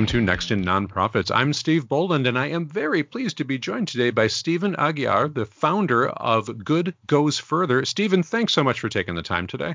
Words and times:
welcome 0.00 0.18
to 0.18 0.24
Next 0.24 0.50
in 0.50 0.64
Nonprofits. 0.64 1.30
I'm 1.30 1.52
Steve 1.52 1.86
Boland, 1.86 2.26
and 2.26 2.38
I 2.38 2.46
am 2.46 2.66
very 2.66 3.02
pleased 3.02 3.36
to 3.36 3.44
be 3.44 3.58
joined 3.58 3.88
today 3.88 4.08
by 4.08 4.28
Stephen 4.28 4.74
Aguiar, 4.76 5.28
the 5.28 5.44
founder 5.44 6.08
of 6.08 6.64
Good 6.64 6.94
Goes 7.06 7.38
Further. 7.38 7.84
Stephen, 7.84 8.22
thanks 8.22 8.54
so 8.54 8.64
much 8.64 8.80
for 8.80 8.88
taking 8.88 9.14
the 9.14 9.22
time 9.22 9.46
today. 9.46 9.74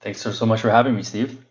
Thanks 0.00 0.22
so, 0.22 0.32
so 0.32 0.46
much 0.46 0.62
for 0.62 0.70
having 0.70 0.96
me, 0.96 1.02
Steve. 1.02 1.44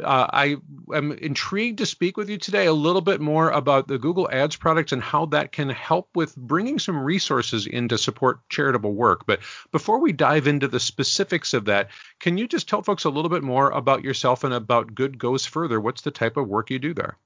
Uh, 0.00 0.28
I 0.32 0.56
am 0.94 1.10
intrigued 1.10 1.78
to 1.78 1.86
speak 1.86 2.16
with 2.16 2.30
you 2.30 2.38
today 2.38 2.66
a 2.66 2.72
little 2.72 3.00
bit 3.00 3.20
more 3.20 3.50
about 3.50 3.88
the 3.88 3.98
Google 3.98 4.30
Ads 4.30 4.54
product 4.54 4.92
and 4.92 5.02
how 5.02 5.26
that 5.26 5.50
can 5.50 5.68
help 5.68 6.10
with 6.14 6.36
bringing 6.36 6.78
some 6.78 7.02
resources 7.02 7.66
in 7.66 7.88
to 7.88 7.98
support 7.98 8.48
charitable 8.50 8.94
work. 8.94 9.26
But 9.26 9.40
before 9.72 9.98
we 9.98 10.12
dive 10.12 10.46
into 10.46 10.68
the 10.68 10.78
specifics 10.78 11.54
of 11.54 11.64
that, 11.64 11.90
can 12.20 12.38
you 12.38 12.46
just 12.46 12.68
tell 12.68 12.82
folks 12.82 13.02
a 13.02 13.10
little 13.10 13.30
bit 13.30 13.42
more 13.42 13.70
about 13.70 14.04
yourself 14.04 14.44
and 14.44 14.54
about 14.54 14.94
Good 14.94 15.18
Goes 15.18 15.44
Further? 15.44 15.80
What's 15.80 16.02
the 16.02 16.12
type 16.12 16.36
of 16.36 16.46
work 16.46 16.70
you 16.70 16.78
do 16.78 16.94
there? 16.94 17.18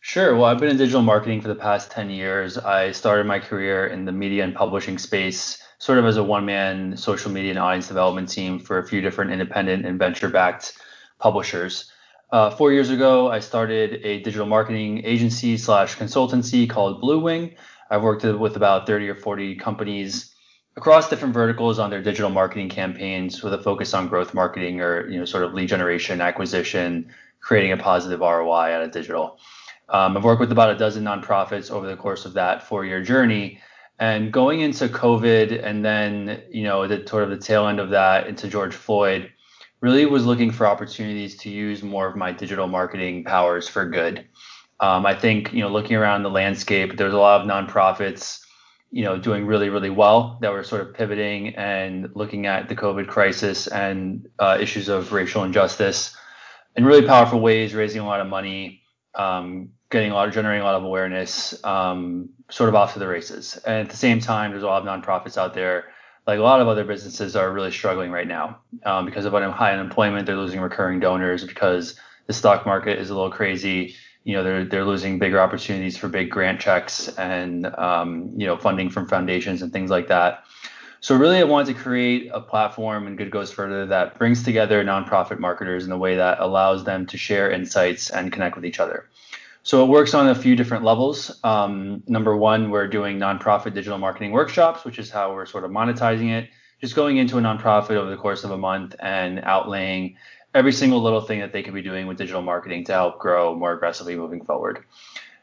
Sure. 0.00 0.34
Well, 0.36 0.44
I've 0.44 0.58
been 0.58 0.70
in 0.70 0.76
digital 0.76 1.02
marketing 1.02 1.40
for 1.40 1.48
the 1.48 1.54
past 1.54 1.90
10 1.90 2.08
years. 2.10 2.56
I 2.56 2.92
started 2.92 3.26
my 3.26 3.40
career 3.40 3.86
in 3.88 4.04
the 4.04 4.12
media 4.12 4.44
and 4.44 4.54
publishing 4.54 4.96
space, 4.96 5.62
sort 5.78 5.98
of 5.98 6.06
as 6.06 6.16
a 6.16 6.22
one 6.22 6.46
man 6.46 6.96
social 6.96 7.30
media 7.30 7.50
and 7.50 7.58
audience 7.58 7.88
development 7.88 8.28
team 8.28 8.58
for 8.58 8.78
a 8.78 8.86
few 8.86 9.00
different 9.00 9.32
independent 9.32 9.84
and 9.84 9.98
venture 9.98 10.28
backed 10.28 10.78
publishers. 11.18 11.92
Uh, 12.30 12.50
four 12.50 12.72
years 12.72 12.90
ago, 12.90 13.30
I 13.30 13.40
started 13.40 14.00
a 14.04 14.22
digital 14.22 14.46
marketing 14.46 15.04
agency 15.04 15.56
slash 15.56 15.96
consultancy 15.96 16.68
called 16.68 17.00
Blue 17.00 17.18
Wing. 17.20 17.54
I've 17.90 18.02
worked 18.02 18.22
with 18.24 18.56
about 18.56 18.86
30 18.86 19.08
or 19.08 19.14
40 19.14 19.56
companies 19.56 20.34
across 20.76 21.08
different 21.08 21.34
verticals 21.34 21.78
on 21.78 21.90
their 21.90 22.02
digital 22.02 22.30
marketing 22.30 22.68
campaigns 22.68 23.42
with 23.42 23.52
a 23.52 23.58
focus 23.58 23.94
on 23.94 24.08
growth 24.08 24.32
marketing 24.32 24.80
or 24.80 25.08
you 25.08 25.18
know 25.18 25.24
sort 25.24 25.42
of 25.42 25.54
lead 25.54 25.68
generation, 25.68 26.20
acquisition, 26.20 27.10
creating 27.40 27.72
a 27.72 27.76
positive 27.76 28.20
ROI 28.20 28.74
out 28.74 28.82
of 28.82 28.92
digital. 28.92 29.38
Um, 29.90 30.16
I've 30.16 30.24
worked 30.24 30.40
with 30.40 30.52
about 30.52 30.70
a 30.70 30.78
dozen 30.78 31.04
nonprofits 31.04 31.70
over 31.70 31.86
the 31.86 31.96
course 31.96 32.24
of 32.24 32.34
that 32.34 32.62
four-year 32.62 33.02
journey. 33.02 33.60
And 33.98 34.32
going 34.32 34.60
into 34.60 34.88
COVID 34.88 35.64
and 35.64 35.84
then, 35.84 36.42
you 36.50 36.62
know, 36.62 36.86
the 36.86 37.06
sort 37.08 37.24
of 37.24 37.30
the 37.30 37.38
tail 37.38 37.66
end 37.66 37.80
of 37.80 37.90
that 37.90 38.26
into 38.26 38.46
George 38.46 38.74
Floyd, 38.74 39.32
really 39.80 40.06
was 40.06 40.26
looking 40.26 40.50
for 40.50 40.66
opportunities 40.66 41.36
to 41.36 41.50
use 41.50 41.82
more 41.82 42.06
of 42.08 42.16
my 42.16 42.32
digital 42.32 42.66
marketing 42.66 43.24
powers 43.24 43.68
for 43.68 43.88
good. 43.88 44.26
Um, 44.80 45.06
I 45.06 45.14
think 45.14 45.52
you 45.52 45.60
know 45.60 45.68
looking 45.68 45.96
around 45.96 46.22
the 46.22 46.30
landscape, 46.30 46.96
there's 46.96 47.14
a 47.14 47.18
lot 47.18 47.40
of 47.40 47.46
nonprofits 47.46 48.40
you 48.90 49.04
know 49.04 49.18
doing 49.18 49.46
really 49.46 49.68
really 49.68 49.90
well 49.90 50.38
that 50.40 50.50
were 50.50 50.64
sort 50.64 50.80
of 50.80 50.94
pivoting 50.94 51.54
and 51.56 52.08
looking 52.14 52.46
at 52.46 52.68
the 52.68 52.76
COVID 52.76 53.06
crisis 53.06 53.66
and 53.66 54.28
uh, 54.38 54.58
issues 54.60 54.88
of 54.88 55.12
racial 55.12 55.44
injustice 55.44 56.16
in 56.76 56.84
really 56.84 57.06
powerful 57.06 57.40
ways, 57.40 57.74
raising 57.74 58.00
a 58.00 58.06
lot 58.06 58.20
of 58.20 58.28
money, 58.28 58.82
um, 59.14 59.70
getting 59.90 60.10
a 60.10 60.14
lot 60.14 60.28
of 60.28 60.34
generating 60.34 60.62
a 60.62 60.64
lot 60.64 60.74
of 60.74 60.84
awareness, 60.84 61.62
um, 61.64 62.28
sort 62.50 62.68
of 62.68 62.74
off 62.74 62.92
to 62.92 62.98
the 62.98 63.08
races. 63.08 63.58
And 63.66 63.76
at 63.76 63.90
the 63.90 63.96
same 63.96 64.20
time, 64.20 64.50
there's 64.50 64.62
a 64.62 64.66
lot 64.66 64.86
of 64.86 64.88
nonprofits 64.88 65.36
out 65.36 65.54
there 65.54 65.86
like 66.28 66.38
a 66.38 66.42
lot 66.42 66.60
of 66.60 66.68
other 66.68 66.84
businesses 66.84 67.34
are 67.34 67.50
really 67.50 67.70
struggling 67.70 68.10
right 68.10 68.28
now 68.28 68.58
um, 68.84 69.06
because 69.06 69.24
of 69.24 69.32
high 69.32 69.72
unemployment. 69.72 70.26
They're 70.26 70.36
losing 70.36 70.60
recurring 70.60 71.00
donors 71.00 71.42
because 71.42 71.98
the 72.26 72.34
stock 72.34 72.66
market 72.66 72.98
is 72.98 73.08
a 73.08 73.14
little 73.14 73.30
crazy. 73.30 73.96
You 74.24 74.34
know, 74.34 74.44
they're 74.44 74.64
they're 74.66 74.84
losing 74.84 75.18
bigger 75.18 75.40
opportunities 75.40 75.96
for 75.96 76.08
big 76.08 76.30
grant 76.30 76.60
checks 76.60 77.08
and 77.16 77.64
um, 77.78 78.30
you 78.36 78.46
know 78.46 78.58
funding 78.58 78.90
from 78.90 79.08
foundations 79.08 79.62
and 79.62 79.72
things 79.72 79.90
like 79.90 80.08
that. 80.08 80.44
So 81.00 81.16
really, 81.16 81.38
I 81.38 81.44
wanted 81.44 81.74
to 81.74 81.80
create 81.82 82.30
a 82.34 82.42
platform, 82.42 83.06
and 83.06 83.16
Good 83.16 83.30
Goes 83.30 83.50
Further, 83.50 83.86
that 83.86 84.18
brings 84.18 84.42
together 84.42 84.84
nonprofit 84.84 85.38
marketers 85.38 85.86
in 85.86 85.92
a 85.92 85.98
way 85.98 86.16
that 86.16 86.40
allows 86.40 86.84
them 86.84 87.06
to 87.06 87.16
share 87.16 87.50
insights 87.50 88.10
and 88.10 88.30
connect 88.30 88.54
with 88.54 88.66
each 88.66 88.80
other. 88.80 89.08
So 89.68 89.84
it 89.84 89.88
works 89.90 90.14
on 90.14 90.30
a 90.30 90.34
few 90.34 90.56
different 90.56 90.82
levels. 90.82 91.40
Um, 91.44 92.02
number 92.06 92.34
one, 92.34 92.70
we're 92.70 92.88
doing 92.88 93.18
nonprofit 93.18 93.74
digital 93.74 93.98
marketing 93.98 94.30
workshops, 94.30 94.82
which 94.82 94.98
is 94.98 95.10
how 95.10 95.34
we're 95.34 95.44
sort 95.44 95.64
of 95.64 95.70
monetizing 95.70 96.30
it. 96.30 96.48
Just 96.80 96.94
going 96.94 97.18
into 97.18 97.36
a 97.36 97.42
nonprofit 97.42 97.90
over 97.90 98.08
the 98.08 98.16
course 98.16 98.44
of 98.44 98.50
a 98.50 98.56
month 98.56 98.96
and 98.98 99.40
outlaying 99.40 100.16
every 100.54 100.72
single 100.72 101.02
little 101.02 101.20
thing 101.20 101.40
that 101.40 101.52
they 101.52 101.62
could 101.62 101.74
be 101.74 101.82
doing 101.82 102.06
with 102.06 102.16
digital 102.16 102.40
marketing 102.40 102.82
to 102.84 102.92
help 102.92 103.18
grow 103.18 103.54
more 103.54 103.74
aggressively 103.74 104.16
moving 104.16 104.42
forward. 104.42 104.84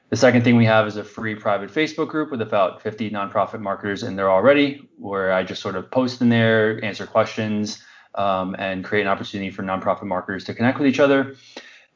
The 0.10 0.18
second 0.18 0.44
thing 0.44 0.56
we 0.56 0.66
have 0.66 0.88
is 0.88 0.98
a 0.98 1.04
free 1.04 1.36
private 1.36 1.70
Facebook 1.70 2.08
group 2.08 2.32
with 2.32 2.42
about 2.42 2.82
50 2.82 3.12
nonprofit 3.12 3.62
marketers 3.62 4.02
in 4.02 4.16
there 4.16 4.32
already, 4.32 4.90
where 4.98 5.34
I 5.34 5.44
just 5.44 5.62
sort 5.62 5.76
of 5.76 5.92
post 5.92 6.20
in 6.20 6.30
there, 6.30 6.84
answer 6.84 7.06
questions, 7.06 7.78
um, 8.16 8.56
and 8.58 8.84
create 8.84 9.04
an 9.04 9.08
opportunity 9.08 9.52
for 9.52 9.62
nonprofit 9.62 10.06
marketers 10.06 10.46
to 10.46 10.56
connect 10.56 10.80
with 10.80 10.88
each 10.88 11.00
other. 11.00 11.36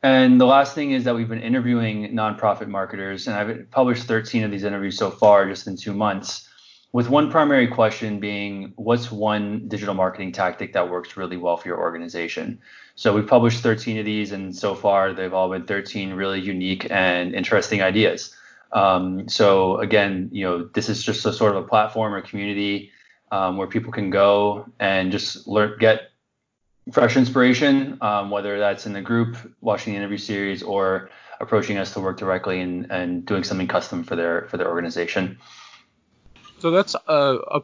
And 0.02 0.40
the 0.40 0.46
last 0.46 0.76
thing 0.76 0.92
is 0.92 1.04
that 1.04 1.16
we've 1.16 1.28
been 1.28 1.42
interviewing 1.42 2.14
nonprofit 2.14 2.68
marketers, 2.68 3.28
and 3.28 3.36
I've 3.36 3.70
published 3.72 4.04
13 4.04 4.44
of 4.44 4.52
these 4.52 4.64
interviews 4.64 4.98
so 4.98 5.12
far 5.12 5.48
just 5.48 5.68
in 5.68 5.76
two 5.76 5.94
months, 5.94 6.48
with 6.94 7.10
one 7.10 7.30
primary 7.30 7.68
question 7.68 8.20
being 8.20 8.72
what's 8.78 9.12
one 9.12 9.68
digital 9.68 9.94
marketing 9.94 10.32
tactic 10.32 10.74
that 10.74 10.90
works 10.90 11.18
really 11.18 11.38
well 11.38 11.58
for 11.58 11.68
your 11.68 11.80
organization? 11.80 12.60
So 12.96 13.14
we've 13.14 13.28
published 13.28 13.62
13 13.62 14.00
of 14.00 14.06
these, 14.06 14.32
and 14.32 14.56
so 14.56 14.74
far 14.74 15.14
they've 15.14 15.34
all 15.34 15.50
been 15.50 15.66
13 15.66 16.14
really 16.14 16.40
unique 16.40 16.88
and 16.90 17.36
interesting 17.36 17.81
ideas. 17.81 18.34
Um, 18.72 19.28
so 19.28 19.78
again, 19.80 20.30
you 20.31 20.46
know, 20.46 20.66
this 20.74 20.90
is 20.90 21.04
just 21.04 21.26
a 21.26 21.34
sort 21.34 21.56
of 21.56 21.64
a 21.64 21.68
platform 21.68 22.14
or 22.14 22.22
community 22.22 22.92
um, 23.31 23.58
where 23.58 23.68
people 23.68 23.92
can 23.92 24.10
go 24.10 24.66
and 24.80 25.12
just 25.12 25.48
learn, 25.48 25.78
get 25.80 26.09
fresh 26.91 27.17
inspiration, 27.17 27.97
um, 28.01 28.29
whether 28.29 28.59
that's 28.59 28.85
in 28.85 28.94
the 28.94 29.01
group, 29.01 29.38
watching 29.61 29.94
the 29.94 29.97
interview 29.97 30.17
series, 30.17 30.63
or 30.63 31.09
approaching 31.39 31.77
us 31.77 31.94
to 31.94 32.00
work 32.00 32.17
directly 32.17 32.59
and, 32.59 32.91
and 32.91 33.25
doing 33.25 33.44
something 33.44 33.67
custom 33.67 34.03
for 34.03 34.16
their 34.16 34.47
for 34.50 34.57
their 34.57 34.67
organization. 34.67 35.39
So 36.59 36.72
that's 36.72 36.95
a, 37.07 37.38
a, 37.51 37.61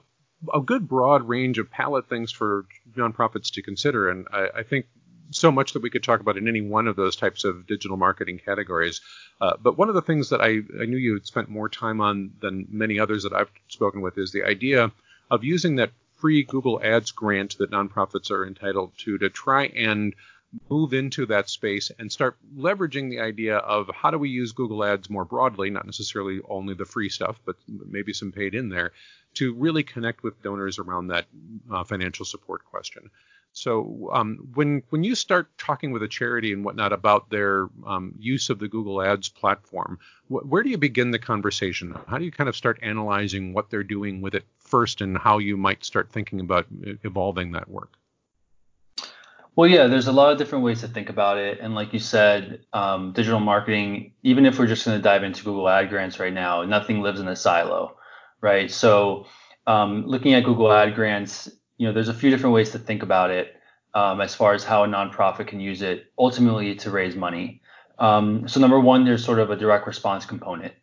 a 0.54 0.62
good 0.62 0.88
broad 0.88 1.28
range 1.28 1.58
of 1.58 1.70
palette 1.70 2.08
things 2.08 2.32
for 2.32 2.66
nonprofits 2.96 3.52
to 3.54 3.62
consider, 3.62 4.10
and 4.10 4.28
I, 4.32 4.48
I, 4.58 4.64
think 4.64 4.86
so 5.32 5.52
much 5.52 5.74
that 5.74 5.82
we 5.82 5.90
could 5.90 6.04
talk 6.04 6.22
about 6.22 6.38
in 6.38 6.48
any 6.48 6.62
one 6.62 6.88
of 6.88 6.96
those 6.96 7.16
types 7.16 7.44
of 7.44 7.68
digital 7.68 7.98
marketing 7.98 8.40
categories. 8.44 9.02
Uh, 9.42 9.54
but 9.62 9.78
one 9.78 9.90
of 9.90 9.96
the 9.96 10.02
things 10.02 10.30
that 10.30 10.40
I, 10.40 10.60
I 10.82 10.86
knew 10.86 10.98
you 10.98 11.14
had 11.14 11.26
spent 11.26 11.50
more 11.50 11.68
time 11.68 12.00
on 12.00 12.32
than 12.42 12.68
many 12.70 13.00
others 13.00 13.24
that 13.24 13.34
I've 13.34 13.52
spoken 13.68 14.02
with 14.02 14.18
is 14.18 14.32
the 14.32 14.44
idea 14.44 14.92
of 15.30 15.44
using 15.44 15.78
that 15.78 15.92
free 16.18 16.44
Google 16.44 16.82
Ads 16.84 17.12
grant 17.12 17.58
that 17.58 17.72
nonprofits 17.72 18.32
are 18.32 18.46
entitled 18.46 18.92
to 19.00 19.18
to 19.18 19.30
try 19.30 19.66
and 19.66 20.16
move 20.70 20.94
into 20.94 21.26
that 21.26 21.50
space 21.50 21.92
and 22.00 22.12
start 22.12 22.38
leveraging 22.56 23.10
the 23.10 23.20
idea 23.20 23.58
of 23.58 23.90
how 23.94 24.12
do 24.12 24.18
we 24.18 24.30
use 24.30 24.52
Google 24.54 24.84
Ads 24.84 25.10
more 25.10 25.26
broadly, 25.26 25.70
not 25.70 25.86
necessarily 25.86 26.40
only 26.48 26.74
the 26.74 26.86
free 26.86 27.10
stuff, 27.10 27.40
but 27.46 27.56
maybe 27.68 28.14
some 28.14 28.32
paid 28.32 28.56
in 28.56 28.70
there, 28.70 28.92
to 29.36 29.54
really 29.54 29.84
connect 29.84 30.24
with 30.24 30.42
donors 30.42 30.80
around 30.80 31.08
that 31.08 31.26
uh, 31.72 31.84
financial 31.84 32.26
support 32.26 32.64
question. 32.66 33.10
So 33.56 34.10
um, 34.12 34.50
when 34.54 34.84
when 34.90 35.06
you 35.06 35.16
start 35.16 35.58
talking 35.58 35.94
with 35.94 36.04
a 36.04 36.10
charity 36.10 36.52
and 36.52 36.66
whatnot 36.66 36.92
about 36.92 37.30
their 37.30 37.70
um, 37.88 38.14
use 38.20 38.50
of 38.50 38.60
the 38.60 38.68
Google 38.68 39.02
Ads 39.02 39.30
platform, 39.30 39.98
wh- 40.28 40.46
where 40.46 40.62
do 40.62 40.70
you 40.70 40.78
begin 40.78 41.12
the 41.12 41.20
conversation? 41.20 41.96
How 42.08 42.18
do 42.18 42.26
you 42.26 42.32
kind 42.32 42.50
of 42.50 42.56
start 42.58 42.78
analyzing 42.82 43.54
what 43.54 43.70
they're 43.70 43.82
doing 43.82 44.20
with 44.20 44.36
it 44.36 44.44
first, 44.60 45.00
and 45.00 45.18
how 45.18 45.38
you 45.38 45.56
might 45.56 45.86
start 45.86 46.12
thinking 46.12 46.42
about 46.42 46.66
evolving 47.06 47.54
that 47.54 47.70
work? 47.70 47.94
Well, 49.56 49.70
yeah, 49.70 49.88
there's 49.88 50.08
a 50.08 50.12
lot 50.12 50.34
of 50.34 50.38
different 50.38 50.66
ways 50.66 50.82
to 50.82 50.90
think 50.90 51.10
about 51.10 51.38
it, 51.38 51.60
and 51.62 51.74
like 51.74 51.94
you 51.94 52.00
said, 52.00 52.60
um, 52.74 53.14
digital 53.14 53.40
marketing. 53.40 54.12
Even 54.24 54.46
if 54.46 54.60
we're 54.60 54.68
just 54.68 54.84
going 54.84 54.98
to 54.98 55.02
dive 55.02 55.24
into 55.24 55.46
Google 55.46 55.70
Ad 55.70 55.88
grants 55.88 56.20
right 56.20 56.34
now, 56.34 56.64
nothing 56.64 57.00
lives 57.00 57.22
in 57.22 57.30
a 57.30 57.36
silo, 57.38 57.96
right? 58.42 58.70
So 58.70 59.28
um, 59.66 60.06
looking 60.06 60.34
at 60.34 60.44
Google 60.44 60.74
Ad 60.74 60.94
grants 60.94 61.50
you 61.78 61.88
know, 61.88 61.94
there's 61.94 62.10
a 62.10 62.14
few 62.14 62.30
different 62.30 62.54
ways 62.54 62.72
to 62.72 62.80
think 62.80 63.04
about 63.04 63.32
it 63.32 63.56
um, 63.94 64.22
as 64.22 64.36
far 64.36 64.54
as 64.54 64.64
how 64.64 64.84
a 64.84 64.88
nonprofit 64.88 65.48
can 65.48 65.60
use 65.60 65.82
it 65.82 66.12
ultimately 66.18 66.76
to 66.76 66.92
raise 66.92 67.16
money. 67.16 67.62
Um, 67.98 68.48
so 68.48 68.60
number 68.60 68.80
one, 68.80 69.06
there's 69.06 69.24
sort 69.24 69.40
of 69.40 69.50
a 69.50 69.56
direct 69.56 69.88
response 69.88 70.26
component. 70.26 70.74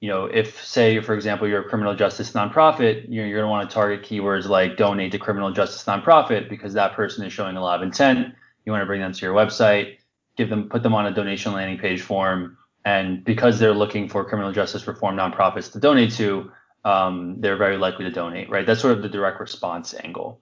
You 0.00 0.08
know, 0.08 0.24
if 0.26 0.64
say, 0.64 1.00
for 1.00 1.14
example, 1.14 1.46
you're 1.46 1.60
a 1.60 1.68
criminal 1.68 1.94
justice 1.94 2.32
nonprofit, 2.32 3.08
you 3.08 3.20
know, 3.20 3.28
you're 3.28 3.40
gonna 3.40 3.50
want 3.50 3.68
to 3.68 3.74
target 3.74 4.02
keywords 4.02 4.48
like 4.48 4.76
donate 4.76 5.12
to 5.12 5.18
criminal 5.18 5.52
justice 5.52 5.84
nonprofit 5.84 6.48
because 6.48 6.72
that 6.72 6.94
person 6.94 7.24
is 7.26 7.32
showing 7.32 7.56
a 7.56 7.62
lot 7.62 7.76
of 7.76 7.82
intent. 7.82 8.34
You 8.64 8.72
want 8.72 8.82
to 8.82 8.86
bring 8.86 9.00
them 9.00 9.12
to 9.12 9.26
your 9.26 9.34
website, 9.34 9.98
give 10.36 10.48
them, 10.48 10.68
put 10.68 10.82
them 10.82 10.94
on 10.94 11.06
a 11.06 11.12
donation 11.12 11.52
landing 11.52 11.78
page 11.78 12.00
form, 12.00 12.56
and 12.84 13.22
because 13.24 13.58
they're 13.58 13.74
looking 13.74 14.08
for 14.08 14.24
criminal 14.24 14.52
justice 14.52 14.86
reform 14.86 15.16
nonprofits 15.16 15.70
to 15.72 15.80
donate 15.80 16.12
to, 16.12 16.50
um, 16.84 17.36
they're 17.40 17.56
very 17.56 17.76
likely 17.76 18.04
to 18.04 18.10
donate, 18.10 18.50
right? 18.50 18.66
That's 18.66 18.80
sort 18.80 18.96
of 18.96 19.02
the 19.02 19.08
direct 19.08 19.40
response 19.40 19.94
angle. 20.02 20.40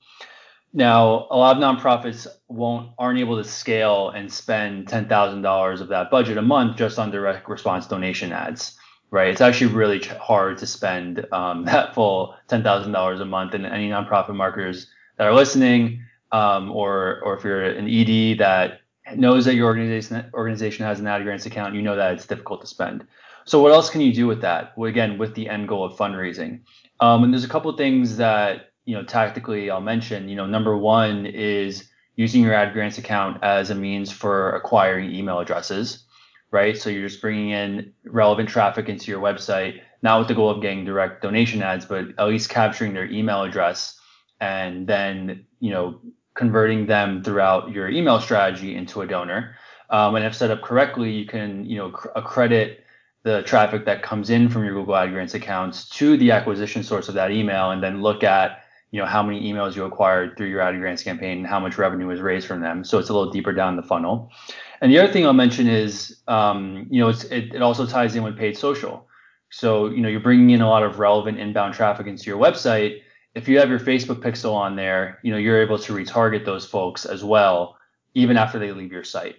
Now, 0.72 1.26
a 1.30 1.36
lot 1.36 1.56
of 1.56 1.62
nonprofits 1.62 2.26
won't 2.48 2.90
aren't 2.98 3.18
able 3.18 3.36
to 3.42 3.48
scale 3.48 4.10
and 4.10 4.30
spend 4.30 4.88
ten 4.88 5.08
thousand 5.08 5.42
dollars 5.42 5.80
of 5.80 5.88
that 5.88 6.10
budget 6.10 6.36
a 6.36 6.42
month 6.42 6.76
just 6.76 6.98
on 6.98 7.10
direct 7.10 7.48
response 7.48 7.86
donation 7.86 8.32
ads, 8.32 8.76
right? 9.10 9.28
It's 9.28 9.40
actually 9.40 9.72
really 9.72 10.00
hard 10.00 10.58
to 10.58 10.66
spend 10.66 11.26
um, 11.32 11.64
that 11.66 11.94
full 11.94 12.34
ten 12.48 12.62
thousand 12.62 12.92
dollars 12.92 13.20
a 13.20 13.24
month. 13.24 13.54
And 13.54 13.64
any 13.64 13.88
nonprofit 13.88 14.36
marketers 14.36 14.88
that 15.16 15.26
are 15.26 15.34
listening, 15.34 16.02
um, 16.32 16.70
or 16.70 17.22
or 17.24 17.36
if 17.38 17.44
you're 17.44 17.64
an 17.64 17.88
ED 17.88 18.38
that 18.38 18.80
knows 19.16 19.46
that 19.46 19.54
your 19.54 19.66
organization 19.66 20.30
organization 20.34 20.84
has 20.84 21.00
an 21.00 21.06
ad 21.06 21.24
grants 21.24 21.46
account, 21.46 21.74
you 21.74 21.82
know 21.82 21.96
that 21.96 22.12
it's 22.12 22.26
difficult 22.26 22.60
to 22.60 22.66
spend. 22.66 23.06
So 23.48 23.62
what 23.62 23.72
else 23.72 23.88
can 23.88 24.02
you 24.02 24.12
do 24.12 24.26
with 24.26 24.42
that? 24.42 24.76
Well, 24.76 24.90
again, 24.90 25.16
with 25.16 25.34
the 25.34 25.48
end 25.48 25.68
goal 25.68 25.82
of 25.82 25.96
fundraising. 25.96 26.60
Um, 27.00 27.24
and 27.24 27.32
there's 27.32 27.44
a 27.44 27.48
couple 27.48 27.70
of 27.70 27.78
things 27.78 28.18
that 28.18 28.72
you 28.84 28.94
know 28.94 29.04
tactically 29.04 29.70
I'll 29.70 29.80
mention. 29.80 30.28
You 30.28 30.36
know, 30.36 30.44
number 30.44 30.76
one 30.76 31.24
is 31.24 31.88
using 32.16 32.42
your 32.42 32.52
ad 32.52 32.74
grants 32.74 32.98
account 32.98 33.42
as 33.42 33.70
a 33.70 33.74
means 33.74 34.12
for 34.12 34.54
acquiring 34.54 35.14
email 35.14 35.38
addresses, 35.38 36.04
right? 36.50 36.76
So 36.76 36.90
you're 36.90 37.08
just 37.08 37.22
bringing 37.22 37.48
in 37.48 37.94
relevant 38.04 38.50
traffic 38.50 38.90
into 38.90 39.10
your 39.10 39.20
website, 39.22 39.80
not 40.02 40.18
with 40.18 40.28
the 40.28 40.34
goal 40.34 40.50
of 40.50 40.60
getting 40.60 40.84
direct 40.84 41.22
donation 41.22 41.62
ads, 41.62 41.86
but 41.86 42.04
at 42.18 42.28
least 42.28 42.50
capturing 42.50 42.92
their 42.92 43.10
email 43.10 43.44
address 43.44 43.98
and 44.42 44.86
then 44.86 45.46
you 45.60 45.70
know 45.70 46.02
converting 46.34 46.84
them 46.84 47.24
throughout 47.24 47.70
your 47.70 47.88
email 47.88 48.20
strategy 48.20 48.76
into 48.76 49.00
a 49.00 49.06
donor. 49.06 49.56
Um, 49.88 50.16
and 50.16 50.26
if 50.26 50.34
set 50.34 50.50
up 50.50 50.60
correctly, 50.60 51.12
you 51.12 51.24
can 51.24 51.64
you 51.64 51.78
know 51.78 51.94
accredit 52.14 52.84
the 53.24 53.42
traffic 53.42 53.84
that 53.84 54.02
comes 54.02 54.30
in 54.30 54.48
from 54.48 54.64
your 54.64 54.74
Google 54.74 54.96
Ad 54.96 55.10
Grants 55.10 55.34
accounts 55.34 55.88
to 55.90 56.16
the 56.16 56.30
acquisition 56.30 56.82
source 56.82 57.08
of 57.08 57.14
that 57.14 57.30
email, 57.30 57.70
and 57.70 57.82
then 57.82 58.02
look 58.02 58.22
at 58.24 58.62
you 58.90 59.00
know 59.00 59.06
how 59.06 59.22
many 59.22 59.52
emails 59.52 59.76
you 59.76 59.84
acquired 59.84 60.36
through 60.36 60.48
your 60.48 60.60
Ad 60.60 60.78
Grants 60.78 61.02
campaign 61.02 61.38
and 61.38 61.46
how 61.46 61.60
much 61.60 61.78
revenue 61.78 62.06
was 62.06 62.20
raised 62.20 62.46
from 62.46 62.60
them. 62.60 62.84
So 62.84 62.98
it's 62.98 63.08
a 63.08 63.12
little 63.12 63.30
deeper 63.30 63.52
down 63.52 63.76
the 63.76 63.82
funnel. 63.82 64.32
And 64.80 64.90
the 64.90 64.98
other 64.98 65.12
thing 65.12 65.26
I'll 65.26 65.32
mention 65.32 65.68
is 65.68 66.20
um, 66.28 66.86
you 66.90 67.00
know 67.00 67.08
it, 67.08 67.24
it 67.30 67.62
also 67.62 67.86
ties 67.86 68.14
in 68.16 68.22
with 68.22 68.36
paid 68.36 68.56
social. 68.56 69.06
So 69.50 69.88
you 69.88 70.00
know 70.00 70.08
you're 70.08 70.20
bringing 70.20 70.50
in 70.50 70.60
a 70.60 70.68
lot 70.68 70.82
of 70.82 70.98
relevant 70.98 71.38
inbound 71.38 71.74
traffic 71.74 72.06
into 72.06 72.24
your 72.24 72.38
website 72.38 73.00
if 73.38 73.48
you 73.48 73.58
have 73.58 73.70
your 73.70 73.78
Facebook 73.78 74.20
pixel 74.20 74.52
on 74.54 74.74
there, 74.74 75.20
you 75.22 75.30
know, 75.30 75.38
you're 75.38 75.62
able 75.62 75.78
to 75.78 75.92
retarget 75.92 76.44
those 76.44 76.66
folks 76.66 77.04
as 77.04 77.22
well, 77.22 77.76
even 78.14 78.36
after 78.36 78.58
they 78.58 78.72
leave 78.72 78.90
your 78.90 79.04
site. 79.04 79.36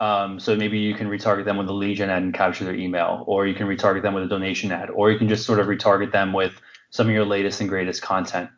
Um, 0.00 0.40
so 0.40 0.56
maybe 0.56 0.78
you 0.78 0.94
can 0.94 1.08
retarget 1.08 1.44
them 1.44 1.58
with 1.58 1.68
a 1.68 1.72
lead 1.72 1.98
gen 1.98 2.08
ad 2.08 2.22
and 2.22 2.32
capture 2.32 2.64
their 2.64 2.74
email, 2.74 3.24
or 3.26 3.46
you 3.46 3.54
can 3.54 3.66
retarget 3.66 4.02
them 4.02 4.14
with 4.14 4.24
a 4.24 4.28
donation 4.28 4.72
ad, 4.72 4.88
or 4.90 5.10
you 5.10 5.18
can 5.18 5.28
just 5.28 5.44
sort 5.44 5.60
of 5.60 5.66
retarget 5.66 6.10
them 6.10 6.32
with 6.32 6.60
some 6.88 7.06
of 7.06 7.12
your 7.12 7.24
latest 7.24 7.60
and 7.60 7.68
greatest 7.68 8.00
content. 8.00 8.48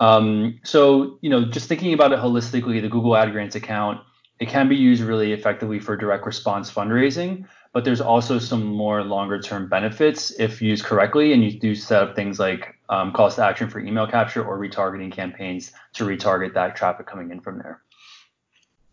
Um, 0.00 0.60
so, 0.64 1.18
you 1.20 1.30
know, 1.30 1.44
just 1.44 1.68
thinking 1.68 1.92
about 1.92 2.12
it 2.12 2.18
holistically, 2.18 2.80
the 2.82 2.88
Google 2.88 3.16
Ad 3.16 3.32
Grants 3.32 3.56
account, 3.56 4.00
it 4.40 4.48
can 4.48 4.68
be 4.68 4.76
used 4.76 5.02
really 5.02 5.32
effectively 5.32 5.80
for 5.80 5.96
direct 5.96 6.24
response 6.24 6.70
fundraising, 6.70 7.46
but 7.72 7.84
there's 7.84 8.00
also 8.00 8.38
some 8.38 8.64
more 8.64 9.02
longer 9.02 9.40
term 9.40 9.68
benefits 9.68 10.30
if 10.38 10.62
used 10.62 10.84
correctly 10.84 11.32
and 11.32 11.42
you 11.42 11.58
do 11.58 11.74
set 11.74 12.02
up 12.02 12.14
things 12.14 12.38
like 12.38 12.76
um, 12.88 13.12
calls 13.12 13.34
to 13.36 13.44
action 13.44 13.68
for 13.68 13.80
email 13.80 14.06
capture 14.06 14.44
or 14.44 14.58
retargeting 14.58 15.10
campaigns 15.10 15.72
to 15.94 16.04
retarget 16.04 16.54
that 16.54 16.76
traffic 16.76 17.06
coming 17.06 17.30
in 17.32 17.40
from 17.40 17.58
there. 17.58 17.82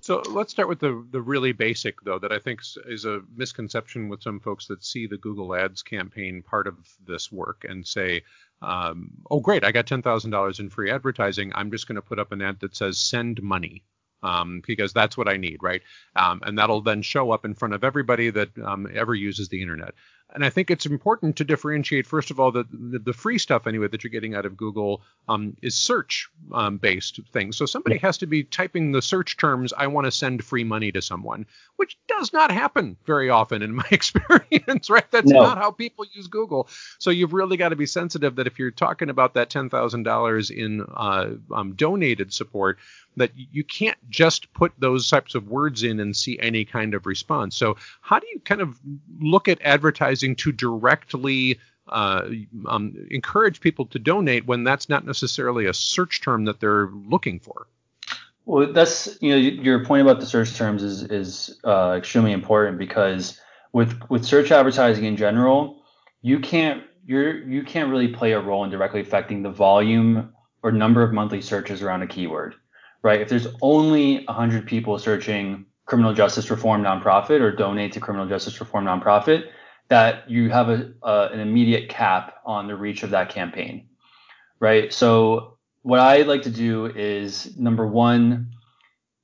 So 0.06 0.22
let's 0.30 0.52
start 0.52 0.70
with 0.70 0.80
the 0.80 1.04
the 1.10 1.20
really 1.20 1.52
basic 1.52 2.00
though 2.02 2.20
that 2.20 2.32
I 2.32 2.38
think 2.38 2.62
is 2.86 3.06
a 3.06 3.24
misconception 3.36 4.08
with 4.08 4.22
some 4.22 4.40
folks 4.40 4.68
that 4.68 4.84
see 4.84 5.08
the 5.08 5.18
Google 5.18 5.56
Ads 5.56 5.82
campaign 5.82 6.44
part 6.44 6.68
of 6.68 6.76
this 7.08 7.32
work 7.32 7.66
and 7.68 7.88
say, 7.88 8.22
um, 8.62 9.10
"Oh, 9.32 9.40
great, 9.40 9.64
I 9.64 9.72
got 9.72 9.88
ten 9.88 10.04
thousand 10.04 10.30
dollars 10.30 10.60
in 10.60 10.70
free 10.70 10.92
advertising. 10.92 11.52
I'm 11.56 11.72
just 11.72 11.88
going 11.88 11.96
to 11.96 12.04
put 12.04 12.20
up 12.20 12.32
an 12.32 12.44
ad 12.44 12.60
that 12.60 12.76
says 12.76 13.00
send 13.00 13.42
money." 13.42 13.84
um, 14.26 14.62
because 14.66 14.92
that's 14.92 15.16
what 15.18 15.28
I 15.28 15.38
need, 15.38 15.62
right? 15.62 15.82
Um, 16.16 16.42
and 16.44 16.58
that'll 16.58 16.82
then 16.82 17.02
show 17.04 17.32
up 17.32 17.46
in 17.46 17.54
front 17.54 17.74
of 17.74 17.84
everybody 17.84 18.32
that 18.32 18.50
um, 18.58 18.88
ever 18.94 19.14
uses 19.14 19.50
the 19.50 19.62
internet. 19.62 19.94
And 20.34 20.44
I 20.44 20.50
think 20.50 20.72
it's 20.72 20.86
important 20.86 21.38
to 21.38 21.44
differentiate, 21.44 22.08
first 22.08 22.32
of 22.32 22.40
all, 22.40 22.52
that 22.52 22.66
the, 22.72 23.00
the, 23.00 23.14
free 23.14 23.38
stuff 23.38 23.68
anyway 23.68 23.88
that 23.88 24.04
you're 24.04 24.12
getting 24.12 24.36
out 24.36 24.46
of 24.46 24.58
Google 24.58 25.02
um, 25.30 25.56
is 25.62 25.76
search 25.76 26.28
um, 26.52 26.78
based 26.78 27.20
things. 27.32 27.56
So 27.56 27.66
somebody 27.66 27.98
has 28.00 28.18
to 28.18 28.26
be 28.26 28.44
typing 28.44 28.92
the 28.92 29.02
search 29.02 29.38
terms, 29.38 29.72
I 29.78 29.88
want 29.88 30.06
to 30.06 30.12
send 30.12 30.44
free 30.44 30.64
money 30.64 30.92
to 30.92 31.02
someone, 31.02 31.46
which 31.78 31.98
does 32.08 32.34
not 32.34 32.52
happen 32.52 32.98
very 33.06 33.30
often 33.30 33.62
in 33.62 33.76
my 33.76 33.86
experience, 33.92 34.90
right? 34.90 35.10
That's 35.12 35.32
no. 35.32 35.42
not 35.42 35.58
how 35.58 35.72
people 35.72 36.06
use 36.14 36.28
Google. 36.28 36.68
So 36.98 37.12
you've 37.12 37.34
really 37.34 37.56
got 37.56 37.70
to 37.70 37.76
be 37.76 37.86
sensitive 37.86 38.36
that 38.36 38.48
if 38.48 38.58
you're 38.58 38.72
talking 38.72 39.10
about 39.10 39.36
that 39.36 39.50
$10,000 39.50 40.52
in 40.52 40.86
uh, 40.96 41.30
um, 41.54 41.76
donated 41.76 42.34
support, 42.34 42.78
that 43.18 43.32
you 43.36 43.64
can't 43.64 43.98
just 44.10 44.52
put 44.54 44.74
those 44.78 45.10
types 45.10 45.36
of 45.36 45.48
words 45.48 45.84
in 45.84 46.00
and 46.00 46.16
see 46.16 46.38
any 46.40 46.66
kind 46.66 46.94
of 46.94 47.06
response. 47.06 47.56
So 47.56 47.78
how 48.02 48.20
do 48.20 48.28
you 48.28 48.40
kind 48.40 48.62
of 48.62 48.80
look 49.20 49.48
at 49.48 49.60
advertising 49.62 50.36
to 50.38 50.52
directly 50.52 51.60
uh, 51.88 52.28
um, 52.68 52.96
encourage 53.12 53.62
people 53.62 53.86
to 53.88 54.00
donate 54.00 54.46
when 54.46 54.64
that's 54.64 54.90
not 54.90 55.06
necessarily 55.06 55.66
a 55.66 55.74
search 55.74 56.22
term 56.22 56.46
that 56.46 56.60
they're 56.60 56.88
looking 56.88 57.40
for? 57.40 57.68
Well, 58.46 58.72
that's 58.74 59.18
you 59.22 59.32
know 59.32 59.38
your 59.38 59.84
point 59.86 60.04
about 60.04 60.20
the 60.20 60.26
search 60.26 60.56
terms 60.56 60.84
is 60.84 61.04
is 61.04 61.60
uh, 61.64 61.96
extremely 61.98 62.32
important 62.32 62.78
because 62.78 63.40
with 63.74 64.00
with 64.10 64.24
search 64.24 64.52
advertising 64.52 65.06
in 65.06 65.18
general, 65.18 65.82
you 66.22 66.40
can't 66.40 66.84
you're 67.06 67.38
you 67.48 67.64
can't 67.64 67.90
really 67.90 68.08
play 68.08 68.34
a 68.34 68.40
role 68.40 68.64
in 68.64 68.70
directly 68.70 69.02
affecting 69.02 69.42
the 69.42 69.50
volume 69.50 70.32
or 70.62 70.72
number 70.72 71.02
of 71.02 71.12
monthly 71.12 71.42
searches 71.42 71.82
around 71.82 72.04
a 72.04 72.08
keyword 72.08 72.56
right? 73.06 73.22
If 73.22 73.30
there's 73.30 73.48
only 73.62 74.26
100 74.26 74.66
people 74.66 74.98
searching 74.98 75.68
criminal 75.86 76.12
justice 76.12 76.50
reform 76.50 76.82
nonprofit 76.82 77.40
or 77.40 77.52
donate 77.52 77.94
to 77.94 78.00
criminal 78.00 78.28
justice 78.28 78.60
reform 78.60 78.86
nonprofit, 78.86 79.50
that 79.90 80.28
you 80.28 80.50
have 80.50 80.70
a, 80.70 80.92
uh, 81.04 81.30
an 81.32 81.40
immediate 81.40 81.88
cap 81.88 82.38
on 82.48 82.66
the 82.66 82.76
reach 82.76 83.04
of 83.04 83.12
that 83.12 83.30
campaign, 83.30 83.88
right? 84.60 84.92
So 84.92 85.60
what 85.84 86.00
I 86.00 86.24
like 86.24 86.42
to 86.42 86.50
do 86.50 86.88
is 86.88 87.56
number 87.60 87.86
one, 87.86 88.50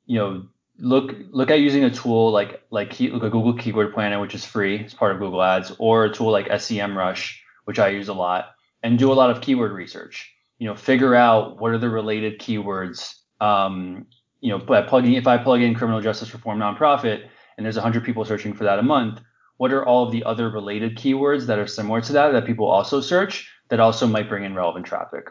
you 0.05 0.19
know, 0.19 0.45
look 0.77 1.15
look 1.31 1.49
at 1.49 1.59
using 1.59 1.83
a 1.83 1.89
tool 1.89 2.31
like 2.31 2.61
like 2.69 2.99
look 2.99 3.23
at 3.23 3.31
Google 3.31 3.55
Keyword 3.55 3.95
Planner, 3.95 4.21
which 4.21 4.35
is 4.35 4.45
free, 4.45 4.77
it's 4.77 4.93
part 4.93 5.11
of 5.11 5.17
Google 5.19 5.41
Ads, 5.41 5.73
or 5.79 6.05
a 6.05 6.13
tool 6.13 6.31
like 6.31 6.49
SEMrush, 6.49 7.35
which 7.65 7.79
I 7.79 7.87
use 7.87 8.09
a 8.09 8.13
lot, 8.13 8.51
and 8.83 8.99
do 8.99 9.11
a 9.11 9.15
lot 9.15 9.31
of 9.31 9.41
keyword 9.41 9.71
research. 9.71 10.31
You 10.59 10.67
know, 10.67 10.75
figure 10.75 11.15
out 11.15 11.59
what 11.59 11.71
are 11.71 11.79
the 11.79 11.89
related 11.89 12.39
keywords 12.39 13.20
um, 13.41 14.05
you 14.39 14.49
know, 14.49 14.57
by 14.57 14.81
plugging 14.81 15.13
if 15.13 15.27
I 15.27 15.37
plug 15.37 15.61
in 15.61 15.75
criminal 15.75 15.99
justice 15.99 16.33
reform 16.33 16.59
nonprofit 16.59 17.27
and 17.57 17.65
there's 17.65 17.75
100 17.75 18.03
people 18.05 18.23
searching 18.23 18.53
for 18.53 18.63
that 18.63 18.79
a 18.79 18.83
month, 18.83 19.19
what 19.57 19.73
are 19.73 19.85
all 19.85 20.05
of 20.05 20.11
the 20.11 20.23
other 20.23 20.49
related 20.49 20.97
keywords 20.97 21.45
that 21.47 21.59
are 21.59 21.67
similar 21.67 22.01
to 22.01 22.13
that 22.13 22.31
that 22.31 22.45
people 22.45 22.65
also 22.65 23.01
search 23.01 23.51
that 23.69 23.79
also 23.79 24.07
might 24.07 24.29
bring 24.29 24.43
in 24.43 24.55
relevant 24.55 24.85
traffic? 24.85 25.27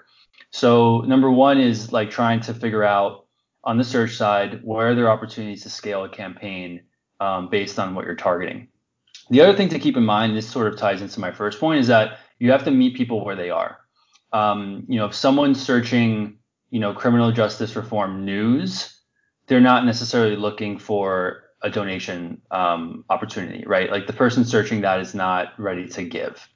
So 0.50 1.00
number 1.00 1.30
one 1.30 1.60
is 1.60 1.92
like 1.92 2.10
trying 2.10 2.40
to 2.42 2.54
figure 2.54 2.84
out 2.84 3.26
on 3.64 3.78
the 3.78 3.84
search 3.84 4.16
side 4.16 4.60
where 4.64 4.88
are 4.88 4.94
there 4.94 5.10
opportunities 5.10 5.62
to 5.62 5.70
scale 5.70 6.04
a 6.04 6.08
campaign 6.08 6.82
um, 7.20 7.48
based 7.48 7.78
on 7.78 7.94
what 7.94 8.04
you're 8.04 8.16
targeting. 8.16 8.68
The 9.30 9.40
other 9.40 9.56
thing 9.56 9.68
to 9.68 9.78
keep 9.78 9.96
in 9.96 10.04
mind, 10.04 10.36
this 10.36 10.48
sort 10.48 10.72
of 10.72 10.78
ties 10.78 11.02
into 11.02 11.20
my 11.20 11.30
first 11.30 11.60
point, 11.60 11.80
is 11.80 11.86
that 11.86 12.18
you 12.38 12.50
have 12.50 12.64
to 12.64 12.70
meet 12.70 12.96
people 12.96 13.24
where 13.24 13.36
they 13.36 13.50
are. 13.50 13.78
Um, 14.32 14.84
you 14.88 14.98
know, 14.98 15.06
if 15.06 15.14
someone's 15.14 15.60
searching 15.60 16.38
you 16.70 16.80
know, 16.80 16.94
criminal 16.94 17.32
justice 17.32 17.76
reform 17.76 18.24
news, 18.24 19.00
they're 19.46 19.60
not 19.60 19.84
necessarily 19.84 20.36
looking 20.36 20.78
for 20.78 21.44
a 21.62 21.70
donation 21.70 22.40
um, 22.50 23.04
opportunity, 23.10 23.64
right? 23.66 23.90
Like 23.90 24.06
the 24.06 24.12
person 24.12 24.44
searching 24.44 24.80
that 24.82 25.00
is 25.00 25.14
not 25.14 25.52
ready 25.58 25.86
to 25.88 26.04
give. 26.04 26.48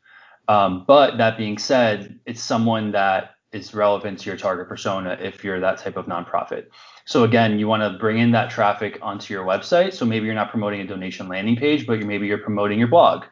Um, 0.49 0.85
but 0.87 1.19
that 1.19 1.37
being 1.37 1.59
said, 1.59 2.21
it's 2.27 2.43
someone 2.43 2.93
that 2.93 3.35
is 3.53 3.75
relevant 3.75 4.19
to 4.21 4.31
your 4.31 4.37
target 4.37 4.69
persona 4.69 5.17
if 5.21 5.45
you're 5.45 5.61
that 5.61 5.79
type 5.79 5.97
of 5.97 6.07
nonprofit. 6.07 6.67
So 7.07 7.25
again, 7.25 7.59
you 7.59 7.69
want 7.69 7.83
to 7.83 7.99
bring 7.99 8.19
in 8.19 8.33
that 8.33 8.51
traffic 8.51 8.99
onto 9.03 9.33
your 9.33 9.45
website. 9.45 9.95
So 9.95 10.05
maybe 10.05 10.27
you're 10.27 10.35
not 10.35 10.51
promoting 10.51 10.81
a 10.81 10.87
donation 10.87 11.29
landing 11.29 11.57
page, 11.57 11.87
but 11.87 11.95
you're, 11.95 12.07
maybe 12.07 12.27
you're 12.27 12.39
promoting 12.39 12.79
your 12.79 12.89
blog, 12.89 13.25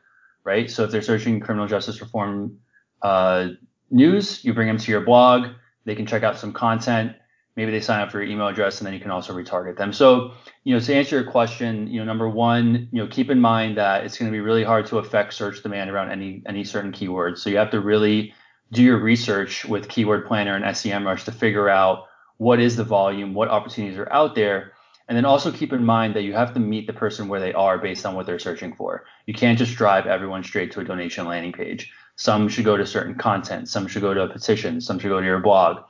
right? 0.45 0.71
So 0.71 0.85
if 0.85 0.91
they're 0.91 1.03
searching 1.03 1.41
criminal 1.41 1.67
justice 1.67 2.01
reform 2.01 2.59
uh, 3.03 3.49
news, 3.91 4.45
you 4.45 4.55
bring 4.55 4.69
them 4.69 4.79
to 4.79 4.91
your 4.91 5.01
blog 5.01 5.49
they 5.85 5.95
can 5.95 6.07
check 6.07 6.23
out 6.23 6.39
some 6.39 6.53
content. 6.53 7.17
Maybe 7.57 7.71
they 7.71 7.81
sign 7.81 8.01
up 8.01 8.11
for 8.11 8.23
your 8.23 8.31
email 8.31 8.49
address 8.49 8.79
and 8.79 8.87
then 8.87 8.95
you 8.95 9.01
can 9.01 9.11
also 9.11 9.35
retarget 9.35 9.77
them. 9.77 9.93
So, 9.93 10.33
you 10.65 10.75
know, 10.75 10.81
to 10.81 10.95
answer 10.95 11.17
your 11.21 11.31
question, 11.31 11.87
you 11.87 11.99
know, 11.99 12.05
number 12.07 12.29
one, 12.29 12.89
you 12.93 13.03
know, 13.03 13.07
keep 13.07 13.31
in 13.31 13.41
mind 13.41 13.77
that 13.77 14.05
it's 14.05 14.17
going 14.17 14.31
to 14.31 14.35
be 14.35 14.41
really 14.41 14.65
hard 14.65 14.87
to 14.87 14.99
affect 14.99 15.35
search 15.35 15.63
demand 15.63 15.91
around 15.91 16.11
any 16.11 16.43
any 16.47 16.65
certain 16.65 16.93
keywords. 16.93 17.39
So 17.39 17.51
you 17.51 17.59
have 17.59 17.71
to 17.73 17.81
really 17.81 18.33
do 18.73 18.83
your 18.83 18.99
research 18.99 19.67
with 19.67 19.89
Keyword 19.89 20.27
Planner 20.27 20.57
and 20.57 20.65
SEMrush 20.65 21.25
to 21.25 21.33
figure 21.33 21.69
out 21.69 22.07
what 22.39 22.59
is 22.59 22.75
the 22.77 22.85
volume, 22.85 23.35
what 23.35 23.49
opportunities 23.49 23.99
are 23.99 24.11
out 24.11 24.35
there. 24.35 24.73
And 25.09 25.17
then 25.17 25.27
also 25.27 25.53
keep 25.53 25.75
in 25.75 25.85
mind 25.85 26.15
that 26.15 26.23
you 26.23 26.33
have 26.33 26.55
to 26.55 26.61
meet 26.61 26.87
the 26.87 26.93
person 26.95 27.29
where 27.29 27.41
they 27.41 27.53
are 27.53 27.77
based 27.77 28.07
on 28.07 28.15
what 28.15 28.25
they're 28.25 28.39
searching 28.39 28.75
for. 28.75 29.05
You 29.27 29.35
can't 29.35 29.59
just 29.59 29.77
drive 29.77 30.07
everyone 30.07 30.43
straight 30.43 30.73
to 30.73 30.81
a 30.81 30.85
donation 30.85 31.27
landing 31.27 31.53
page. 31.53 31.93
Some 32.23 32.49
should 32.49 32.65
go 32.65 32.77
to 32.77 32.87
certain 32.87 33.17
content. 33.17 33.69
Some 33.69 33.89
should 33.89 34.03
go 34.03 34.15
to 34.15 34.23
a 34.23 34.29
petition. 34.29 34.81
Some 34.81 35.01
should 35.01 35.09
go 35.09 35.19
to 35.19 35.27
your 35.27 35.41
blog. 35.41 35.83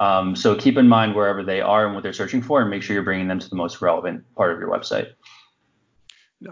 Um, 0.00 0.34
so 0.34 0.56
keep 0.56 0.76
in 0.78 0.88
mind 0.88 1.14
wherever 1.14 1.44
they 1.44 1.60
are 1.60 1.86
and 1.86 1.94
what 1.94 2.02
they're 2.02 2.12
searching 2.12 2.42
for, 2.42 2.60
and 2.60 2.68
make 2.68 2.82
sure 2.82 2.94
you're 2.94 3.04
bringing 3.04 3.28
them 3.28 3.38
to 3.38 3.48
the 3.48 3.54
most 3.54 3.80
relevant 3.80 4.24
part 4.34 4.50
of 4.52 4.58
your 4.58 4.68
website. 4.68 5.12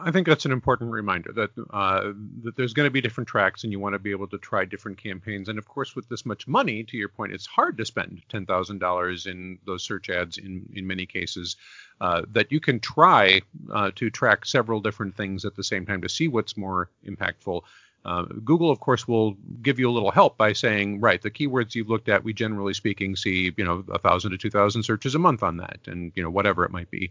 I 0.01 0.13
think 0.13 0.29
that's 0.29 0.47
an 0.47 0.53
important 0.53 0.93
reminder 0.93 1.33
that 1.33 1.51
uh, 1.73 2.13
that 2.45 2.57
there's 2.57 2.73
going 2.73 2.87
to 2.87 2.93
be 2.93 3.01
different 3.01 3.27
tracks, 3.29 3.65
and 3.65 3.73
you 3.73 3.81
want 3.81 3.95
to 3.95 3.99
be 3.99 4.13
able 4.13 4.29
to 4.29 4.39
try 4.39 4.65
different 4.65 4.99
campaigns. 5.03 5.49
And 5.49 5.59
of 5.59 5.67
course, 5.67 5.97
with 5.97 6.09
this 6.09 6.25
much 6.25 6.47
money, 6.47 6.85
to 6.85 6.97
your 6.97 7.09
point, 7.09 7.33
it's 7.33 7.45
hard 7.45 7.77
to 7.79 7.85
spend 7.85 8.23
ten 8.29 8.47
thousand 8.47 8.79
dollars 8.79 9.27
in 9.27 9.59
those 9.67 9.83
search 9.83 10.11
ads 10.11 10.39
in 10.39 10.65
in 10.75 10.87
many 10.87 11.07
cases. 11.07 11.57
Uh, 12.01 12.23
that 12.33 12.53
you 12.53 12.61
can 12.61 12.79
try 12.79 13.43
uh, 13.73 13.91
to 13.97 14.11
track 14.11 14.47
several 14.47 14.81
different 14.81 15.17
things 15.17 15.45
at 15.45 15.57
the 15.57 15.65
same 15.65 15.85
time 15.85 16.01
to 16.03 16.09
see 16.09 16.29
what's 16.29 16.57
more 16.57 16.89
impactful. 17.05 17.63
Uh, 18.05 18.25
Google, 18.45 18.71
of 18.71 18.81
course, 18.81 19.09
will 19.09 19.35
give 19.63 19.79
you 19.79 19.91
a 19.91 19.93
little 19.93 20.11
help 20.11 20.37
by 20.37 20.53
saying, 20.53 21.01
right, 21.01 21.23
the 21.23 21.31
keywords 21.31 21.75
you've 21.75 21.89
looked 21.89 22.09
at, 22.09 22.23
we 22.23 22.35
generally 22.35 22.75
speaking 22.75 23.17
see, 23.17 23.53
you 23.57 23.65
know, 23.65 23.83
a 23.91 23.99
thousand 23.99 24.33
to 24.33 24.39
two 24.39 24.51
thousand 24.51 24.83
searches 24.83 25.15
a 25.15 25.19
month 25.19 25.43
on 25.43 25.57
that, 25.57 25.79
and 25.87 26.13
you 26.15 26.23
know, 26.23 26.31
whatever 26.31 26.65
it 26.65 26.71
might 26.71 26.91
be 26.91 27.11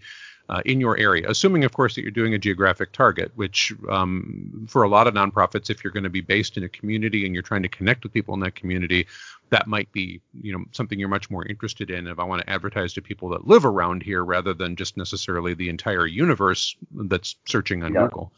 uh, 0.49 0.61
in 0.65 0.79
your 0.79 0.97
area, 0.97 1.25
assuming, 1.29 1.63
of 1.63 1.73
course, 1.73 1.95
that 1.95 2.01
you're 2.01 2.11
doing 2.11 2.33
a 2.33 2.37
geographic 2.37 2.91
target, 2.91 3.31
which 3.35 3.73
um, 3.89 4.65
for 4.67 4.83
a 4.83 4.89
lot 4.89 5.07
of 5.07 5.13
nonprofits, 5.13 5.69
if 5.69 5.83
you're 5.83 5.93
going 5.93 6.03
to 6.03 6.09
be 6.09 6.21
based 6.21 6.57
in 6.57 6.63
a 6.63 6.69
community 6.69 7.25
and 7.25 7.33
you're 7.33 7.41
trying 7.41 7.63
to 7.63 7.69
connect 7.69 8.03
with 8.03 8.13
people 8.13 8.33
in 8.33 8.39
that 8.41 8.55
community, 8.55 9.07
that 9.49 9.67
might 9.67 9.91
be, 9.91 10.21
you 10.41 10.51
know, 10.51 10.63
something 10.71 10.99
you're 10.99 11.09
much 11.09 11.31
more 11.31 11.45
interested 11.45 11.89
in. 11.89 12.07
If 12.07 12.19
I 12.19 12.23
want 12.23 12.41
to 12.41 12.49
advertise 12.49 12.93
to 12.93 13.01
people 13.01 13.29
that 13.29 13.47
live 13.47 13.65
around 13.65 14.03
here 14.03 14.23
rather 14.23 14.53
than 14.53 14.75
just 14.75 14.97
necessarily 14.97 15.53
the 15.53 15.69
entire 15.69 16.05
universe 16.05 16.75
that's 16.91 17.35
searching 17.45 17.83
on 17.83 17.93
yeah. 17.93 18.01
Google. 18.01 18.31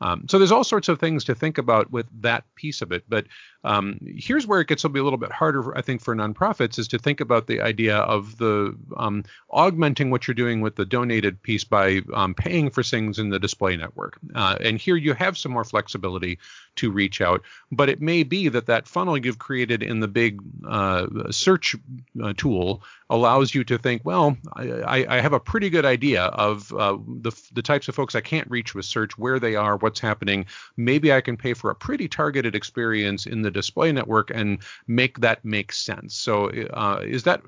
Um, 0.00 0.26
so 0.28 0.38
there's 0.38 0.52
all 0.52 0.64
sorts 0.64 0.88
of 0.88 0.98
things 0.98 1.24
to 1.24 1.34
think 1.34 1.58
about 1.58 1.90
with 1.90 2.06
that 2.22 2.44
piece 2.54 2.82
of 2.82 2.92
it. 2.92 3.04
But 3.08 3.26
um, 3.64 3.98
here's 4.16 4.46
where 4.46 4.60
it 4.60 4.68
gets 4.68 4.82
to 4.82 4.88
be 4.88 5.00
a 5.00 5.04
little 5.04 5.18
bit 5.18 5.32
harder, 5.32 5.76
I 5.76 5.82
think, 5.82 6.00
for 6.00 6.14
nonprofits 6.16 6.78
is 6.78 6.88
to 6.88 6.98
think 6.98 7.20
about 7.20 7.46
the 7.46 7.60
idea 7.60 7.98
of 7.98 8.38
the 8.38 8.76
um, 8.96 9.24
augmenting 9.50 10.10
what 10.10 10.26
you're 10.26 10.34
doing 10.34 10.60
with 10.60 10.76
the 10.76 10.86
donated 10.86 11.42
piece 11.42 11.64
by 11.64 12.00
um, 12.14 12.34
paying 12.34 12.70
for 12.70 12.82
things 12.82 13.18
in 13.18 13.28
the 13.28 13.38
display 13.38 13.76
network. 13.76 14.18
Uh, 14.34 14.56
and 14.60 14.78
here 14.78 14.96
you 14.96 15.12
have 15.12 15.36
some 15.36 15.52
more 15.52 15.64
flexibility 15.64 16.38
to 16.76 16.90
reach 16.90 17.20
out, 17.20 17.42
but 17.70 17.88
it 17.88 18.00
may 18.00 18.22
be 18.22 18.48
that 18.48 18.66
that 18.66 18.88
funnel 18.88 19.16
you've 19.16 19.38
created 19.38 19.82
in 19.82 20.00
the 20.00 20.08
big 20.08 20.40
uh, 20.66 21.06
search 21.30 21.76
uh, 22.22 22.32
tool 22.36 22.82
allows 23.10 23.54
you 23.54 23.64
to 23.64 23.76
think, 23.76 24.02
well, 24.04 24.36
I, 24.54 25.04
I, 25.08 25.20
have 25.20 25.32
a 25.32 25.40
pretty 25.40 25.68
good 25.68 25.84
idea 25.84 26.24
of 26.24 26.72
uh, 26.72 26.96
the, 27.06 27.32
the 27.52 27.62
types 27.62 27.88
of 27.88 27.94
folks 27.94 28.14
I 28.14 28.20
can't 28.20 28.48
reach 28.48 28.74
with 28.74 28.84
search, 28.84 29.18
where 29.18 29.40
they 29.40 29.56
are, 29.56 29.76
what's 29.78 29.98
happening. 29.98 30.46
Maybe 30.76 31.12
I 31.12 31.20
can 31.20 31.36
pay 31.36 31.54
for 31.54 31.70
a 31.70 31.74
pretty 31.74 32.08
targeted 32.08 32.54
experience 32.54 33.26
in 33.26 33.42
the 33.42 33.50
display 33.50 33.90
network 33.90 34.30
and 34.32 34.58
make 34.86 35.18
that 35.20 35.44
make 35.44 35.72
sense. 35.72 36.14
So 36.14 36.50
uh, 36.72 37.02
is 37.04 37.24
that 37.24 37.42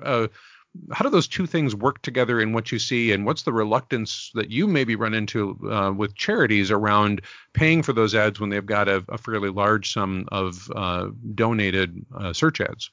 how 0.91 1.03
do 1.03 1.09
those 1.09 1.27
two 1.27 1.45
things 1.45 1.75
work 1.75 2.01
together 2.01 2.39
in 2.41 2.53
what 2.53 2.71
you 2.71 2.79
see, 2.79 3.11
and 3.11 3.25
what's 3.25 3.43
the 3.43 3.53
reluctance 3.53 4.31
that 4.33 4.51
you 4.51 4.67
maybe 4.67 4.95
run 4.95 5.13
into 5.13 5.57
uh, 5.69 5.91
with 5.91 6.15
charities 6.15 6.71
around 6.71 7.21
paying 7.53 7.83
for 7.83 7.93
those 7.93 8.15
ads 8.15 8.39
when 8.39 8.49
they've 8.49 8.65
got 8.65 8.87
a, 8.87 9.03
a 9.09 9.17
fairly 9.17 9.49
large 9.49 9.93
sum 9.93 10.27
of 10.31 10.71
uh, 10.75 11.07
donated 11.35 12.05
uh, 12.17 12.33
search 12.33 12.59
ads? 12.61 12.89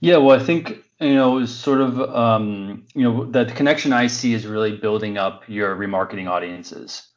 Yeah, 0.00 0.16
well, 0.16 0.38
I 0.38 0.42
think 0.42 0.82
you 1.00 1.14
know, 1.14 1.38
it's 1.38 1.52
sort 1.52 1.80
of, 1.80 2.00
um, 2.00 2.86
you 2.94 3.02
know, 3.02 3.24
the 3.24 3.44
connection 3.44 3.92
I 3.92 4.06
see 4.06 4.34
is 4.34 4.46
really 4.46 4.76
building 4.76 5.18
up 5.18 5.42
your 5.48 5.76
remarketing 5.76 6.28
audiences 6.28 7.08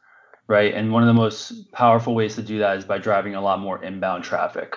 right? 0.47 0.73
And 0.73 0.91
one 0.91 1.03
of 1.03 1.07
the 1.07 1.13
most 1.13 1.71
powerful 1.71 2.13
ways 2.13 2.35
to 2.35 2.43
do 2.43 2.59
that 2.59 2.77
is 2.77 2.85
by 2.85 2.97
driving 2.97 3.35
a 3.35 3.41
lot 3.41 3.59
more 3.59 3.83
inbound 3.83 4.23
traffic. 4.23 4.75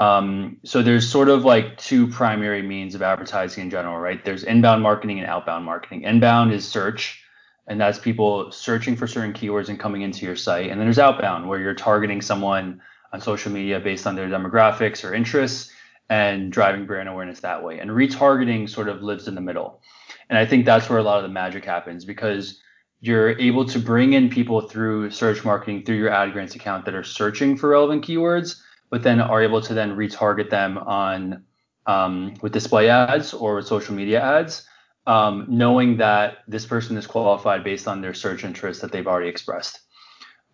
Um, 0.00 0.56
so 0.64 0.82
there's 0.82 1.08
sort 1.08 1.28
of 1.28 1.44
like 1.44 1.76
two 1.76 2.06
primary 2.08 2.62
means 2.62 2.94
of 2.94 3.02
advertising 3.02 3.64
in 3.64 3.70
general, 3.70 3.98
right? 3.98 4.24
There's 4.24 4.44
inbound 4.44 4.82
marketing 4.82 5.18
and 5.18 5.28
outbound 5.28 5.66
marketing. 5.66 6.02
Inbound 6.02 6.52
is 6.52 6.66
search, 6.66 7.22
and 7.66 7.78
that's 7.78 7.98
people 7.98 8.50
searching 8.50 8.96
for 8.96 9.06
certain 9.06 9.34
keywords 9.34 9.68
and 9.68 9.78
coming 9.78 10.00
into 10.00 10.24
your 10.24 10.36
site. 10.36 10.70
And 10.70 10.80
then 10.80 10.86
there's 10.86 10.98
outbound, 10.98 11.48
where 11.48 11.60
you're 11.60 11.74
targeting 11.74 12.22
someone 12.22 12.80
on 13.12 13.20
social 13.20 13.52
media 13.52 13.78
based 13.78 14.06
on 14.06 14.16
their 14.16 14.28
demographics 14.28 15.04
or 15.04 15.12
interests 15.12 15.70
and 16.08 16.50
driving 16.50 16.86
brand 16.86 17.08
awareness 17.08 17.40
that 17.40 17.62
way. 17.62 17.78
And 17.78 17.90
retargeting 17.90 18.70
sort 18.70 18.88
of 18.88 19.02
lives 19.02 19.28
in 19.28 19.34
the 19.34 19.40
middle. 19.42 19.82
And 20.30 20.38
I 20.38 20.46
think 20.46 20.64
that's 20.64 20.88
where 20.88 20.98
a 20.98 21.02
lot 21.02 21.18
of 21.18 21.24
the 21.24 21.28
magic 21.28 21.64
happens 21.64 22.06
because 22.06 22.58
you're 23.00 23.38
able 23.38 23.66
to 23.66 23.78
bring 23.78 24.14
in 24.14 24.30
people 24.30 24.62
through 24.62 25.10
search 25.10 25.44
marketing 25.44 25.84
through 25.84 25.96
your 25.96 26.10
AdGrants 26.10 26.54
account 26.54 26.86
that 26.86 26.94
are 26.94 27.04
searching 27.04 27.56
for 27.56 27.68
relevant 27.68 28.04
keywords, 28.04 28.60
but 28.90 29.02
then 29.02 29.20
are 29.20 29.42
able 29.42 29.60
to 29.62 29.74
then 29.74 29.96
retarget 29.96 30.50
them 30.50 30.78
on 30.78 31.44
um, 31.86 32.34
with 32.42 32.52
display 32.52 32.90
ads 32.90 33.32
or 33.32 33.56
with 33.56 33.66
social 33.66 33.94
media 33.94 34.20
ads, 34.20 34.66
um, 35.06 35.46
knowing 35.48 35.96
that 35.96 36.38
this 36.46 36.66
person 36.66 36.96
is 36.96 37.06
qualified 37.06 37.64
based 37.64 37.88
on 37.88 38.00
their 38.00 38.14
search 38.14 38.44
interest 38.44 38.80
that 38.82 38.92
they've 38.92 39.06
already 39.06 39.28
expressed. 39.28 39.80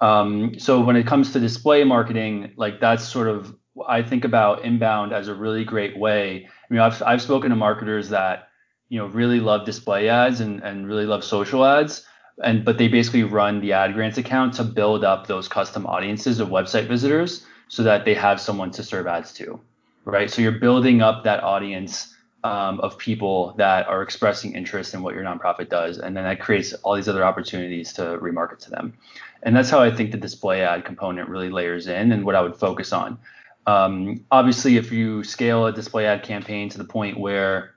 Um, 0.01 0.59
so 0.59 0.81
when 0.81 0.97
it 0.97 1.07
comes 1.07 1.33
to 1.33 1.41
display 1.41 1.83
marketing, 1.85 2.53
like 2.57 2.81
that's 2.81 3.05
sort 3.05 3.29
of 3.29 3.55
I 3.87 4.03
think 4.03 4.25
about 4.25 4.65
inbound 4.65 5.13
as 5.13 5.29
a 5.29 5.35
really 5.35 5.65
great 5.65 5.99
way. 5.99 6.47
I 6.47 6.73
mean, 6.73 6.81
I've 6.81 7.03
I've 7.03 7.23
spoken 7.23 7.51
to 7.51 7.57
marketers 7.57 8.11
that 8.11 8.49
you 8.89 8.99
know 8.99 9.07
really 9.07 9.41
love 9.41 9.65
display 9.67 10.09
ads 10.09 10.41
and 10.41 10.63
and 10.63 10.87
really 10.87 11.07
love 11.07 11.25
social 11.25 11.65
ads 11.65 12.07
and 12.43 12.65
but 12.65 12.79
they 12.79 12.89
basically 12.89 13.25
run 13.25 13.61
the 13.61 13.73
ad 13.73 13.95
grants 13.95 14.19
account 14.19 14.55
to 14.55 14.65
build 14.65 15.05
up 15.05 15.27
those 15.27 15.49
custom 15.49 15.87
audiences 15.87 16.41
of 16.41 16.49
website 16.49 16.87
visitors 16.87 17.45
so 17.69 17.83
that 17.83 18.05
they 18.05 18.15
have 18.15 18.41
someone 18.41 18.71
to 18.73 18.83
serve 18.83 19.07
ads 19.07 19.33
to, 19.35 19.61
right? 20.05 20.31
So 20.31 20.43
you're 20.43 20.53
building 20.53 21.03
up 21.03 21.25
that 21.25 21.43
audience 21.43 22.15
um, 22.45 22.79
of 22.81 22.97
people 22.97 23.55
that 23.57 23.89
are 23.89 24.03
expressing 24.03 24.55
interest 24.55 24.95
in 24.95 25.03
what 25.03 25.15
your 25.15 25.25
nonprofit 25.25 25.69
does, 25.69 25.99
and 25.99 26.17
then 26.17 26.25
that 26.25 26.41
creates 26.41 26.73
all 26.75 26.95
these 26.95 27.09
other 27.09 27.25
opportunities 27.25 27.93
to 27.95 28.03
remarket 28.19 28.59
to 28.61 28.71
them. 28.71 28.97
And 29.43 29.55
that's 29.55 29.71
how 29.71 29.81
I 29.81 29.91
think 29.91 30.13
the 30.13 30.19
display 30.19 30.63
ad 30.63 30.85
component 30.85 31.29
really 31.29 31.51
layers 31.51 31.89
in, 31.89 32.13
and 32.13 32.25
what 32.25 32.35
I 32.35 32.41
would 32.41 32.57
focus 32.57 32.93
on. 32.93 33.19
Um, 33.67 34.25
obviously, 34.31 34.77
if 34.77 34.93
you 34.93 35.25
scale 35.25 35.67
a 35.67 35.73
display 35.73 36.07
ad 36.07 36.23
campaign 36.23 36.69
to 36.69 36.79
the 36.79 36.85
point 36.85 37.19
where 37.19 37.75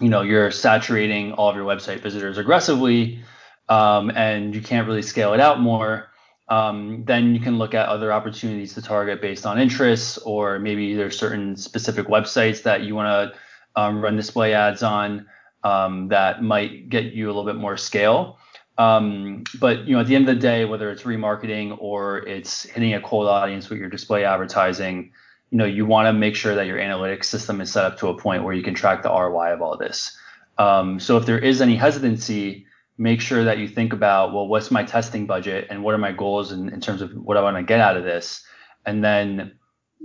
you 0.00 0.08
know 0.08 0.22
you're 0.22 0.50
saturating 0.50 1.32
all 1.32 1.48
of 1.48 1.56
your 1.56 1.64
website 1.64 2.00
visitors 2.00 2.38
aggressively 2.38 3.20
um, 3.68 4.10
and 4.10 4.54
you 4.54 4.60
can't 4.60 4.86
really 4.86 5.02
scale 5.02 5.34
it 5.34 5.40
out 5.40 5.60
more, 5.60 6.10
um, 6.48 7.04
then 7.04 7.34
you 7.34 7.40
can 7.40 7.58
look 7.58 7.74
at 7.74 7.88
other 7.88 8.12
opportunities 8.12 8.74
to 8.74 8.82
target 8.82 9.20
based 9.20 9.46
on 9.46 9.58
interests, 9.58 10.18
or 10.18 10.58
maybe 10.58 10.94
there's 10.94 11.18
certain 11.18 11.56
specific 11.56 12.06
websites 12.06 12.62
that 12.62 12.82
you 12.82 12.94
want 12.94 13.32
to 13.32 13.80
um, 13.80 14.00
run 14.00 14.16
display 14.16 14.54
ads 14.54 14.82
on 14.82 15.26
um, 15.64 16.08
that 16.08 16.42
might 16.42 16.88
get 16.88 17.06
you 17.06 17.26
a 17.26 17.28
little 17.28 17.44
bit 17.44 17.56
more 17.56 17.76
scale. 17.76 18.38
Um, 18.78 19.44
but 19.58 19.86
you 19.86 19.94
know, 19.94 20.00
at 20.00 20.06
the 20.06 20.14
end 20.14 20.28
of 20.28 20.34
the 20.34 20.40
day, 20.40 20.64
whether 20.64 20.90
it's 20.90 21.02
remarketing 21.02 21.76
or 21.80 22.18
it's 22.18 22.64
hitting 22.64 22.94
a 22.94 23.00
cold 23.00 23.26
audience 23.26 23.68
with 23.68 23.78
your 23.78 23.88
display 23.88 24.24
advertising, 24.24 25.12
you 25.50 25.58
know, 25.58 25.64
you 25.64 25.86
want 25.86 26.06
to 26.06 26.12
make 26.12 26.36
sure 26.36 26.54
that 26.54 26.66
your 26.66 26.78
analytics 26.78 27.24
system 27.24 27.60
is 27.60 27.72
set 27.72 27.84
up 27.84 27.98
to 27.98 28.08
a 28.08 28.18
point 28.18 28.44
where 28.44 28.54
you 28.54 28.62
can 28.62 28.74
track 28.74 29.02
the 29.02 29.08
ROI 29.08 29.52
of 29.52 29.62
all 29.62 29.76
this. 29.76 30.16
Um, 30.58 31.00
so 31.00 31.16
if 31.16 31.26
there 31.26 31.38
is 31.38 31.60
any 31.60 31.76
hesitancy, 31.76 32.66
make 32.98 33.20
sure 33.20 33.44
that 33.44 33.58
you 33.58 33.68
think 33.68 33.92
about, 33.92 34.32
well, 34.32 34.48
what's 34.48 34.70
my 34.70 34.82
testing 34.82 35.26
budget 35.26 35.66
and 35.70 35.82
what 35.82 35.94
are 35.94 35.98
my 35.98 36.12
goals 36.12 36.52
in, 36.52 36.68
in 36.70 36.80
terms 36.80 37.02
of 37.02 37.12
what 37.12 37.36
I 37.36 37.42
want 37.42 37.56
to 37.56 37.62
get 37.62 37.80
out 37.80 37.96
of 37.96 38.04
this? 38.04 38.42
And 38.84 39.04
then 39.04 39.52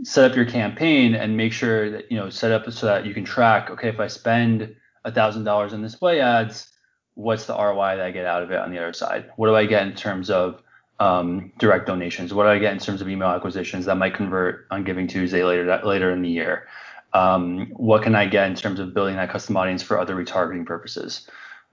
set 0.04 0.30
up 0.30 0.36
your 0.36 0.46
campaign 0.46 1.16
and 1.16 1.38
make 1.38 1.54
sure 1.54 1.90
that, 1.92 2.12
you 2.12 2.18
know, 2.18 2.30
set 2.30 2.52
up 2.52 2.70
so 2.72 2.86
that 2.88 3.06
you 3.06 3.14
can 3.14 3.24
track, 3.24 3.70
okay, 3.70 3.90
if 3.90 4.00
I 4.00 4.08
spend 4.08 4.76
a 5.06 5.12
thousand 5.12 5.44
dollars 5.44 5.74
in 5.74 5.82
display 5.82 6.20
ads, 6.20 6.68
what's 7.16 7.46
the 7.46 7.56
ROI 7.56 7.98
that 7.98 8.06
I 8.06 8.12
get 8.12 8.26
out 8.26 8.44
of 8.44 8.52
it 8.52 8.60
on 8.60 8.72
the 8.72 8.78
other 8.78 8.94
side? 8.94 9.32
What 9.36 9.48
do 9.48 9.56
I 9.56 9.66
get 9.66 9.86
in 9.88 9.94
terms 9.94 10.30
of 10.30 10.62
um, 11.00 11.52
direct 11.58 11.88
donations? 11.88 12.34
What 12.34 12.44
do 12.44 12.50
I 12.50 12.60
get 12.60 12.74
in 12.74 12.80
terms 12.80 13.02
of 13.02 13.10
email 13.10 13.30
acquisitions 13.30 13.86
that 13.86 13.96
might 13.96 14.14
convert 14.14 14.68
on 14.72 14.84
Giving 14.84 15.08
Tuesday 15.08 15.44
later 15.44 15.82
later 15.84 16.12
in 16.12 16.22
the 16.22 16.30
year? 16.30 16.68
Um, 17.14 17.68
what 17.76 18.04
can 18.04 18.16
I 18.16 18.26
get 18.26 18.48
in 18.48 18.56
terms 18.56 18.80
of 18.80 18.94
building 18.94 19.16
that 19.18 19.30
custom 19.30 19.58
audience 19.58 19.84
for 19.84 20.00
other 20.00 20.16
retargeting 20.16 20.66
purposes? 20.66 21.28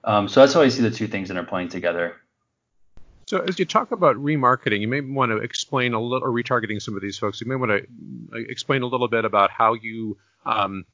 Um, 0.05 0.28
so 0.28 0.40
that's 0.40 0.55
how 0.55 0.62
I 0.62 0.69
see 0.69 0.83
the 0.83 0.90
two 0.90 1.09
things 1.09 1.31
interplaying 1.31 1.71
together. 1.71 2.17
So 3.26 3.40
as 3.40 3.59
you 3.59 3.67
talk 3.67 3.93
about 3.93 4.17
remarketing, 4.17 4.81
you 4.81 4.88
may 4.88 5.02
want 5.02 5.33
to 5.33 5.37
explain 5.37 5.93
a 5.93 6.00
little, 6.00 6.26
or 6.26 6.33
retargeting 6.33 6.81
some 6.81 6.97
of 6.97 7.02
these 7.02 7.19
folks. 7.19 7.40
You 7.40 7.47
may 7.47 7.57
want 7.57 7.73
to 7.73 7.87
uh, 8.33 8.40
explain 8.49 8.83
a 8.83 8.87
little 8.87 9.09
bit 9.09 9.25
about 9.26 9.50
how 9.50 9.75
you 9.75 10.17
um, 10.49 10.87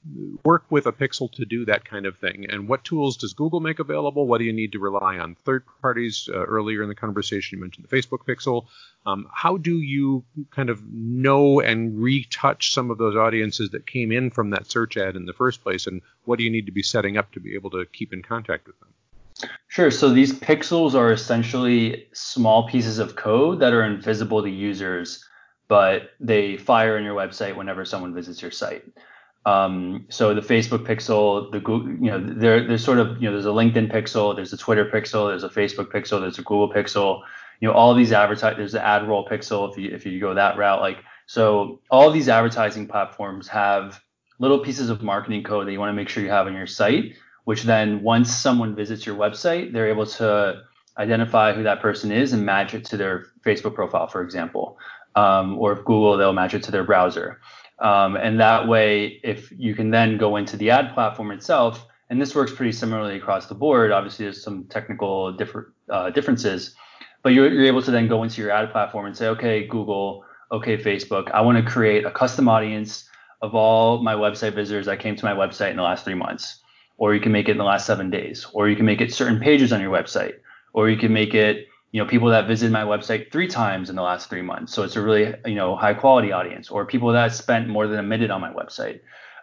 work 0.44 0.64
with 0.68 0.86
a 0.86 0.92
pixel 0.92 1.30
to 1.32 1.44
do 1.44 1.64
that 1.66 1.84
kind 1.84 2.06
of 2.06 2.18
thing, 2.18 2.46
and 2.48 2.68
what 2.68 2.82
tools 2.82 3.16
does 3.16 3.34
Google 3.34 3.60
make 3.60 3.78
available? 3.78 4.26
What 4.26 4.38
do 4.38 4.44
you 4.44 4.52
need 4.52 4.72
to 4.72 4.80
rely 4.80 5.16
on 5.18 5.36
third 5.44 5.62
parties? 5.80 6.28
Uh, 6.28 6.38
earlier 6.38 6.82
in 6.82 6.88
the 6.88 6.94
conversation, 6.96 7.56
you 7.56 7.62
mentioned 7.62 7.86
the 7.88 7.96
Facebook 7.96 8.26
pixel. 8.26 8.66
Um, 9.06 9.28
how 9.32 9.56
do 9.56 9.76
you 9.76 10.24
kind 10.50 10.70
of 10.70 10.82
know 10.92 11.60
and 11.60 12.02
retouch 12.02 12.72
some 12.72 12.90
of 12.90 12.98
those 12.98 13.14
audiences 13.14 13.70
that 13.70 13.86
came 13.86 14.10
in 14.10 14.30
from 14.30 14.50
that 14.50 14.68
search 14.68 14.96
ad 14.96 15.14
in 15.14 15.24
the 15.24 15.32
first 15.32 15.62
place, 15.62 15.86
and 15.86 16.02
what 16.24 16.38
do 16.38 16.44
you 16.44 16.50
need 16.50 16.66
to 16.66 16.72
be 16.72 16.82
setting 16.82 17.16
up 17.16 17.30
to 17.32 17.40
be 17.40 17.54
able 17.54 17.70
to 17.70 17.86
keep 17.92 18.12
in 18.12 18.22
contact 18.22 18.66
with 18.66 18.78
them? 18.80 18.88
Sure. 19.68 19.92
So 19.92 20.10
these 20.10 20.32
pixels 20.32 20.94
are 20.94 21.12
essentially 21.12 22.08
small 22.12 22.68
pieces 22.68 22.98
of 22.98 23.14
code 23.14 23.60
that 23.60 23.72
are 23.72 23.84
invisible 23.84 24.42
to 24.42 24.50
users, 24.50 25.24
but 25.68 26.10
they 26.18 26.56
fire 26.56 26.98
in 26.98 27.04
your 27.04 27.14
website 27.14 27.54
whenever 27.56 27.84
someone 27.84 28.14
visits 28.14 28.42
your 28.42 28.50
site. 28.50 28.84
Um, 29.46 30.06
so 30.08 30.32
the 30.34 30.40
Facebook 30.40 30.86
pixel, 30.86 31.52
the 31.52 31.60
Google, 31.60 31.90
you 31.90 32.10
know, 32.10 32.18
there, 32.18 32.66
there's 32.66 32.82
sort 32.84 32.98
of, 32.98 33.20
you 33.22 33.28
know, 33.28 33.32
there's 33.32 33.44
a 33.44 33.50
LinkedIn 33.50 33.92
pixel, 33.92 34.34
there's 34.34 34.52
a 34.52 34.56
Twitter 34.56 34.86
pixel, 34.86 35.28
there's 35.28 35.44
a 35.44 35.50
Facebook 35.50 35.92
pixel, 35.92 36.20
there's 36.20 36.38
a 36.38 36.42
Google 36.42 36.72
pixel. 36.72 37.22
you 37.60 37.68
know, 37.68 37.74
all 37.74 37.94
these 37.94 38.12
advertise. 38.12 38.56
There's 38.56 38.72
the 38.72 38.78
AdRoll 38.78 39.28
pixel 39.28 39.70
if 39.70 39.78
you 39.78 39.90
if 39.90 40.04
you 40.06 40.20
go 40.20 40.34
that 40.34 40.56
route. 40.56 40.80
Like 40.80 40.98
so, 41.26 41.80
all 41.90 42.10
these 42.10 42.28
advertising 42.28 42.86
platforms 42.86 43.48
have 43.48 44.02
little 44.38 44.58
pieces 44.58 44.90
of 44.90 45.02
marketing 45.02 45.42
code 45.42 45.66
that 45.66 45.72
you 45.72 45.78
want 45.78 45.90
to 45.90 45.94
make 45.94 46.08
sure 46.08 46.22
you 46.22 46.30
have 46.30 46.46
on 46.46 46.54
your 46.54 46.66
site, 46.66 47.14
which 47.44 47.62
then 47.62 48.02
once 48.02 48.34
someone 48.34 48.74
visits 48.74 49.06
your 49.06 49.16
website, 49.16 49.72
they're 49.72 49.88
able 49.88 50.06
to 50.06 50.62
identify 50.98 51.52
who 51.52 51.62
that 51.62 51.80
person 51.80 52.12
is 52.12 52.32
and 52.32 52.44
match 52.44 52.74
it 52.74 52.84
to 52.86 52.96
their 52.96 53.26
Facebook 53.44 53.74
profile, 53.74 54.08
for 54.08 54.22
example. 54.22 54.78
Um, 55.16 55.58
or 55.58 55.72
if 55.72 55.78
Google, 55.84 56.16
they'll 56.16 56.32
match 56.32 56.54
it 56.54 56.64
to 56.64 56.70
their 56.72 56.84
browser. 56.84 57.40
Um, 57.78 58.16
and 58.16 58.40
that 58.40 58.68
way, 58.68 59.20
if 59.24 59.52
you 59.56 59.74
can 59.74 59.90
then 59.90 60.16
go 60.16 60.36
into 60.36 60.56
the 60.56 60.70
ad 60.70 60.94
platform 60.94 61.30
itself, 61.32 61.86
and 62.10 62.20
this 62.20 62.34
works 62.34 62.52
pretty 62.52 62.72
similarly 62.72 63.16
across 63.16 63.46
the 63.46 63.54
board. 63.54 63.90
Obviously, 63.90 64.26
there's 64.26 64.42
some 64.42 64.64
technical 64.64 65.32
differ, 65.32 65.72
uh, 65.88 66.10
differences, 66.10 66.74
but 67.22 67.32
you're, 67.32 67.48
you're 67.52 67.64
able 67.64 67.82
to 67.82 67.90
then 67.90 68.06
go 68.06 68.22
into 68.22 68.40
your 68.40 68.50
ad 68.50 68.70
platform 68.70 69.06
and 69.06 69.16
say, 69.16 69.26
okay, 69.28 69.66
Google, 69.66 70.24
okay, 70.52 70.76
Facebook, 70.76 71.30
I 71.32 71.40
want 71.40 71.58
to 71.58 71.70
create 71.70 72.04
a 72.04 72.10
custom 72.10 72.48
audience 72.48 73.08
of 73.42 73.54
all 73.54 74.02
my 74.02 74.14
website 74.14 74.54
visitors 74.54 74.86
that 74.86 75.00
came 75.00 75.16
to 75.16 75.24
my 75.24 75.32
website 75.32 75.70
in 75.70 75.76
the 75.76 75.82
last 75.82 76.04
three 76.04 76.14
months. 76.14 76.60
Or 76.96 77.12
you 77.12 77.20
can 77.20 77.32
make 77.32 77.48
it 77.48 77.52
in 77.52 77.58
the 77.58 77.64
last 77.64 77.86
seven 77.86 78.08
days, 78.08 78.46
or 78.52 78.68
you 78.68 78.76
can 78.76 78.86
make 78.86 79.00
it 79.00 79.12
certain 79.12 79.40
pages 79.40 79.72
on 79.72 79.80
your 79.80 79.90
website, 79.90 80.34
or 80.74 80.88
you 80.88 80.96
can 80.96 81.12
make 81.12 81.34
it 81.34 81.66
you 81.94 82.02
know 82.02 82.08
people 82.08 82.28
that 82.30 82.48
visited 82.48 82.72
my 82.72 82.82
website 82.82 83.30
three 83.30 83.46
times 83.46 83.88
in 83.88 83.94
the 83.94 84.02
last 84.02 84.28
three 84.28 84.42
months 84.42 84.74
so 84.74 84.82
it's 84.82 84.96
a 84.96 85.00
really 85.00 85.32
you 85.46 85.54
know 85.54 85.76
high 85.76 85.94
quality 85.94 86.32
audience 86.32 86.68
or 86.68 86.84
people 86.84 87.12
that 87.12 87.32
spent 87.32 87.68
more 87.68 87.86
than 87.86 88.00
a 88.00 88.02
minute 88.02 88.32
on 88.32 88.40
my 88.40 88.52
website 88.52 89.00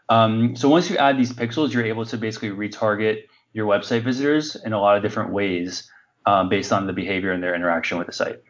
um, 0.09 0.53
so 0.57 0.67
once 0.67 0.89
you 0.89 0.97
add 0.97 1.17
these 1.17 1.31
pixels 1.31 1.71
you're 1.71 1.85
able 1.85 2.05
to 2.05 2.17
basically 2.17 2.49
retarget 2.49 3.23
your 3.53 3.65
website 3.65 4.03
visitors 4.03 4.57
in 4.57 4.73
a 4.73 4.79
lot 4.79 4.97
of 4.97 5.01
different 5.01 5.31
ways 5.31 5.89
um, 6.25 6.49
based 6.49 6.73
on 6.73 6.87
the 6.87 6.93
behavior 6.93 7.31
and 7.31 7.41
their 7.41 7.55
interaction 7.55 7.97
with 7.97 8.07
the 8.07 8.13
site 8.13 8.43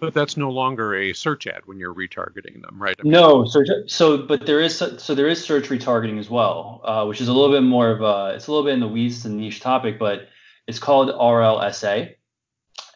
but 0.00 0.12
that's 0.12 0.36
no 0.36 0.50
longer 0.50 0.94
a 0.94 1.14
search 1.14 1.46
ad 1.46 1.60
when 1.66 1.78
you're 1.78 1.92
retargeting 1.92 2.62
them, 2.62 2.80
right? 2.80 2.96
I 2.98 3.02
mean, 3.02 3.12
no, 3.12 3.44
search. 3.44 3.68
So, 3.86 4.16
but 4.16 4.46
there 4.46 4.58
is 4.58 4.74
so 4.78 5.14
there 5.14 5.28
is 5.28 5.44
search 5.44 5.68
retargeting 5.68 6.18
as 6.18 6.30
well, 6.30 6.80
uh, 6.84 7.04
which 7.04 7.20
is 7.20 7.28
a 7.28 7.34
little 7.34 7.54
bit 7.54 7.60
more 7.60 7.90
of 7.90 8.00
a 8.00 8.34
it's 8.34 8.46
a 8.46 8.50
little 8.50 8.64
bit 8.64 8.72
in 8.72 8.80
the 8.80 8.88
weeds 8.88 9.26
and 9.26 9.36
niche 9.36 9.60
topic, 9.60 9.98
but 9.98 10.30
it's 10.66 10.78
called 10.78 11.10
RLSA, 11.10 12.14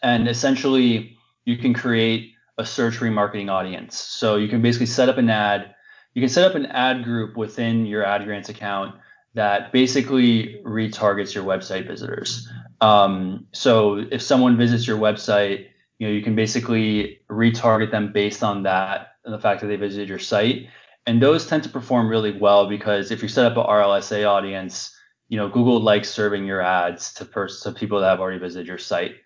and 0.05 0.29
essentially 0.29 1.17
you 1.47 1.57
can 1.57 1.75
create 1.75 2.35
a 2.59 2.65
search 2.65 2.99
remarketing 2.99 3.51
audience. 3.51 3.99
So 3.99 4.37
you 4.37 4.49
can 4.49 4.63
basically 4.63 4.87
set 4.87 5.09
up 5.09 5.19
an 5.19 5.31
ad. 5.31 5.75
You 6.13 6.23
can 6.23 6.29
set 6.29 6.49
up 6.49 6.55
an 6.55 6.67
ad 6.67 7.03
group 7.03 7.37
within 7.37 7.87
your 7.87 8.05
ad 8.05 8.25
grants 8.25 8.51
account 8.51 8.95
that 9.33 9.73
basically 9.73 10.61
retargets 10.65 11.35
your 11.35 11.43
website 11.43 11.89
visitors. 11.89 12.49
Um, 12.81 13.47
so 13.53 14.05
if 14.13 14.23
someone 14.23 14.57
visits 14.57 14.87
your 14.87 14.99
website, 14.99 15.69
you 15.99 16.07
know 16.07 16.13
you 16.13 16.23
can 16.23 16.37
basically 16.37 17.21
retarget 17.31 17.91
them 17.91 18.13
based 18.13 18.43
on 18.43 18.65
that 18.65 19.15
and 19.25 19.33
the 19.33 19.39
fact 19.39 19.63
that 19.63 19.69
they 19.69 19.77
visited 19.77 20.09
your 20.09 20.19
site. 20.19 20.69
And 21.07 21.21
those 21.21 21.47
tend 21.47 21.63
to 21.65 21.69
perform 21.69 22.09
really 22.09 22.39
well 22.39 22.69
because 22.69 23.11
if 23.11 23.23
you 23.23 23.29
set 23.29 23.47
up 23.47 23.57
an 23.57 23.65
RLSA 23.65 24.29
audience, 24.29 24.95
you 25.29 25.39
know 25.39 25.49
Google 25.49 25.81
likes 25.81 26.11
serving 26.11 26.45
your 26.45 26.61
ads 26.61 27.15
to, 27.15 27.25
pers- 27.25 27.63
to 27.63 27.73
people 27.73 28.01
that 28.01 28.11
have 28.11 28.21
already 28.21 28.39
visited 28.39 28.67
your 28.67 28.79
site. 28.79 29.17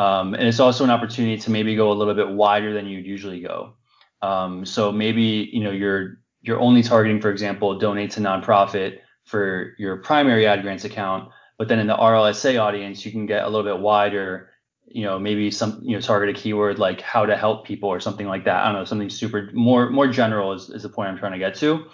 Um, 0.00 0.32
and 0.32 0.48
it's 0.48 0.60
also 0.60 0.82
an 0.82 0.88
opportunity 0.88 1.36
to 1.36 1.50
maybe 1.50 1.76
go 1.76 1.92
a 1.92 1.96
little 2.00 2.14
bit 2.14 2.30
wider 2.30 2.72
than 2.72 2.86
you'd 2.86 3.04
usually 3.04 3.40
go. 3.42 3.74
Um, 4.22 4.64
so 4.64 4.90
maybe 4.90 5.50
you 5.52 5.62
know 5.62 5.70
you're 5.70 6.20
you're 6.40 6.58
only 6.58 6.82
targeting, 6.82 7.20
for 7.20 7.30
example, 7.30 7.78
donate 7.78 8.12
to 8.12 8.20
nonprofit 8.20 9.00
for 9.26 9.74
your 9.78 9.98
primary 9.98 10.46
ad 10.46 10.62
grants 10.62 10.86
account, 10.86 11.28
but 11.58 11.68
then 11.68 11.78
in 11.78 11.86
the 11.86 11.94
RLSA 11.94 12.58
audience, 12.58 13.04
you 13.04 13.12
can 13.12 13.26
get 13.26 13.44
a 13.44 13.48
little 13.48 13.62
bit 13.62 13.78
wider. 13.78 14.48
You 14.86 15.04
know, 15.04 15.18
maybe 15.18 15.50
some 15.50 15.82
you 15.82 15.96
know 15.96 16.00
target 16.00 16.34
a 16.34 16.40
keyword 16.40 16.78
like 16.78 17.02
how 17.02 17.26
to 17.26 17.36
help 17.36 17.66
people 17.66 17.90
or 17.90 18.00
something 18.00 18.26
like 18.26 18.46
that. 18.46 18.64
I 18.64 18.72
don't 18.72 18.76
know, 18.76 18.84
something 18.86 19.10
super 19.10 19.50
more 19.52 19.90
more 19.90 20.08
general 20.08 20.54
is, 20.54 20.70
is 20.70 20.82
the 20.82 20.88
point 20.88 21.10
I'm 21.10 21.18
trying 21.18 21.32
to 21.32 21.38
get 21.38 21.54
to. 21.56 21.84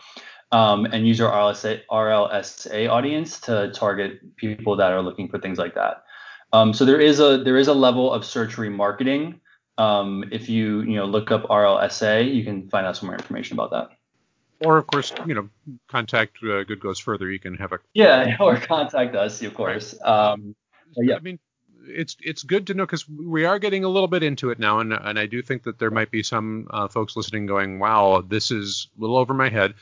Um, 0.53 0.85
and 0.87 1.09
use 1.09 1.21
our 1.21 1.33
RLSA, 1.33 1.81
RLSA 1.91 2.89
audience 2.89 3.41
to 3.41 3.73
target 3.75 4.37
people 4.37 4.77
that 4.77 4.93
are 4.93 5.03
looking 5.03 5.29
for 5.29 5.41
things 5.41 5.59
like 5.59 5.75
that. 5.75 6.05
Um, 6.53 6.73
so 6.73 6.85
there 6.85 7.01
is 7.01 7.21
a 7.21 7.39
there 7.39 7.57
is 7.57 7.69
a 7.69 7.75
level 7.75 8.13
of 8.13 8.25
search 8.25 8.57
remarketing. 8.57 9.41
Um, 9.79 10.25
if 10.33 10.49
you 10.49 10.81
you 10.83 10.97
know 10.97 11.05
look 11.05 11.31
up 11.31 11.45
RLSA, 11.45 12.35
you 12.35 12.45
can 12.45 12.69
find 12.69 12.87
out 12.87 12.97
some 12.97 13.09
more 13.09 13.17
information 13.17 13.57
about 13.57 13.71
that. 13.73 13.97
Or 14.65 14.79
of 14.79 14.87
course, 14.87 15.13
you 15.27 15.35
know, 15.35 15.49
contact 15.89 16.39
uh, 16.43 16.65
Good 16.65 16.81
Goes 16.81 16.99
Further. 16.99 17.31
You 17.31 17.39
can 17.39 17.57
have 17.57 17.73
a 17.73 17.79
yeah, 17.93 18.37
or 18.41 18.57
contact 18.57 19.15
us, 19.15 19.43
of 19.43 19.55
course. 19.55 19.95
Um, 20.03 20.55
yeah. 20.97 21.17
I 21.17 21.21
mean, 21.21 21.39
it's 21.89 22.17
it's 22.23 22.43
good 22.43 22.67
to 22.69 22.75
know 22.75 22.87
because 22.87 23.09
we 23.09 23.45
are 23.45 23.59
getting 23.59 23.85
a 23.85 23.89
little 23.89 24.09
bit 24.09 24.23
into 24.23 24.51
it 24.51 24.59
now, 24.59 24.79
and 24.81 24.93
and 24.93 25.19
I 25.19 25.27
do 25.27 25.43
think 25.43 25.65
that 25.65 25.79
there 25.79 25.91
might 25.91 26.11
be 26.11 26.23
some 26.23 26.69
uh, 26.71 26.89
folks 26.89 27.17
listening 27.17 27.47
going, 27.47 27.79
"Wow, 27.79 28.25
this 28.27 28.51
is 28.51 28.89
a 28.97 29.01
little 29.01 29.17
over 29.17 29.35
my 29.35 29.49
head." 29.49 29.75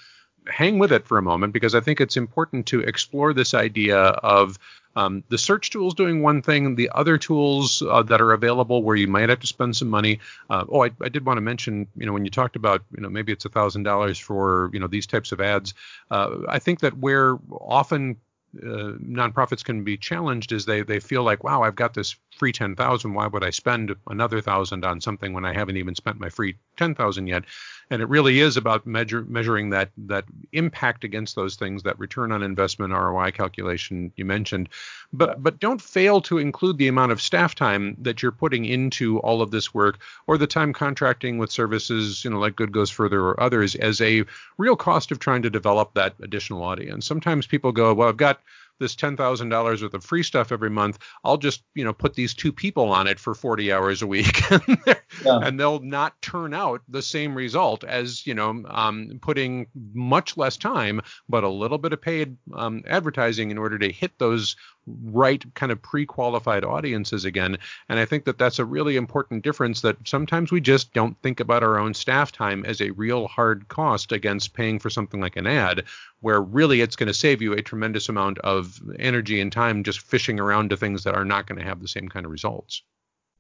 Hang 0.47 0.79
with 0.79 0.93
it 0.93 1.07
for 1.07 1.17
a 1.17 1.23
moment 1.23 1.55
because 1.55 1.75
I 1.75 1.81
think 1.81 2.01
it's 2.01 2.19
important 2.19 2.67
to 2.67 2.81
explore 2.81 3.33
this 3.33 3.55
idea 3.55 3.97
of 3.97 4.59
um, 4.97 5.25
the 5.29 5.39
search 5.39 5.71
tool 5.71 5.89
is 5.89 5.95
doing 5.95 6.23
one 6.23 6.43
thing. 6.43 6.75
The 6.75 6.91
other 6.91 7.19
tools 7.19 7.83
uh, 7.83 8.03
that 8.05 8.21
are 8.21 8.33
available 8.33 8.83
where 8.83 8.97
you 8.97 9.09
might 9.09 9.29
have 9.29 9.41
to 9.41 9.47
spend 9.47 9.77
some 9.77 9.89
money. 9.89 10.21
Uh, 10.49 10.65
oh, 10.69 10.85
I, 10.85 10.91
I, 11.01 11.09
did 11.09 11.25
want 11.27 11.37
to 11.39 11.43
mention, 11.43 11.89
you 11.97 12.07
know, 12.07 12.13
when 12.13 12.25
you 12.25 12.31
talked 12.31 12.57
about, 12.57 12.83
you 12.95 13.03
know, 13.03 13.09
maybe 13.09 13.33
it's 13.33 13.45
a 13.45 13.49
thousand 13.49 13.83
dollars 13.83 14.19
for, 14.19 14.71
you 14.73 14.81
know, 14.81 14.87
these 14.87 15.07
types 15.07 15.33
of 15.33 15.41
ads. 15.41 15.75
Uh, 16.11 16.39
I 16.49 16.59
think 16.59 16.81
that 16.81 16.97
where 16.99 17.39
often 17.51 18.17
uh, 18.63 18.95
nonprofits 19.03 19.65
can 19.65 19.83
be 19.83 19.97
challenged 19.97 20.53
is 20.53 20.65
they 20.65 20.83
they 20.83 21.01
feel 21.01 21.25
like 21.25 21.43
wow 21.43 21.63
I've 21.63 21.75
got 21.75 21.95
this 21.95 22.15
free 22.37 22.53
ten 22.53 22.77
thousand 22.77 23.15
why 23.15 23.27
would 23.27 23.43
I 23.43 23.51
spend 23.51 23.95
another 24.09 24.41
thousand 24.41 24.85
on 24.85 25.01
something 25.01 25.33
when 25.33 25.45
I 25.45 25.53
haven't 25.53 25.77
even 25.77 25.97
spent 25.97 26.21
my 26.21 26.29
free 26.29 26.57
ten 26.77 26.95
thousand 26.95 27.27
yet 27.27 27.45
and 27.91 28.03
it 28.03 28.09
really 28.09 28.41
is 28.41 28.57
about 28.57 28.87
measure, 28.87 29.25
measuring 29.29 29.71
that 29.71 29.91
that 29.97 30.25
impact 30.53 31.05
against 31.05 31.35
those 31.35 31.57
things 31.57 31.83
that 31.83 31.99
return 31.99 32.33
on 32.33 32.43
investment 32.43 32.93
ROI 32.93 33.31
calculation 33.33 34.13
you 34.17 34.25
mentioned. 34.25 34.69
But 35.13 35.43
but 35.43 35.61
don't 35.61 35.81
fail 35.81 36.21
to 36.23 36.39
include 36.39 36.79
the 36.79 36.89
amount 36.89 37.13
of 37.13 37.21
staff 37.21 37.55
time 37.55 37.97
that 38.01 38.23
you're 38.23 38.33
putting 38.33 38.65
into 38.65 39.19
all 39.21 39.43
of 39.43 39.51
this 39.51 39.75
work 39.75 39.99
or 40.27 40.39
the 40.39 40.47
time 40.47 40.73
contracting 40.73 41.39
with 41.39 41.53
services 41.53 42.25
you 42.25 42.31
know 42.31 42.39
like 42.39 42.57
good 42.57 42.73
goes 42.73 42.91
further 42.91 43.21
or 43.21 43.41
others 43.41 43.75
as 43.75 44.01
a 44.01 44.25
real 44.59 44.77
cost 44.77 45.11
of 45.11 45.19
trying 45.19 45.43
to 45.43 45.51
develop 45.51 45.95
that 45.95 46.15
additional 46.23 46.63
audience. 46.63 47.07
Sometimes 47.07 47.47
people 47.47 47.73
go 47.73 47.95
well 47.95 48.09
I've 48.09 48.17
got 48.17 48.41
this 48.81 48.95
$10,000 48.95 49.83
worth 49.83 49.95
of 49.95 50.05
free 50.05 50.23
stuff 50.23 50.53
every 50.53 50.71
month. 50.71 50.99
I'll 51.25 51.37
just, 51.37 51.63
you 51.75 51.85
know, 51.85 51.93
put 51.93 52.15
these 52.15 52.35
two 52.35 52.53
people 52.53 52.91
on 52.91 53.07
it 53.07 53.19
for 53.19 53.35
40 53.35 53.73
hours 53.73 54.03
a 54.03 54.07
week 54.07 54.41
yeah. 54.87 54.95
and 55.25 55.59
they'll 55.59 55.81
not 55.81 56.21
turn 56.23 56.55
out 56.55 56.83
the 56.89 57.03
same 57.03 57.35
result 57.35 57.85
as, 57.85 58.27
you 58.27 58.35
know, 58.35 58.65
um, 58.69 59.19
putting 59.23 59.67
much 59.95 60.37
less 60.37 60.57
time, 60.57 61.01
but 61.29 61.45
a 61.45 61.49
little 61.49 61.79
bit 61.79 61.93
of 61.93 62.01
paid 62.01 62.37
um, 62.55 62.83
advertising 62.87 63.51
in 63.51 63.59
order 63.59 63.79
to 63.79 63.93
hit 63.93 64.19
those 64.19 64.57
right 64.87 65.43
kind 65.55 65.73
of 65.73 65.81
pre-qualified 65.81 66.65
audiences 66.65 67.25
again. 67.25 67.59
And 67.89 67.99
I 67.99 68.05
think 68.05 68.25
that 68.25 68.39
that's 68.39 68.59
a 68.59 68.65
really 68.65 68.97
important 68.97 69.43
difference 69.43 69.81
that 69.83 69.97
sometimes 70.05 70.53
we 70.53 70.61
just 70.61 70.93
don't 70.93 71.21
think 71.23 71.41
about 71.41 71.63
our 71.63 71.79
own 71.79 71.95
staff 71.95 72.33
time 72.33 72.65
as 72.65 72.81
a 72.81 72.91
real 72.91 73.29
hard 73.29 73.69
cost 73.69 74.13
against 74.13 74.55
paying 74.55 74.79
for 74.79 74.91
something 74.91 75.21
like 75.21 75.37
an 75.37 75.47
ad 75.47 75.85
where 76.21 76.41
really 76.41 76.81
it's 76.81 76.97
going 76.97 77.07
to 77.07 77.15
save 77.15 77.43
you 77.43 77.53
a 77.53 77.63
tremendous 77.63 78.09
amount 78.09 78.39
of 78.39 78.81
energy 78.99 79.41
and 79.41 79.53
time 79.53 79.85
just 79.85 80.01
fishing 80.01 80.41
around 80.41 80.71
to 80.71 80.77
things 80.77 81.05
that 81.05 81.15
are 81.15 81.25
not 81.25 81.47
going 81.47 81.59
to 81.59 81.67
have 81.67 81.81
the 81.81 81.89
same 81.89 82.09
kind 82.09 82.27
of 82.27 82.33
results. 82.33 82.83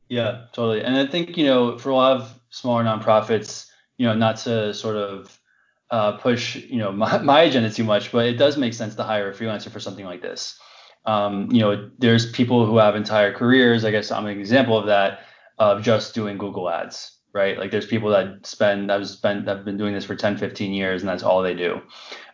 Yeah, 0.09 0.46
totally. 0.52 0.83
And 0.83 0.96
I 0.96 1.07
think, 1.07 1.37
you 1.37 1.46
know, 1.46 1.78
for 1.78 1.90
a 1.90 1.94
lot 1.94 2.16
of 2.16 2.40
smaller 2.50 2.85
nonprofits, 2.85 3.70
you 3.96 4.07
know, 4.07 4.14
not 4.14 4.37
to 4.38 4.74
sort 4.74 4.96
of 4.96 5.40
uh, 5.90 6.12
push, 6.18 6.57
you 6.57 6.76
know, 6.76 6.92
my, 7.02 7.18
my 7.18 7.42
agenda 7.42 7.70
too 7.70 7.85
much, 7.85 8.12
but 8.12 8.26
it 8.26 8.35
does 8.35 8.57
make 8.57 8.74
sense 8.74 8.94
to 8.96 9.02
hire 9.02 9.30
a 9.30 9.35
freelancer 9.35 9.70
for 9.70 9.80
something 9.80 10.04
like 10.04 10.22
this. 10.22 10.59
Um, 11.07 11.51
you 11.51 11.61
know, 11.61 11.90
there's 11.99 12.31
people 12.33 12.67
who 12.67 12.79
have 12.79 12.97
entire 12.97 13.33
careers. 13.33 13.85
I 13.85 13.90
guess 13.90 14.11
I'm 14.11 14.27
an 14.27 14.38
example 14.38 14.79
of 14.79 14.87
that 14.87 15.21
of 15.59 15.83
just 15.83 16.14
doing 16.14 16.38
Google 16.38 16.69
ads, 16.69 17.19
right? 17.33 17.59
Like 17.59 17.71
there's 17.71 17.87
people 17.87 18.11
that 18.11 18.47
spend, 18.47 18.90
I've 18.90 19.09
spent, 19.09 19.49
I've 19.49 19.64
been 19.64 19.77
doing 19.77 19.95
this 19.95 20.05
for 20.05 20.17
10, 20.17 20.37
15 20.37 20.73
years 20.73 21.03
and 21.03 21.09
that's 21.09 21.23
all 21.23 21.43
they 21.43 21.55
do. 21.55 21.81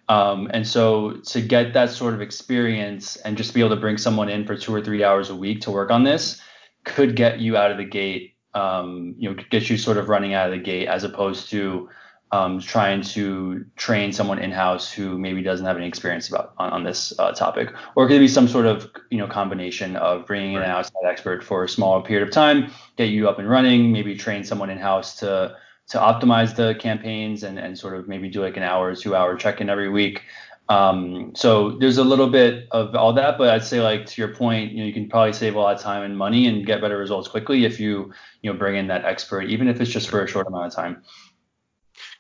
Um, 0.09 0.51
and 0.53 0.67
so 0.67 1.13
to 1.27 1.41
get 1.41 1.73
that 1.75 1.91
sort 1.91 2.15
of 2.15 2.21
experience 2.21 3.17
and 3.17 3.37
just 3.37 3.55
be 3.55 3.61
able 3.61 3.71
to 3.71 3.81
bring 3.81 3.97
someone 3.97 4.29
in 4.29 4.47
for 4.47 4.57
two 4.57 4.75
or 4.75 4.83
three 4.83 5.05
hours 5.05 5.31
a 5.31 5.37
week 5.37 5.61
to 5.63 5.71
work 5.71 5.91
on 5.91 6.03
this 6.03 6.41
could 6.85 7.15
get 7.15 7.41
you 7.41 7.57
out 7.57 7.71
of 7.71 7.77
the 7.77 7.85
gate, 7.85 8.35
um, 8.55 9.15
you 9.19 9.31
know, 9.31 9.41
get 9.51 9.71
you 9.71 9.77
sort 9.77 9.99
of 9.99 10.09
running 10.09 10.35
out 10.35 10.47
of 10.47 10.53
the 10.53 10.63
gate 10.63 10.89
as 10.89 11.05
opposed 11.05 11.51
to 11.51 11.89
um, 12.33 12.61
trying 12.61 13.03
to 13.03 13.65
train 13.77 14.13
someone 14.13 14.39
in-house 14.39 14.93
who 14.93 15.19
maybe 15.19 15.43
doesn't 15.43 15.67
have 15.67 15.77
any 15.77 15.87
experience 15.87 16.29
about 16.29 16.55
on, 16.59 16.71
on 16.71 16.85
this 16.85 17.13
uh, 17.19 17.33
topic, 17.33 17.73
or 17.97 18.05
it 18.05 18.09
could 18.09 18.21
be 18.21 18.29
some 18.29 18.47
sort 18.47 18.67
of 18.67 18.89
you 19.11 19.19
know 19.19 19.27
combination 19.27 19.97
of 19.97 20.27
bringing 20.27 20.55
in 20.55 20.63
an 20.63 20.71
outside 20.71 21.05
expert 21.07 21.43
for 21.43 21.65
a 21.65 21.69
smaller 21.69 22.03
period 22.03 22.27
of 22.27 22.33
time, 22.33 22.71
get 22.97 23.09
you 23.09 23.29
up 23.29 23.39
and 23.39 23.49
running, 23.49 23.91
maybe 23.91 24.15
train 24.15 24.45
someone 24.45 24.71
in-house 24.71 25.19
to 25.19 25.57
to 25.89 25.99
optimize 25.99 26.55
the 26.55 26.77
campaigns 26.77 27.43
and, 27.43 27.59
and 27.59 27.77
sort 27.77 27.97
of 27.97 28.07
maybe 28.07 28.29
do 28.29 28.41
like 28.41 28.57
an 28.57 28.63
hour 28.63 28.89
or 28.89 28.95
two 28.95 29.17
hour 29.17 29.37
check-in 29.37 29.69
every 29.69 29.89
week. 29.89 30.23
Um, 30.69 31.33
so 31.35 31.73
there's 31.81 31.99
a 31.99 32.05
little 32.05 32.29
bit 32.29 32.69
of 32.71 32.95
all 32.95 33.13
that, 33.15 33.39
but 33.39 33.49
I'd 33.49 33.65
say 33.65 33.81
like 33.81 34.07
to 34.07 34.21
your 34.21 34.33
point, 34.33 34.71
you 34.71 34.79
know, 34.79 34.85
you 34.85 34.93
can 34.93 35.09
probably 35.09 35.33
save 35.33 35.57
a 35.57 35.59
lot 35.59 35.75
of 35.75 35.83
time 35.83 36.05
and 36.05 36.17
money 36.17 36.47
and 36.47 36.65
get 36.65 36.81
better 36.81 36.97
results 36.97 37.27
quickly 37.27 37.65
if 37.65 37.81
you, 37.81 38.13
you 38.43 38.53
know, 38.53 38.57
bring 38.57 38.77
in 38.77 38.87
that 38.87 39.05
expert, 39.05 39.47
even 39.47 39.67
if 39.67 39.81
it's 39.81 39.91
just 39.91 40.09
for 40.09 40.23
a 40.23 40.29
short 40.29 40.47
amount 40.47 40.67
of 40.67 40.73
time 40.73 41.03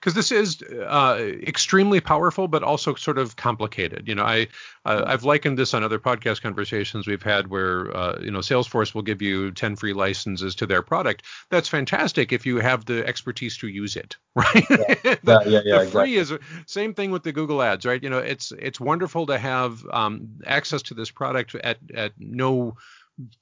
because 0.00 0.14
this 0.14 0.32
is 0.32 0.62
uh, 0.62 1.18
extremely 1.42 2.00
powerful, 2.00 2.48
but 2.48 2.62
also 2.62 2.94
sort 2.94 3.18
of 3.18 3.36
complicated. 3.36 4.08
You 4.08 4.14
know, 4.14 4.24
I 4.24 4.48
uh, 4.86 5.04
I've 5.06 5.24
likened 5.24 5.58
this 5.58 5.74
on 5.74 5.84
other 5.84 5.98
podcast 5.98 6.40
conversations 6.40 7.06
we've 7.06 7.22
had 7.22 7.48
where 7.48 7.94
uh, 7.94 8.18
you 8.20 8.30
know 8.30 8.38
Salesforce 8.38 8.94
will 8.94 9.02
give 9.02 9.20
you 9.20 9.50
10 9.50 9.76
free 9.76 9.92
licenses 9.92 10.54
to 10.56 10.66
their 10.66 10.80
product. 10.82 11.24
That's 11.50 11.68
fantastic 11.68 12.32
if 12.32 12.46
you 12.46 12.58
have 12.58 12.86
the 12.86 13.06
expertise 13.06 13.58
to 13.58 13.68
use 13.68 13.96
it, 13.96 14.16
right? 14.34 14.64
Yeah, 14.70 15.16
the, 15.22 15.42
yeah, 15.46 15.60
yeah, 15.64 15.84
the 15.84 15.90
free 15.90 16.16
exactly. 16.16 16.16
is 16.16 16.32
same 16.66 16.94
thing 16.94 17.10
with 17.10 17.22
the 17.22 17.32
Google 17.32 17.62
Ads, 17.62 17.84
right? 17.84 18.02
You 18.02 18.10
know, 18.10 18.18
it's 18.18 18.52
it's 18.52 18.80
wonderful 18.80 19.26
to 19.26 19.38
have 19.38 19.84
um, 19.92 20.28
access 20.46 20.82
to 20.82 20.94
this 20.94 21.10
product 21.10 21.54
at 21.56 21.78
at 21.94 22.12
no 22.18 22.76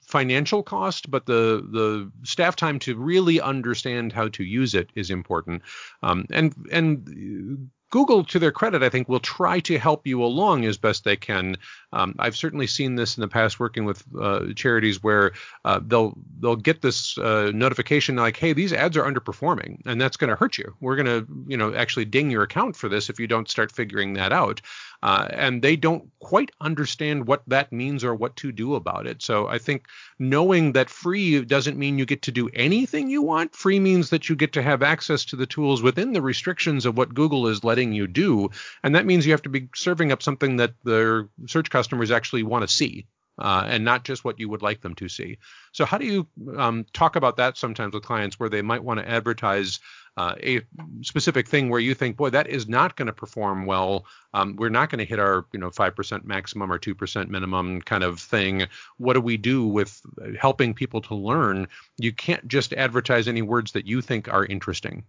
financial 0.01 0.63
cost, 0.63 1.09
but 1.09 1.25
the 1.25 1.65
the 1.71 2.11
staff 2.23 2.55
time 2.55 2.79
to 2.79 2.95
really 2.95 3.39
understand 3.39 4.13
how 4.13 4.27
to 4.29 4.43
use 4.43 4.75
it 4.75 4.89
is 4.95 5.09
important. 5.09 5.61
Um, 6.03 6.25
and 6.31 6.53
and 6.71 7.69
Google, 7.91 8.23
to 8.25 8.37
their 8.37 8.51
credit, 8.51 8.83
I 8.83 8.89
think 8.89 9.09
will 9.09 9.19
try 9.19 9.59
to 9.61 9.79
help 9.79 10.05
you 10.05 10.23
along 10.23 10.65
as 10.65 10.77
best 10.77 11.03
they 11.03 11.15
can. 11.15 11.57
Um, 11.91 12.13
I've 12.19 12.35
certainly 12.35 12.67
seen 12.67 12.95
this 12.95 13.17
in 13.17 13.21
the 13.21 13.27
past 13.27 13.59
working 13.59 13.83
with 13.83 14.03
uh, 14.19 14.53
charities 14.55 15.01
where 15.01 15.31
uh, 15.65 15.79
they'll 15.83 16.13
they'll 16.39 16.55
get 16.55 16.81
this 16.81 17.17
uh, 17.17 17.51
notification 17.53 18.15
like, 18.15 18.37
hey, 18.37 18.53
these 18.53 18.73
ads 18.73 18.95
are 18.95 19.11
underperforming, 19.11 19.81
and 19.85 19.99
that's 19.99 20.17
going 20.17 20.29
to 20.29 20.35
hurt 20.35 20.57
you. 20.57 20.75
We're 20.81 20.95
going 20.95 21.07
to 21.07 21.27
you 21.47 21.57
know 21.57 21.73
actually 21.73 22.05
ding 22.05 22.29
your 22.29 22.43
account 22.43 22.75
for 22.75 22.89
this 22.89 23.09
if 23.09 23.19
you 23.19 23.25
don't 23.27 23.49
start 23.49 23.71
figuring 23.71 24.13
that 24.13 24.31
out. 24.31 24.61
Uh, 25.01 25.27
and 25.31 25.61
they 25.61 25.77
don't 25.77 26.09
quite 26.19 26.51
understand 26.59 27.25
what 27.25 27.41
that 27.47 27.71
means 27.71 28.03
or 28.03 28.13
what 28.13 28.35
to 28.35 28.51
do 28.51 28.75
about 28.75 29.07
it. 29.07 29.21
So 29.21 29.47
I 29.47 29.57
think 29.57 29.87
knowing 30.17 30.73
that 30.73 30.89
free 30.89 31.41
doesn't 31.45 31.77
mean 31.77 31.97
you 31.97 32.05
get 32.05 32.23
to 32.23 32.31
do 32.31 32.49
anything 32.53 33.09
you 33.09 33.21
want. 33.21 33.55
Free 33.55 33.79
means 33.79 34.09
that 34.09 34.27
you 34.27 34.35
get 34.35 34.53
to 34.53 34.61
have 34.61 34.83
access 34.83 35.23
to 35.25 35.37
the 35.37 35.45
tools 35.45 35.81
within 35.81 36.11
the 36.11 36.21
restrictions 36.21 36.85
of 36.85 36.97
what 36.97 37.13
Google 37.13 37.47
is 37.47 37.63
letting 37.63 37.93
you 37.93 38.07
do, 38.07 38.49
and 38.83 38.95
that 38.95 39.05
means 39.05 39.25
you 39.25 39.31
have 39.31 39.41
to 39.43 39.49
be 39.49 39.69
serving 39.73 40.11
up 40.11 40.21
something 40.21 40.57
that 40.57 40.73
their 40.83 41.29
search 41.47 41.69
customers 41.69 42.11
actually 42.11 42.43
want 42.43 42.67
to 42.67 42.73
see. 42.73 43.05
Uh, 43.37 43.63
and 43.67 43.85
not 43.85 44.03
just 44.03 44.25
what 44.25 44.37
you 44.37 44.49
would 44.49 44.61
like 44.61 44.81
them 44.81 44.93
to 44.95 45.07
see. 45.07 45.37
So, 45.71 45.85
how 45.85 45.97
do 45.97 46.05
you 46.05 46.27
um, 46.57 46.85
talk 46.91 47.15
about 47.15 47.37
that 47.37 47.55
sometimes 47.55 47.93
with 47.93 48.03
clients 48.03 48.37
where 48.37 48.49
they 48.49 48.61
might 48.61 48.83
want 48.83 48.99
to 48.99 49.09
advertise 49.09 49.79
uh, 50.17 50.35
a 50.43 50.61
specific 51.01 51.47
thing 51.47 51.69
where 51.69 51.79
you 51.79 51.93
think, 51.93 52.17
boy, 52.17 52.29
that 52.29 52.47
is 52.47 52.67
not 52.67 52.95
going 52.95 53.07
to 53.07 53.13
perform 53.13 53.65
well. 53.65 54.05
Um, 54.33 54.55
we're 54.57 54.69
not 54.69 54.89
going 54.89 54.99
to 54.99 55.05
hit 55.05 55.19
our, 55.19 55.45
you 55.51 55.59
know, 55.59 55.69
five 55.69 55.95
percent 55.95 56.25
maximum 56.25 56.71
or 56.71 56.77
two 56.77 56.95
percent 56.95 57.29
minimum 57.29 57.81
kind 57.81 58.03
of 58.03 58.19
thing. 58.19 58.67
What 58.97 59.13
do 59.13 59.21
we 59.21 59.37
do 59.37 59.65
with 59.65 60.01
helping 60.39 60.73
people 60.73 61.01
to 61.03 61.15
learn? 61.15 61.67
You 61.97 62.11
can't 62.11 62.47
just 62.47 62.73
advertise 62.73 63.27
any 63.27 63.41
words 63.41 63.71
that 63.73 63.87
you 63.87 64.01
think 64.01 64.27
are 64.27 64.45
interesting. 64.45 65.03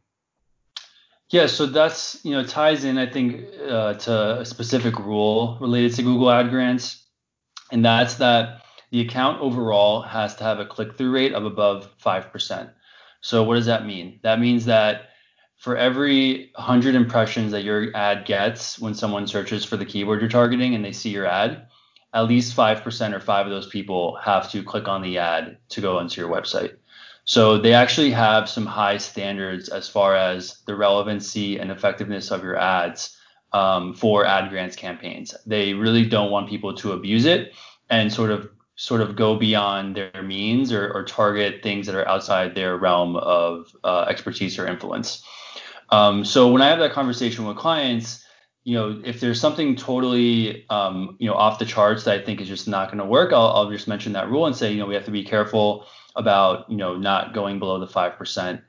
Yeah, 1.30 1.46
so 1.46 1.66
that's 1.66 2.18
you 2.24 2.32
know 2.32 2.44
ties 2.44 2.84
in 2.84 2.98
I 2.98 3.06
think 3.06 3.46
uh, 3.68 3.94
to 3.94 4.40
a 4.40 4.44
specific 4.44 4.98
rule 4.98 5.58
related 5.60 5.94
to 5.94 6.02
Google 6.02 6.30
Ad 6.30 6.50
grants, 6.50 7.04
and 7.70 7.84
that's 7.84 8.14
that 8.14 8.62
the 8.90 9.00
account 9.00 9.40
overall 9.40 10.02
has 10.02 10.34
to 10.36 10.44
have 10.44 10.58
a 10.58 10.66
click 10.66 10.98
through 10.98 11.12
rate 11.12 11.32
of 11.32 11.44
above 11.44 11.88
five 11.98 12.32
percent. 12.32 12.70
So 13.20 13.42
what 13.42 13.56
does 13.56 13.66
that 13.66 13.86
mean? 13.86 14.20
That 14.22 14.40
means 14.40 14.64
that 14.66 15.10
for 15.58 15.76
every 15.76 16.50
100 16.54 16.94
impressions 16.94 17.52
that 17.52 17.64
your 17.64 17.94
ad 17.94 18.24
gets 18.24 18.78
when 18.78 18.94
someone 18.94 19.26
searches 19.26 19.64
for 19.64 19.76
the 19.76 19.84
keyword 19.84 20.20
you're 20.20 20.30
targeting 20.30 20.74
and 20.74 20.84
they 20.84 20.92
see 20.92 21.10
your 21.10 21.26
ad, 21.26 21.66
at 22.14 22.22
least 22.22 22.56
5% 22.56 23.12
or 23.12 23.20
5 23.20 23.46
of 23.46 23.52
those 23.52 23.68
people 23.68 24.16
have 24.16 24.50
to 24.52 24.62
click 24.62 24.88
on 24.88 25.02
the 25.02 25.18
ad 25.18 25.58
to 25.68 25.80
go 25.80 25.98
onto 25.98 26.20
your 26.20 26.30
website. 26.30 26.76
So 27.24 27.58
they 27.58 27.74
actually 27.74 28.10
have 28.12 28.48
some 28.48 28.66
high 28.66 28.96
standards 28.96 29.68
as 29.68 29.88
far 29.88 30.16
as 30.16 30.62
the 30.66 30.74
relevancy 30.74 31.58
and 31.58 31.70
effectiveness 31.70 32.30
of 32.30 32.42
your 32.42 32.56
ads 32.56 33.16
um, 33.52 33.94
for 33.94 34.24
ad 34.24 34.50
grants 34.50 34.76
campaigns. 34.76 35.34
They 35.46 35.74
really 35.74 36.06
don't 36.06 36.30
want 36.30 36.48
people 36.48 36.74
to 36.76 36.92
abuse 36.92 37.26
it 37.26 37.52
and 37.90 38.12
sort 38.12 38.30
of 38.30 38.48
sort 38.80 39.02
of 39.02 39.14
go 39.14 39.36
beyond 39.36 39.94
their 39.94 40.22
means 40.22 40.72
or, 40.72 40.90
or 40.94 41.04
target 41.04 41.62
things 41.62 41.84
that 41.84 41.94
are 41.94 42.08
outside 42.08 42.54
their 42.54 42.78
realm 42.78 43.14
of 43.14 43.66
uh, 43.84 44.06
expertise 44.08 44.58
or 44.58 44.66
influence. 44.66 45.22
Um, 45.90 46.24
so 46.24 46.50
when 46.50 46.62
I 46.62 46.68
have 46.68 46.78
that 46.78 46.92
conversation 46.92 47.44
with 47.44 47.58
clients, 47.58 48.24
you 48.64 48.74
know, 48.74 49.02
if 49.04 49.20
there's 49.20 49.38
something 49.38 49.76
totally, 49.76 50.64
um, 50.70 51.16
you 51.18 51.28
know, 51.28 51.34
off 51.34 51.58
the 51.58 51.66
charts 51.66 52.04
that 52.04 52.18
I 52.18 52.24
think 52.24 52.40
is 52.40 52.48
just 52.48 52.66
not 52.68 52.88
going 52.88 53.00
to 53.00 53.04
work, 53.04 53.34
I'll, 53.34 53.48
I'll 53.48 53.70
just 53.70 53.86
mention 53.86 54.14
that 54.14 54.30
rule 54.30 54.46
and 54.46 54.56
say, 54.56 54.72
you 54.72 54.78
know, 54.78 54.86
we 54.86 54.94
have 54.94 55.04
to 55.04 55.10
be 55.10 55.24
careful 55.24 55.84
about, 56.16 56.70
you 56.70 56.78
know, 56.78 56.96
not 56.96 57.34
going 57.34 57.58
below 57.58 57.78
the 57.78 57.86
five 57.86 58.16
percent 58.16 58.62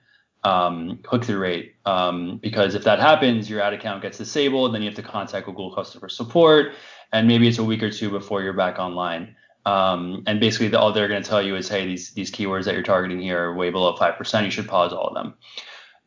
um, 0.44 1.00
click-through 1.04 1.40
rate 1.40 1.76
um, 1.86 2.38
because 2.44 2.76
if 2.76 2.84
that 2.84 3.00
happens, 3.00 3.50
your 3.50 3.62
ad 3.62 3.72
account 3.72 4.02
gets 4.02 4.18
disabled, 4.18 4.74
then 4.74 4.82
you 4.82 4.90
have 4.90 4.96
to 4.96 5.04
contact 5.04 5.46
Google 5.46 5.74
customer 5.74 6.10
support, 6.10 6.74
and 7.14 7.30
maybe 7.30 7.48
it's 7.48 7.60
a 7.60 7.64
week 7.64 7.82
or 7.82 7.92
two 7.92 8.10
before 8.10 8.42
you're 8.42 8.52
back 8.52 8.78
online. 8.78 9.36
Um, 9.66 10.24
and 10.26 10.40
basically, 10.40 10.70
the, 10.70 10.80
all 10.80 10.92
they're 10.92 11.08
going 11.08 11.22
to 11.22 11.30
tell 11.30 11.42
you 11.42 11.56
is, 11.56 11.70
hey, 11.70 11.86
these 11.86 12.12
these 12.14 12.32
keywords 12.32 12.66
that 12.66 12.74
you're 12.74 12.84
targeting 12.84 13.20
here 13.20 13.44
are 13.44 13.56
way 13.56 13.70
below 13.70 13.96
five 13.96 14.18
percent. 14.18 14.46
You 14.46 14.52
should 14.52 14.68
pause 14.68 14.92
all 14.92 15.08
of 15.08 15.14
them. 15.14 15.36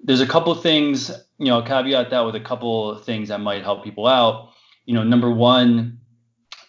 There's 0.02 0.20
a 0.20 0.26
couple 0.26 0.54
things, 0.54 1.10
you 1.38 1.46
know, 1.46 1.62
caveat 1.62 2.10
that 2.10 2.26
with 2.26 2.34
a 2.34 2.40
couple 2.40 2.90
of 2.90 3.04
things 3.04 3.28
that 3.28 3.40
might 3.40 3.62
help 3.62 3.84
people 3.84 4.06
out. 4.06 4.50
You 4.86 4.94
know, 4.94 5.02
number 5.02 5.30
one, 5.30 5.98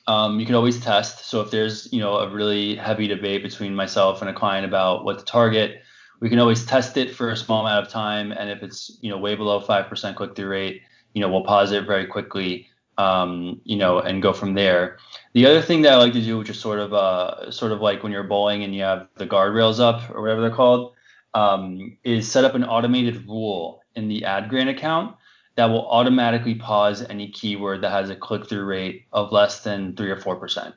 um, 0.08 0.39
you 0.39 0.45
can 0.45 0.56
always 0.56 0.80
test. 0.80 1.26
So 1.26 1.41
if 1.41 1.52
there's, 1.52 1.91
you 1.91 2.00
know, 2.00 2.17
a 2.17 2.30
really 2.30 2.76
heavy 2.76 3.08
debate 3.08 3.43
between 3.43 3.76
myself 3.76 4.21
and 4.21 4.30
a 4.30 4.34
client 4.34 4.65
about 4.65 5.04
what 5.04 5.19
to 5.19 5.26
target, 5.26 5.82
we 6.21 6.30
can 6.30 6.39
always 6.39 6.65
test 6.65 6.95
it 6.95 7.13
for 7.13 7.32
a 7.32 7.36
small 7.36 7.65
amount 7.65 7.86
of 7.86 7.91
time. 7.91 8.32
And 8.32 8.50
if 8.50 8.63
it's, 8.63 8.98
you 9.02 9.10
know, 9.10 9.17
way 9.17 9.36
below 9.36 9.60
five 9.60 9.88
percent 9.88 10.15
click 10.15 10.36
through 10.36 10.50
rate, 10.50 10.82
you 11.13 11.21
know, 11.21 11.30
we'll 11.30 11.43
pause 11.43 11.71
it 11.71 11.86
very 11.86 12.06
quickly 12.06 12.67
um, 12.98 13.62
you 13.63 13.76
know, 13.76 14.00
and 14.00 14.21
go 14.21 14.34
from 14.34 14.54
there. 14.54 14.98
The 15.36 15.45
other 15.48 15.62
thing 15.62 15.82
that 15.82 15.91
I 15.91 15.98
like 15.98 16.13
to 16.13 16.21
do, 16.21 16.38
which 16.38 16.50
is 16.50 16.58
sort 16.58 16.80
of 16.80 16.93
uh, 16.93 17.52
sort 17.52 17.74
of 17.74 17.82
like 17.82 18.04
when 18.04 18.13
you're 18.13 18.24
bowling 18.24 18.63
and 18.63 18.74
you 18.74 18.84
have 18.84 19.10
the 19.15 19.28
guardrails 19.28 19.82
up 19.82 20.10
or 20.10 20.21
whatever 20.21 20.39
they're 20.39 20.50
called, 20.50 20.93
um, 21.34 21.98
is 22.06 22.32
set 22.32 22.45
up 22.45 22.56
an 22.56 22.63
automated 22.63 23.28
rule 23.28 23.82
in 23.98 24.08
the 24.08 24.24
ad 24.24 24.48
grant 24.48 24.69
account 24.69 25.17
that 25.56 25.65
will 25.65 25.86
automatically 25.89 26.56
pause 26.56 27.02
any 27.02 27.32
keyword 27.32 27.82
that 27.82 27.91
has 27.91 28.10
a 28.10 28.15
click-through 28.15 28.63
rate 28.63 29.08
of 29.12 29.34
less 29.34 29.62
than 29.62 29.93
three 29.98 30.10
or 30.10 30.15
four 30.15 30.38
percent. 30.38 30.74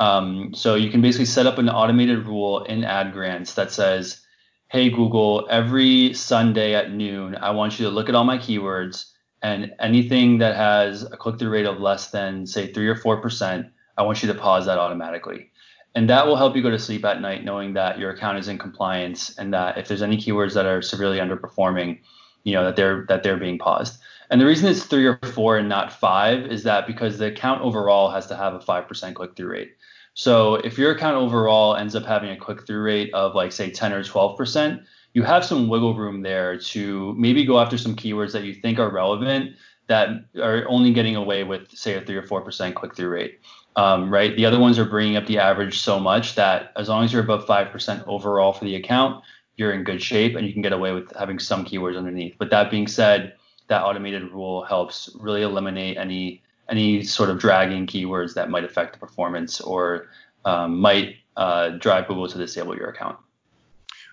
Um, 0.00 0.52
so 0.52 0.74
you 0.74 0.90
can 0.90 1.00
basically 1.00 1.26
set 1.26 1.46
up 1.46 1.58
an 1.58 1.68
automated 1.68 2.26
rule 2.26 2.64
in 2.64 2.82
ad 2.82 3.12
grants 3.12 3.54
that 3.54 3.70
says, 3.70 4.20
"Hey 4.66 4.90
Google, 4.90 5.46
every 5.48 6.12
Sunday 6.12 6.74
at 6.74 6.90
noon, 6.90 7.36
I 7.36 7.52
want 7.52 7.78
you 7.78 7.86
to 7.86 7.92
look 7.92 8.08
at 8.08 8.16
all 8.16 8.24
my 8.24 8.38
keywords." 8.38 9.12
and 9.42 9.72
anything 9.78 10.38
that 10.38 10.56
has 10.56 11.02
a 11.04 11.16
click-through 11.16 11.50
rate 11.50 11.66
of 11.66 11.78
less 11.78 12.10
than 12.10 12.46
say 12.46 12.72
three 12.72 12.88
or 12.88 12.96
four 12.96 13.20
percent, 13.20 13.66
I 13.96 14.02
want 14.02 14.22
you 14.22 14.32
to 14.32 14.38
pause 14.38 14.66
that 14.66 14.78
automatically. 14.78 15.50
And 15.94 16.10
that 16.10 16.26
will 16.26 16.36
help 16.36 16.54
you 16.54 16.62
go 16.62 16.70
to 16.70 16.78
sleep 16.78 17.04
at 17.06 17.22
night 17.22 17.42
knowing 17.42 17.72
that 17.74 17.98
your 17.98 18.10
account 18.10 18.38
is 18.38 18.48
in 18.48 18.58
compliance 18.58 19.36
and 19.38 19.54
that 19.54 19.78
if 19.78 19.88
there's 19.88 20.02
any 20.02 20.18
keywords 20.18 20.52
that 20.54 20.66
are 20.66 20.82
severely 20.82 21.18
underperforming, 21.18 22.00
you 22.44 22.52
know 22.52 22.64
that 22.64 22.76
they're 22.76 23.06
that 23.08 23.22
they're 23.22 23.38
being 23.38 23.58
paused. 23.58 23.98
And 24.30 24.40
the 24.40 24.46
reason 24.46 24.68
it's 24.68 24.84
three 24.84 25.06
or 25.06 25.18
four 25.32 25.56
and 25.56 25.68
not 25.68 25.92
five 25.92 26.46
is 26.46 26.64
that 26.64 26.86
because 26.86 27.18
the 27.18 27.26
account 27.26 27.62
overall 27.62 28.10
has 28.10 28.26
to 28.26 28.36
have 28.36 28.54
a 28.54 28.60
five 28.60 28.86
percent 28.86 29.16
click-through 29.16 29.50
rate. 29.50 29.76
So 30.14 30.56
if 30.56 30.78
your 30.78 30.92
account 30.92 31.16
overall 31.16 31.76
ends 31.76 31.94
up 31.94 32.04
having 32.04 32.30
a 32.30 32.36
click-through 32.36 32.82
rate 32.82 33.12
of 33.14 33.34
like 33.34 33.52
say 33.52 33.70
10 33.70 33.92
or 33.92 34.04
12 34.04 34.36
percent, 34.36 34.82
you 35.14 35.22
have 35.22 35.44
some 35.44 35.68
wiggle 35.68 35.96
room 35.96 36.22
there 36.22 36.58
to 36.58 37.14
maybe 37.18 37.44
go 37.44 37.58
after 37.58 37.78
some 37.78 37.96
keywords 37.96 38.32
that 38.32 38.44
you 38.44 38.54
think 38.54 38.78
are 38.78 38.90
relevant 38.90 39.56
that 39.86 40.10
are 40.42 40.68
only 40.68 40.92
getting 40.92 41.16
away 41.16 41.42
with 41.42 41.70
say 41.70 41.94
a 41.94 42.00
three 42.00 42.16
or 42.16 42.26
four 42.26 42.42
percent 42.42 42.74
click 42.74 42.94
through 42.94 43.08
rate. 43.08 43.40
Um, 43.76 44.10
right. 44.10 44.34
The 44.34 44.46
other 44.46 44.58
ones 44.58 44.78
are 44.78 44.86
bringing 44.86 45.16
up 45.16 45.26
the 45.26 45.38
average 45.38 45.78
so 45.80 46.00
much 46.00 46.34
that 46.34 46.72
as 46.76 46.88
long 46.88 47.04
as 47.04 47.12
you're 47.12 47.22
above 47.22 47.46
five 47.46 47.70
percent 47.70 48.02
overall 48.06 48.52
for 48.52 48.64
the 48.64 48.74
account, 48.74 49.22
you're 49.56 49.72
in 49.72 49.84
good 49.84 50.02
shape 50.02 50.34
and 50.34 50.46
you 50.46 50.52
can 50.52 50.62
get 50.62 50.72
away 50.72 50.92
with 50.92 51.14
having 51.16 51.38
some 51.38 51.64
keywords 51.64 51.96
underneath. 51.96 52.34
But 52.38 52.50
that 52.50 52.70
being 52.70 52.86
said, 52.86 53.34
that 53.68 53.82
automated 53.82 54.30
rule 54.32 54.64
helps 54.64 55.10
really 55.18 55.42
eliminate 55.42 55.98
any 55.98 56.42
any 56.68 57.02
sort 57.02 57.30
of 57.30 57.38
dragging 57.38 57.86
keywords 57.86 58.34
that 58.34 58.50
might 58.50 58.64
affect 58.64 58.94
the 58.94 58.98
performance 58.98 59.60
or 59.60 60.08
um, 60.44 60.80
might 60.80 61.16
uh, 61.36 61.70
drive 61.70 62.08
Google 62.08 62.28
to 62.28 62.38
disable 62.38 62.76
your 62.76 62.88
account. 62.88 63.18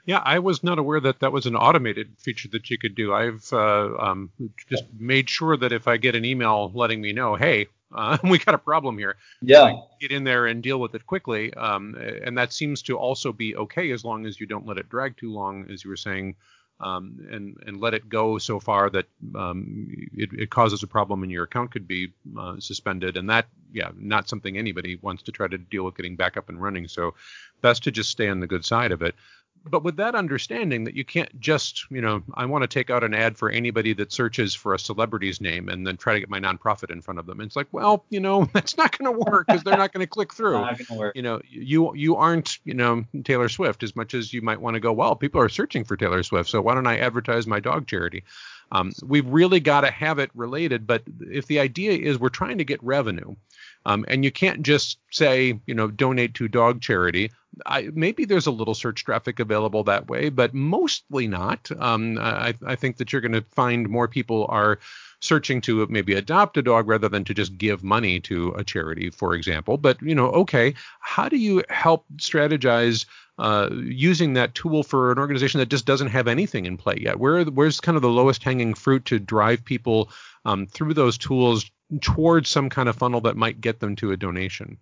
Yeah, 0.05 0.21
I 0.25 0.39
was 0.39 0.63
not 0.63 0.79
aware 0.79 0.99
that 0.99 1.21
that 1.21 1.31
was 1.31 1.45
an 1.45 1.55
automated 1.55 2.09
feature 2.17 2.49
that 2.49 2.69
you 2.69 2.77
could 2.77 2.93
do. 2.93 3.13
I've 3.13 3.47
uh, 3.53 3.95
um, 3.97 4.29
just 4.69 4.83
made 4.99 5.29
sure 5.29 5.55
that 5.55 5.71
if 5.71 5.87
I 5.87 5.95
get 5.95 6.13
an 6.13 6.25
email 6.25 6.71
letting 6.75 6.99
me 6.99 7.13
know, 7.13 7.35
hey, 7.35 7.67
uh, 7.93 8.17
we 8.23 8.39
got 8.39 8.55
a 8.55 8.57
problem 8.59 8.97
here. 8.97 9.15
Yeah. 9.41 9.73
Get 10.01 10.11
in 10.11 10.23
there 10.23 10.47
and 10.47 10.63
deal 10.63 10.79
with 10.79 10.95
it 10.95 11.05
quickly. 11.05 11.53
Um, 11.53 11.95
and 11.95 12.37
that 12.37 12.51
seems 12.53 12.81
to 12.83 12.97
also 12.97 13.31
be 13.31 13.55
okay 13.55 13.91
as 13.91 14.03
long 14.03 14.25
as 14.25 14.39
you 14.39 14.47
don't 14.47 14.65
let 14.65 14.77
it 14.77 14.89
drag 14.89 15.17
too 15.17 15.31
long, 15.31 15.69
as 15.71 15.83
you 15.83 15.89
were 15.89 15.97
saying. 15.97 16.35
um, 16.79 17.25
and 17.31 17.57
and 17.65 17.79
let 17.79 17.93
it 17.93 18.09
go 18.09 18.37
so 18.37 18.59
far 18.59 18.89
that 18.89 19.05
um, 19.35 19.87
it, 20.13 20.29
it, 20.33 20.49
causes 20.49 20.83
a 20.83 20.87
problem 20.87 21.23
and 21.23 21.31
your 21.31 21.43
account 21.43 21.71
could 21.71 21.87
be 21.87 22.11
uh, 22.37 22.59
suspended. 22.59 23.15
And 23.15 23.29
that, 23.29 23.47
yeah, 23.71 23.91
not 23.97 24.27
something 24.27 24.57
anybody 24.57 24.97
wants 25.01 25.23
to 25.23 25.31
try 25.31 25.47
to 25.47 25.57
deal 25.57 25.85
with 25.85 25.95
getting 25.95 26.15
back 26.15 26.35
up 26.35 26.49
and 26.49 26.61
running. 26.61 26.87
So 26.87 27.13
best 27.61 27.83
to 27.83 27.91
just 27.91 28.09
stay 28.09 28.27
on 28.27 28.39
the 28.39 28.47
good 28.47 28.65
side 28.65 28.91
of 28.91 29.01
it 29.01 29.15
but 29.65 29.83
with 29.83 29.97
that 29.97 30.15
understanding 30.15 30.83
that 30.83 30.95
you 30.95 31.05
can't 31.05 31.39
just, 31.39 31.89
you 31.89 32.01
know, 32.01 32.21
I 32.33 32.45
want 32.45 32.63
to 32.63 32.67
take 32.67 32.89
out 32.89 33.03
an 33.03 33.13
ad 33.13 33.37
for 33.37 33.49
anybody 33.49 33.93
that 33.93 34.11
searches 34.11 34.53
for 34.53 34.73
a 34.73 34.79
celebrity's 34.79 35.39
name 35.39 35.69
and 35.69 35.87
then 35.87 35.97
try 35.97 36.13
to 36.13 36.19
get 36.19 36.29
my 36.29 36.39
nonprofit 36.39 36.91
in 36.91 37.01
front 37.01 37.19
of 37.19 37.25
them. 37.25 37.39
And 37.39 37.47
it's 37.47 37.55
like, 37.55 37.67
well, 37.71 38.05
you 38.09 38.19
know, 38.19 38.45
that's 38.53 38.77
not 38.77 38.97
going 38.97 39.13
to 39.13 39.19
work 39.31 39.47
because 39.47 39.63
they're 39.63 39.77
not 39.77 39.93
going 39.93 40.05
to 40.05 40.09
click 40.09 40.33
through. 40.33 40.59
not 40.59 40.85
gonna 40.85 40.99
work. 40.99 41.15
You 41.15 41.21
know, 41.21 41.41
you 41.49 41.95
you 41.95 42.15
aren't, 42.15 42.57
you 42.65 42.73
know, 42.73 43.05
Taylor 43.23 43.49
Swift 43.49 43.83
as 43.83 43.95
much 43.95 44.13
as 44.13 44.33
you 44.33 44.41
might 44.41 44.59
want 44.59 44.75
to 44.75 44.79
go. 44.79 44.91
Well, 44.91 45.15
people 45.15 45.41
are 45.41 45.49
searching 45.49 45.83
for 45.83 45.95
Taylor 45.95 46.23
Swift, 46.23 46.49
so 46.49 46.61
why 46.61 46.75
don't 46.75 46.87
I 46.87 46.99
advertise 46.99 47.47
my 47.47 47.59
dog 47.59 47.87
charity? 47.87 48.23
Um, 48.71 48.91
we've 49.05 49.27
really 49.27 49.59
got 49.59 49.81
to 49.81 49.91
have 49.91 50.19
it 50.19 50.31
related. 50.33 50.87
But 50.87 51.03
if 51.21 51.45
the 51.45 51.59
idea 51.59 51.91
is 51.91 52.19
we're 52.19 52.29
trying 52.29 52.57
to 52.57 52.65
get 52.65 52.83
revenue, 52.83 53.35
um, 53.85 54.05
and 54.07 54.23
you 54.23 54.31
can't 54.31 54.61
just 54.61 54.97
say, 55.11 55.59
you 55.65 55.73
know, 55.73 55.87
donate 55.87 56.33
to 56.35 56.47
dog 56.47 56.81
charity. 56.81 57.31
I, 57.65 57.89
maybe 57.93 58.25
there's 58.25 58.47
a 58.47 58.51
little 58.51 58.73
search 58.73 59.03
traffic 59.03 59.39
available 59.39 59.83
that 59.83 60.09
way, 60.09 60.29
but 60.29 60.53
mostly 60.53 61.27
not. 61.27 61.69
Um, 61.79 62.17
I, 62.19 62.55
I, 62.65 62.75
think 62.75 62.97
that 62.97 63.11
you're 63.11 63.21
going 63.21 63.33
to 63.33 63.45
find 63.51 63.87
more 63.87 64.07
people 64.07 64.47
are 64.49 64.79
searching 65.19 65.61
to 65.61 65.85
maybe 65.87 66.13
adopt 66.13 66.57
a 66.57 66.61
dog 66.61 66.87
rather 66.87 67.07
than 67.07 67.23
to 67.25 67.33
just 67.33 67.57
give 67.57 67.83
money 67.83 68.19
to 68.21 68.53
a 68.57 68.63
charity, 68.63 69.09
for 69.09 69.35
example. 69.35 69.77
But 69.77 70.01
you 70.01 70.15
know, 70.15 70.29
okay, 70.31 70.73
how 70.99 71.29
do 71.29 71.37
you 71.37 71.63
help 71.69 72.05
strategize 72.17 73.05
uh, 73.37 73.69
using 73.71 74.33
that 74.33 74.55
tool 74.55 74.83
for 74.83 75.11
an 75.11 75.19
organization 75.19 75.59
that 75.59 75.69
just 75.69 75.85
doesn't 75.85 76.09
have 76.09 76.27
anything 76.27 76.65
in 76.65 76.75
play 76.75 76.97
yet? 76.99 77.19
Where 77.19 77.43
where's 77.45 77.79
kind 77.79 77.95
of 77.95 78.01
the 78.01 78.09
lowest 78.09 78.43
hanging 78.43 78.73
fruit 78.73 79.05
to 79.05 79.19
drive 79.19 79.63
people 79.63 80.09
um, 80.45 80.65
through 80.65 80.93
those 80.95 81.17
tools 81.17 81.69
towards 82.01 82.49
some 82.49 82.69
kind 82.69 82.89
of 82.89 82.95
funnel 82.95 83.21
that 83.21 83.37
might 83.37 83.61
get 83.61 83.79
them 83.79 83.95
to 83.97 84.11
a 84.11 84.17
donation? 84.17 84.77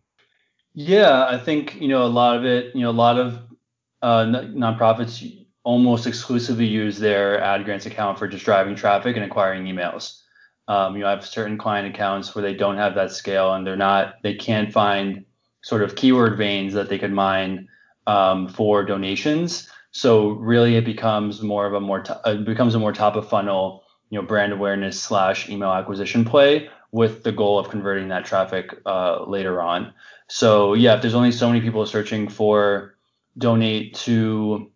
Yeah, 0.74 1.26
I 1.28 1.38
think 1.38 1.82
you 1.82 1.88
know 1.88 2.04
a 2.04 2.08
lot 2.08 2.38
of 2.38 2.46
it. 2.46 2.76
You 2.76 2.82
know, 2.82 2.90
a 2.90 2.92
lot 2.92 3.20
of 3.20 3.40
uh, 4.02 4.26
nonprofits 4.26 5.46
almost 5.64 6.08
exclusively 6.08 6.66
use 6.66 6.98
their 6.98 7.40
ad 7.42 7.66
grants 7.66 7.86
account 7.86 8.18
for 8.18 8.28
just 8.28 8.46
driving 8.46 8.76
traffic 8.76 9.16
and 9.16 9.26
acquiring 9.26 9.66
emails. 9.66 10.22
Um, 10.68 10.96
you 10.96 11.02
know, 11.02 11.08
I 11.08 11.12
have 11.12 11.26
certain 11.26 11.58
client 11.58 11.94
accounts 11.94 12.34
where 12.34 12.42
they 12.42 12.54
don't 12.54 12.78
have 12.78 12.96
that 12.96 13.12
scale 13.12 13.54
and 13.54 13.66
they're 13.66 13.76
not, 13.76 14.16
they 14.24 14.36
can't 14.36 14.72
find 14.72 15.26
sort 15.62 15.84
of 15.84 15.96
keyword 15.96 16.38
veins 16.38 16.74
that 16.74 16.90
they 16.90 16.98
could 16.98 17.12
mine 17.12 17.68
um, 18.08 18.48
for 18.48 18.84
donations. 18.84 19.70
So 19.92 20.30
really, 20.30 20.78
it 20.78 20.86
becomes 20.86 21.42
more 21.42 21.68
of 21.68 21.74
a 21.74 21.80
more 21.80 22.02
t- 22.02 22.14
it 22.26 22.46
becomes 22.46 22.74
a 22.74 22.80
more 22.80 22.94
top 22.94 23.16
of 23.16 23.28
funnel, 23.28 23.84
you 24.10 24.20
know, 24.20 24.26
brand 24.26 24.54
awareness 24.54 25.02
slash 25.02 25.50
email 25.50 25.72
acquisition 25.72 26.24
play 26.24 26.70
with 26.92 27.24
the 27.24 27.32
goal 27.32 27.58
of 27.58 27.70
converting 27.70 28.10
that 28.10 28.26
traffic 28.26 28.78
uh, 28.86 29.24
later 29.26 29.62
on. 29.62 29.94
So 30.28 30.74
yeah, 30.74 30.96
if 30.96 31.02
there's 31.02 31.14
only 31.14 31.32
so 31.32 31.48
many 31.48 31.62
people 31.62 31.86
searching 31.86 32.28
for 32.28 32.96
donate 33.38 33.96
to, 33.96 34.70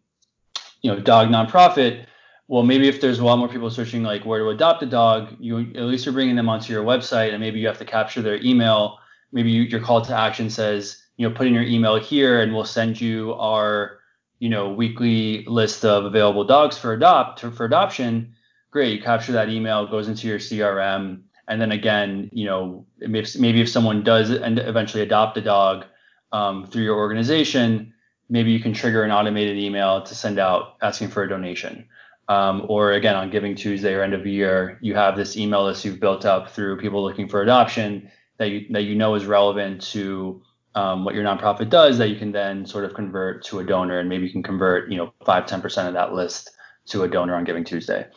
you 0.82 0.92
know, 0.92 1.00
dog 1.00 1.28
nonprofit, 1.28 2.06
well, 2.48 2.64
maybe 2.64 2.88
if 2.88 3.02
there's 3.02 3.20
a 3.20 3.26
lot 3.26 3.38
more 3.38 3.50
people 3.50 3.70
searching 3.70 4.04
like 4.04 4.26
where 4.26 4.40
to 4.40 4.50
adopt 4.50 4.84
a 4.84 4.86
dog, 4.86 5.36
you 5.40 5.60
at 5.60 5.84
least 5.84 6.06
you're 6.06 6.14
bringing 6.14 6.36
them 6.36 6.48
onto 6.48 6.72
your 6.72 6.84
website, 6.84 7.32
and 7.32 7.40
maybe 7.40 7.60
you 7.60 7.68
have 7.68 7.80
to 7.80 7.86
capture 7.86 8.22
their 8.22 8.42
email. 8.44 9.00
Maybe 9.32 9.50
you, 9.50 9.64
your 9.64 9.82
call 9.82 10.02
to 10.02 10.16
action 10.16 10.50
says, 10.50 11.02
you 11.18 11.28
know, 11.28 11.36
put 11.36 11.48
in 11.48 11.54
your 11.54 11.64
email 11.64 12.00
here, 12.00 12.42
and 12.42 12.54
we'll 12.54 12.64
send 12.64 13.02
you 13.02 13.34
our, 13.34 14.00
you 14.40 14.50
know, 14.50 14.70
weekly 14.70 15.44
list 15.46 15.84
of 15.84 16.06
available 16.06 16.44
dogs 16.44 16.78
for 16.78 16.94
adopt 16.94 17.40
for 17.40 17.66
adoption. 17.66 18.36
Great, 18.70 18.98
you 18.98 19.02
capture 19.02 19.32
that 19.32 19.50
email, 19.50 19.88
goes 19.88 20.08
into 20.08 20.28
your 20.28 20.38
CRM 20.38 21.24
and 21.48 21.62
then 21.62 21.72
again, 21.72 22.30
you 22.34 22.46
know, 22.46 22.86
maybe 23.00 23.62
if 23.62 23.70
someone 23.70 24.04
does 24.04 24.30
and 24.30 24.60
eventually 24.60 25.04
adopt 25.04 25.38
a 25.38 25.42
dog 25.42 25.86
um, 26.32 26.66
through 26.66 26.84
your 26.84 26.98
organization, 26.98 27.94
maybe 28.30 28.52
you 28.52 28.60
can 28.60 28.74
trigger 28.74 29.04
an 29.04 29.12
automated 29.12 29.58
email 29.58 30.02
to 30.04 30.16
send 30.16 30.40
out 30.40 30.76
asking 30.82 31.10
for 31.10 31.24
a 31.24 31.30
donation. 31.30 31.88
Um, 32.28 32.66
or 32.70 32.94
again, 32.94 33.16
on 33.16 33.30
Giving 33.30 33.56
Tuesday 33.56 33.94
or 33.94 34.02
end 34.02 34.16
of 34.16 34.26
year, 34.26 34.80
you 34.82 34.96
have 34.96 35.16
this 35.16 35.38
email 35.38 35.66
list 35.66 35.86
you've 35.86 36.00
built 36.00 36.26
up 36.26 36.50
through 36.50 36.80
people 36.80 37.04
looking 37.04 37.30
for 37.30 37.42
adoption 37.44 38.10
that 38.38 38.50
you 38.50 38.66
that 38.72 38.84
you 38.84 38.96
know 38.96 39.14
is 39.16 39.26
relevant 39.26 39.82
to 39.82 40.42
um, 40.74 41.06
what 41.06 41.16
your 41.16 41.24
nonprofit 41.24 41.70
does 41.70 42.00
that 42.00 42.10
you 42.10 42.18
can 42.18 42.32
then 42.32 42.66
sort 42.66 42.84
of 42.84 42.94
convert 42.94 43.46
to 43.46 43.60
a 43.60 43.64
donor 43.64 44.00
and 44.00 44.10
maybe 44.10 44.26
you 44.26 44.32
can 44.32 44.44
convert 44.44 44.92
you 44.92 44.98
know 44.98 45.14
five 45.24 45.46
ten 45.46 45.62
percent 45.62 45.88
of 45.88 45.94
that 45.94 46.14
list 46.14 46.52
to 46.88 47.04
a 47.04 47.08
donor 47.08 47.36
on 47.36 47.44
Giving 47.44 47.64
Tuesday. 47.64 48.08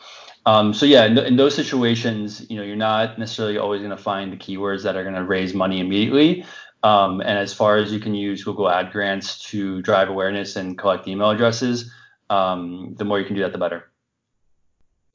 Um, 0.45 0.73
so 0.73 0.85
yeah, 0.85 1.05
in, 1.05 1.17
in, 1.17 1.35
those 1.35 1.53
situations, 1.53 2.45
you 2.49 2.57
know, 2.57 2.63
you're 2.63 2.75
not 2.75 3.19
necessarily 3.19 3.57
always 3.57 3.81
going 3.81 3.95
to 3.95 4.01
find 4.01 4.31
the 4.31 4.37
keywords 4.37 4.83
that 4.83 4.95
are 4.95 5.03
going 5.03 5.15
to 5.15 5.23
raise 5.23 5.53
money 5.53 5.79
immediately. 5.79 6.45
Um, 6.81 7.19
and 7.19 7.37
as 7.37 7.53
far 7.53 7.77
as 7.77 7.91
you 7.91 7.99
can 7.99 8.15
use 8.15 8.43
Google 8.43 8.69
Ad 8.69 8.91
Grants 8.91 9.39
to 9.49 9.81
drive 9.81 10.09
awareness 10.09 10.55
and 10.55 10.77
collect 10.77 11.07
email 11.07 11.29
addresses, 11.29 11.91
um, 12.29 12.95
the 12.97 13.05
more 13.05 13.19
you 13.19 13.25
can 13.25 13.35
do 13.35 13.41
that, 13.41 13.51
the 13.51 13.57
better. 13.57 13.88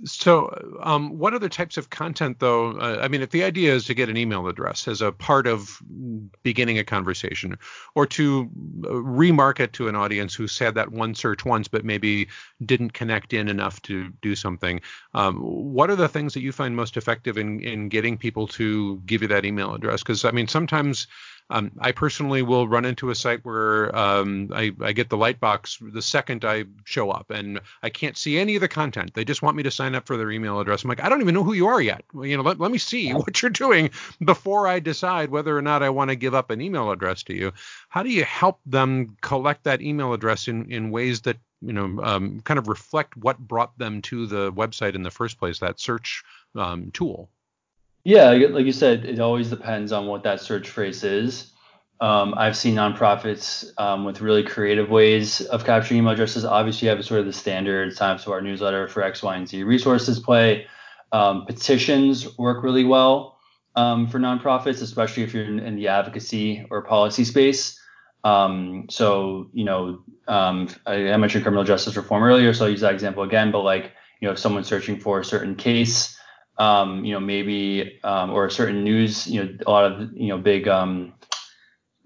So, 0.03 0.79
um, 0.83 1.19
what 1.19 1.35
other 1.35 1.49
types 1.49 1.77
of 1.77 1.89
content, 1.89 2.41
though? 2.41 2.73
Uh, 2.73 2.99
I 3.01 3.07
mean, 3.07 3.23
if 3.23 3.31
the 3.31 3.45
idea 3.45 3.73
is 3.73 3.85
to 3.85 3.95
get 3.95 4.09
an 4.09 4.17
email 4.17 4.49
address 4.49 4.89
as 4.89 5.01
a 5.01 5.13
part 5.13 5.47
of 5.47 5.81
beginning 6.43 6.79
a 6.79 6.85
conversation, 6.85 7.57
or 7.95 8.05
to 8.09 8.51
uh, 8.85 8.89
remarket 8.89 9.71
to 9.73 9.87
an 9.87 9.95
audience 9.95 10.35
who's 10.35 10.59
had 10.59 10.75
that 10.75 10.91
one 10.91 11.15
search 11.15 11.45
once 11.45 11.69
but 11.69 11.85
maybe 11.85 12.27
didn't 12.67 12.93
connect 12.93 13.33
in 13.33 13.49
enough 13.49 13.81
to 13.83 14.11
do 14.21 14.35
something, 14.35 14.81
um, 15.15 15.37
what 15.37 15.91
are 15.91 15.97
the 15.97 16.09
things 16.09 16.35
that 16.35 16.41
you 16.41 16.51
find 16.51 16.75
most 16.75 16.97
effective 16.97 17.39
in 17.39 17.61
in 17.61 17.89
getting 17.89 18.19
people 18.19 18.49
to 18.49 19.01
give 19.07 19.23
you 19.23 19.29
that 19.29 19.45
email 19.45 19.75
address? 19.75 20.03
Because 20.03 20.25
I 20.25 20.33
mean, 20.33 20.49
sometimes 20.49 21.07
um, 21.51 21.73
I 21.79 21.93
personally 21.93 22.41
will 22.41 22.67
run 22.67 22.87
into 22.87 23.11
a 23.11 23.15
site 23.15 23.45
where 23.45 23.95
um, 23.95 24.51
I, 24.55 24.73
I, 24.81 24.93
get 24.93 25.11
the 25.11 25.17
light 25.19 25.41
box 25.41 25.79
the 25.81 26.01
second 26.01 26.43
I 26.43 26.65
show 26.85 27.11
up, 27.11 27.31
and 27.31 27.61
I 27.83 27.91
can't 27.91 28.17
see 28.17 28.39
any 28.39 28.55
of 28.55 28.63
the 28.63 28.69
content. 28.69 29.13
They 29.13 29.27
just 29.27 29.43
want 29.43 29.55
me 29.57 29.63
to 29.65 29.71
sign 29.71 29.95
up 29.95 30.07
for 30.07 30.17
their 30.17 30.31
email 30.31 30.59
address. 30.59 30.83
I'm 30.83 30.89
like, 30.89 31.05
I 31.05 31.11
don't 31.11 31.21
even 31.21 31.35
know 31.35 31.45
who 31.45 31.53
you 31.53 31.67
are 31.67 31.83
yet. 31.83 32.03
Well, 32.15 32.25
you 32.25 32.39
know, 32.39 32.43
let, 32.43 32.59
let 32.59 32.71
me 32.71 32.79
see 32.79 33.11
what 33.15 33.43
you're 33.43 33.51
doing 33.51 33.91
before 34.25 34.67
I 34.67 34.81
decide 34.81 35.31
whether 35.31 35.57
or 35.57 35.61
not 35.61 35.83
I 35.83 35.91
want 35.91 36.09
to 36.11 36.17
give 36.17 36.35
up 36.35 36.51
an 36.51 36.63
email 36.63 36.91
address 36.91 37.23
to 37.25 37.35
you. 37.35 37.53
How 37.91 38.03
do 38.03 38.09
you 38.09 38.25
help 38.25 38.61
them 38.65 39.17
collect 39.21 39.65
that 39.65 39.83
email 39.83 40.15
address 40.15 40.49
in, 40.49 40.73
in 40.73 40.91
ways 40.91 41.21
that 41.23 41.37
you 41.61 41.75
know 41.75 42.03
um, 42.03 42.41
kind 42.41 42.59
of 42.59 42.69
reflect 42.69 43.17
what 43.19 43.39
brought 43.39 43.77
them 43.79 44.01
to 44.03 44.27
the 44.27 44.51
website 44.53 44.95
in 44.95 45.03
the 45.03 45.11
first 45.11 45.39
place, 45.39 45.59
that 45.59 45.79
search 45.79 46.25
um, 46.55 46.91
tool? 46.93 47.29
Yeah, 48.05 48.31
like 48.31 48.67
you 48.67 48.73
said, 48.73 49.07
it 49.07 49.19
always 49.19 49.49
depends 49.49 49.91
on 49.91 50.07
what 50.07 50.25
that 50.25 50.41
search 50.41 50.69
phrase 50.69 51.03
is. 51.05 51.51
Um, 52.01 52.35
I've 52.37 52.57
seen 52.57 52.75
nonprofits 52.75 53.71
um, 53.79 54.05
with 54.05 54.21
really 54.21 54.43
creative 54.43 54.91
ways 54.91 55.41
of 55.41 55.65
capturing 55.65 56.01
email 56.01 56.13
addresses. 56.13 56.45
Obviously, 56.45 56.87
you 56.87 56.95
have 56.95 57.03
sort 57.05 57.21
of 57.21 57.27
the 57.27 57.33
standard 57.33 57.97
sign 57.97 58.17
up 58.17 58.23
to 58.23 58.33
our 58.33 58.43
newsletter 58.43 58.89
for 58.89 59.03
X, 59.03 59.23
Y, 59.23 59.37
and 59.37 59.49
Z 59.49 59.63
resources 59.63 60.21
play. 60.21 60.67
Um, 61.13 61.47
petitions 61.47 62.37
work 62.37 62.63
really 62.63 62.85
well 62.85 63.39
um, 63.75 64.07
for 64.09 64.19
nonprofits, 64.19 64.83
especially 64.83 65.23
if 65.23 65.33
you're 65.33 65.45
in, 65.45 65.61
in, 65.61 65.77
the 65.77 65.89
advocacy 65.89 66.67
or 66.71 66.83
policy 66.83 67.25
space. 67.25 67.81
Um, 68.23 68.87
so, 68.91 69.49
you 69.55 69.65
know, 69.65 70.01
um, 70.29 70.69
I, 70.85 71.11
I 71.11 71.17
mentioned 71.17 71.45
criminal 71.45 71.65
justice 71.65 71.97
reform 71.97 72.23
earlier, 72.23 72.53
so 72.53 72.65
I'll 72.65 72.71
use 72.71 72.81
that 72.81 72.93
example 72.93 73.23
again. 73.23 73.51
But 73.51 73.63
like, 73.63 73.93
you 74.21 74.29
know, 74.29 74.33
if 74.33 74.39
someone's 74.39 74.67
searching 74.67 74.99
for 74.99 75.21
a 75.21 75.25
certain 75.25 75.55
case, 75.55 76.14
um, 76.59 77.05
you 77.05 77.13
know, 77.13 77.21
maybe 77.21 77.99
um, 78.05 78.31
or 78.31 78.47
a 78.47 78.51
certain 78.51 78.85
news, 78.85 79.27
you 79.27 79.43
know, 79.43 79.57
a 79.67 79.71
lot 79.71 79.91
of 79.91 80.13
you 80.17 80.29
know 80.29 80.39
big 80.39 80.69
um, 80.69 81.13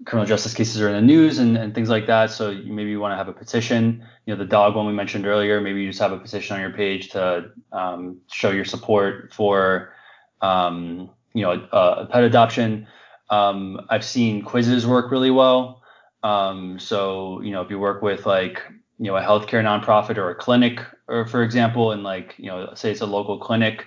criminal 0.05 0.27
justice 0.27 0.53
cases 0.53 0.81
are 0.81 0.89
in 0.89 0.95
the 0.95 1.01
news 1.01 1.39
and, 1.39 1.57
and 1.57 1.75
things 1.75 1.89
like 1.89 2.07
that. 2.07 2.31
So 2.31 2.49
you, 2.49 2.73
maybe 2.73 2.89
you 2.89 2.99
want 2.99 3.11
to 3.11 3.17
have 3.17 3.27
a 3.27 3.33
petition. 3.33 4.03
You 4.25 4.33
know, 4.33 4.39
the 4.39 4.49
dog 4.49 4.75
one 4.75 4.87
we 4.87 4.93
mentioned 4.93 5.27
earlier. 5.27 5.61
Maybe 5.61 5.81
you 5.81 5.89
just 5.89 5.99
have 5.99 6.11
a 6.11 6.17
petition 6.17 6.55
on 6.55 6.61
your 6.61 6.71
page 6.71 7.09
to 7.09 7.51
um, 7.71 8.17
show 8.31 8.51
your 8.51 8.65
support 8.65 9.33
for 9.33 9.93
um, 10.41 11.11
you 11.33 11.43
know 11.43 11.67
a, 11.71 11.77
a 11.77 12.05
pet 12.07 12.23
adoption. 12.23 12.87
Um, 13.29 13.85
I've 13.89 14.05
seen 14.05 14.41
quizzes 14.41 14.87
work 14.87 15.11
really 15.11 15.31
well. 15.31 15.83
so 16.23 17.41
you 17.41 17.51
know, 17.51 17.61
if 17.61 17.69
you 17.69 17.77
work 17.77 18.01
with 18.01 18.25
like 18.25 18.63
you 18.97 19.11
know 19.11 19.15
a 19.15 19.21
healthcare 19.21 19.63
nonprofit 19.63 20.17
or 20.17 20.31
a 20.31 20.35
clinic, 20.35 20.79
or 21.07 21.27
for 21.27 21.43
example, 21.43 21.91
and 21.91 22.01
like 22.01 22.33
you 22.37 22.47
know, 22.47 22.73
say 22.73 22.89
it's 22.89 23.01
a 23.01 23.05
local 23.05 23.37
clinic 23.37 23.85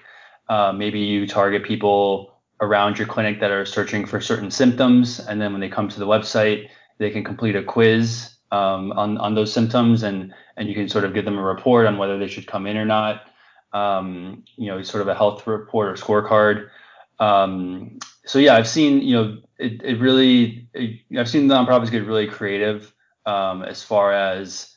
uh, 0.53 0.71
maybe 0.71 1.01
you 1.01 1.27
target 1.27 1.65
people 1.65 2.35
around 2.61 2.99
your 2.99 3.09
clinic 3.09 3.41
that 3.41 3.51
are 3.51 3.65
searching 3.65 4.05
for 4.05 4.21
certain 4.21 4.51
symptoms, 4.51 5.19
and 5.19 5.41
then 5.41 5.51
when 5.53 5.63
they 5.63 5.69
come 5.71 5.89
to 5.89 5.99
the 5.99 6.07
website, 6.07 6.69
they 6.99 7.11
can 7.11 7.25
complete 7.25 7.57
a 7.57 7.63
quiz 7.63 8.35
um, 8.51 8.93
on 8.93 9.17
on 9.17 9.35
those 9.35 9.51
symptoms, 9.51 10.03
and 10.03 10.35
and 10.59 10.69
you 10.69 10.75
can 10.75 10.91
sort 10.91 11.07
of 11.07 11.15
give 11.15 11.25
them 11.25 11.39
a 11.39 11.43
report 11.43 11.87
on 11.87 11.97
whether 11.97 12.19
they 12.19 12.29
should 12.29 12.47
come 12.47 12.67
in 12.67 12.77
or 12.77 12.85
not. 12.85 13.23
Um, 13.73 14.45
you 14.57 14.67
know, 14.67 14.83
sort 14.83 15.01
of 15.01 15.09
a 15.09 15.15
health 15.15 15.47
report 15.47 15.89
or 15.89 15.95
scorecard. 15.95 16.69
Um, 17.19 17.99
so 18.27 18.39
yeah, 18.39 18.55
I've 18.55 18.69
seen 18.69 19.01
you 19.01 19.15
know 19.17 19.39
it, 19.57 19.83
it 19.83 20.01
really 20.01 20.69
it, 20.75 21.01
I've 21.19 21.31
seen 21.31 21.49
nonprofits 21.49 21.91
get 21.91 22.05
really 22.05 22.27
creative 22.27 22.93
um, 23.25 23.63
as 23.63 23.83
far 23.83 24.13
as 24.13 24.72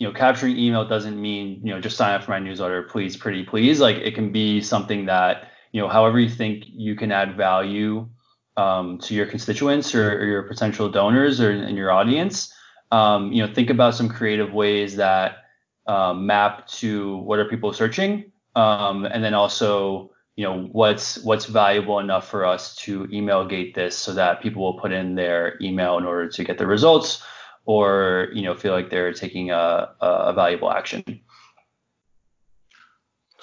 you 0.00 0.08
know, 0.08 0.14
capturing 0.14 0.58
email 0.58 0.88
doesn't 0.88 1.20
mean, 1.20 1.60
you 1.62 1.72
know, 1.74 1.80
just 1.80 1.98
sign 1.98 2.14
up 2.14 2.24
for 2.24 2.30
my 2.30 2.38
newsletter, 2.38 2.82
please, 2.84 3.18
pretty 3.18 3.44
please. 3.44 3.80
Like 3.80 3.96
it 3.96 4.14
can 4.14 4.32
be 4.32 4.62
something 4.62 5.04
that, 5.06 5.48
you 5.72 5.80
know, 5.80 5.88
however 5.88 6.18
you 6.18 6.30
think 6.30 6.64
you 6.66 6.96
can 6.96 7.12
add 7.12 7.36
value 7.36 8.08
um, 8.56 8.98
to 9.00 9.14
your 9.14 9.26
constituents 9.26 9.94
or, 9.94 10.10
or, 10.18 10.24
your 10.24 10.42
potential 10.44 10.88
donors 10.88 11.38
or 11.38 11.52
in 11.52 11.76
your 11.76 11.92
audience. 11.92 12.52
Um, 12.90 13.30
you 13.30 13.46
know, 13.46 13.52
think 13.52 13.68
about 13.68 13.94
some 13.94 14.08
creative 14.08 14.54
ways 14.54 14.96
that 14.96 15.44
um, 15.86 16.26
map 16.26 16.66
to 16.68 17.18
what 17.18 17.38
are 17.38 17.44
people 17.44 17.72
searching, 17.74 18.32
um, 18.56 19.04
and 19.04 19.22
then 19.22 19.34
also, 19.34 20.10
you 20.34 20.44
know, 20.44 20.68
what's 20.72 21.18
what's 21.18 21.44
valuable 21.44 21.98
enough 21.98 22.28
for 22.28 22.44
us 22.44 22.74
to 22.76 23.06
email 23.12 23.46
gate 23.46 23.74
this 23.74 23.96
so 23.96 24.14
that 24.14 24.42
people 24.42 24.62
will 24.62 24.80
put 24.80 24.92
in 24.92 25.14
their 25.14 25.58
email 25.60 25.98
in 25.98 26.04
order 26.04 26.28
to 26.28 26.42
get 26.42 26.58
the 26.58 26.66
results 26.66 27.22
or 27.64 28.28
you 28.32 28.42
know 28.42 28.54
feel 28.54 28.72
like 28.72 28.90
they're 28.90 29.12
taking 29.12 29.50
a, 29.50 29.90
a 30.00 30.32
valuable 30.32 30.70
action. 30.70 31.20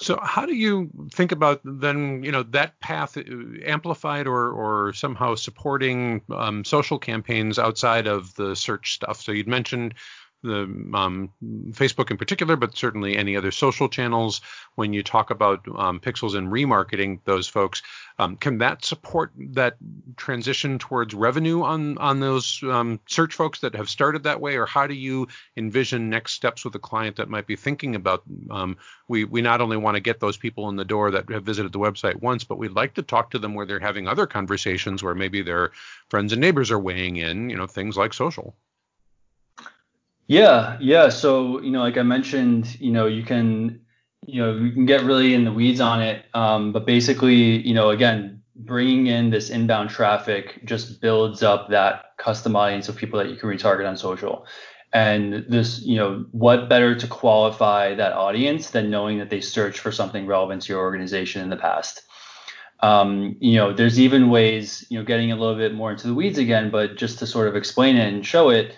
So 0.00 0.18
how 0.22 0.46
do 0.46 0.54
you 0.54 0.90
think 1.12 1.32
about 1.32 1.60
then, 1.64 2.22
you 2.22 2.30
know, 2.30 2.44
that 2.44 2.78
path 2.78 3.16
uh, 3.16 3.22
amplified 3.64 4.28
or 4.28 4.52
or 4.52 4.92
somehow 4.92 5.34
supporting 5.34 6.22
um, 6.30 6.64
social 6.64 6.98
campaigns 6.98 7.58
outside 7.58 8.06
of 8.06 8.32
the 8.36 8.54
search 8.54 8.94
stuff? 8.94 9.20
So 9.20 9.32
you'd 9.32 9.48
mentioned 9.48 9.94
the 10.42 10.62
um, 10.94 11.30
Facebook 11.70 12.10
in 12.10 12.16
particular, 12.16 12.56
but 12.56 12.76
certainly 12.76 13.16
any 13.16 13.36
other 13.36 13.50
social 13.50 13.88
channels. 13.88 14.40
When 14.76 14.92
you 14.92 15.02
talk 15.02 15.30
about 15.30 15.66
um, 15.76 16.00
pixels 16.00 16.36
and 16.36 16.48
remarketing 16.48 17.20
those 17.24 17.48
folks, 17.48 17.82
um, 18.18 18.36
can 18.36 18.58
that 18.58 18.84
support 18.84 19.32
that 19.36 19.76
transition 20.16 20.78
towards 20.78 21.14
revenue 21.14 21.62
on 21.62 21.98
on 21.98 22.20
those 22.20 22.60
um, 22.62 23.00
search 23.06 23.34
folks 23.34 23.60
that 23.60 23.74
have 23.74 23.88
started 23.88 24.22
that 24.24 24.40
way, 24.40 24.56
or 24.56 24.66
how 24.66 24.86
do 24.86 24.94
you 24.94 25.28
envision 25.56 26.10
next 26.10 26.32
steps 26.34 26.64
with 26.64 26.74
a 26.74 26.78
client 26.78 27.16
that 27.16 27.28
might 27.28 27.46
be 27.46 27.56
thinking 27.56 27.94
about 27.94 28.22
um, 28.50 28.76
we 29.08 29.24
we 29.24 29.42
not 29.42 29.60
only 29.60 29.76
want 29.76 29.96
to 29.96 30.00
get 30.00 30.20
those 30.20 30.36
people 30.36 30.68
in 30.68 30.76
the 30.76 30.84
door 30.84 31.10
that 31.10 31.28
have 31.30 31.44
visited 31.44 31.72
the 31.72 31.78
website 31.78 32.20
once, 32.22 32.44
but 32.44 32.58
we'd 32.58 32.72
like 32.72 32.94
to 32.94 33.02
talk 33.02 33.30
to 33.30 33.38
them 33.38 33.54
where 33.54 33.66
they're 33.66 33.80
having 33.80 34.06
other 34.06 34.26
conversations 34.26 35.02
where 35.02 35.14
maybe 35.14 35.42
their 35.42 35.72
friends 36.08 36.32
and 36.32 36.40
neighbors 36.40 36.70
are 36.70 36.78
weighing 36.78 37.16
in, 37.16 37.50
you 37.50 37.56
know, 37.56 37.66
things 37.66 37.96
like 37.96 38.12
social. 38.14 38.54
Yeah, 40.28 40.76
yeah. 40.80 41.08
So, 41.08 41.60
you 41.62 41.70
know, 41.70 41.80
like 41.80 41.96
I 41.96 42.02
mentioned, 42.02 42.78
you 42.80 42.92
know, 42.92 43.06
you 43.06 43.22
can, 43.22 43.80
you 44.26 44.42
know, 44.42 44.54
you 44.54 44.72
can 44.72 44.84
get 44.84 45.02
really 45.04 45.32
in 45.32 45.44
the 45.44 45.52
weeds 45.52 45.80
on 45.80 46.02
it. 46.02 46.26
Um, 46.34 46.70
but 46.72 46.84
basically, 46.84 47.66
you 47.66 47.72
know, 47.72 47.88
again, 47.90 48.42
bringing 48.54 49.06
in 49.06 49.30
this 49.30 49.48
inbound 49.48 49.88
traffic 49.88 50.60
just 50.66 51.00
builds 51.00 51.42
up 51.42 51.70
that 51.70 52.16
custom 52.18 52.56
audience 52.56 52.88
of 52.88 52.96
people 52.96 53.18
that 53.18 53.30
you 53.30 53.36
can 53.36 53.48
retarget 53.48 53.88
on 53.88 53.96
social. 53.96 54.46
And 54.92 55.46
this, 55.48 55.80
you 55.82 55.96
know, 55.96 56.26
what 56.32 56.68
better 56.68 56.94
to 56.94 57.06
qualify 57.06 57.94
that 57.94 58.12
audience 58.12 58.70
than 58.70 58.90
knowing 58.90 59.18
that 59.18 59.30
they 59.30 59.40
searched 59.40 59.78
for 59.78 59.92
something 59.92 60.26
relevant 60.26 60.62
to 60.62 60.72
your 60.74 60.80
organization 60.80 61.42
in 61.42 61.48
the 61.48 61.56
past? 61.56 62.02
Um, 62.80 63.36
you 63.40 63.56
know, 63.56 63.72
there's 63.72 63.98
even 63.98 64.28
ways, 64.28 64.86
you 64.90 64.98
know, 64.98 65.04
getting 65.04 65.32
a 65.32 65.36
little 65.36 65.56
bit 65.56 65.74
more 65.74 65.90
into 65.90 66.06
the 66.06 66.14
weeds 66.14 66.38
again, 66.38 66.70
but 66.70 66.96
just 66.96 67.18
to 67.20 67.26
sort 67.26 67.48
of 67.48 67.56
explain 67.56 67.96
it 67.96 68.12
and 68.12 68.26
show 68.26 68.50
it, 68.50 68.74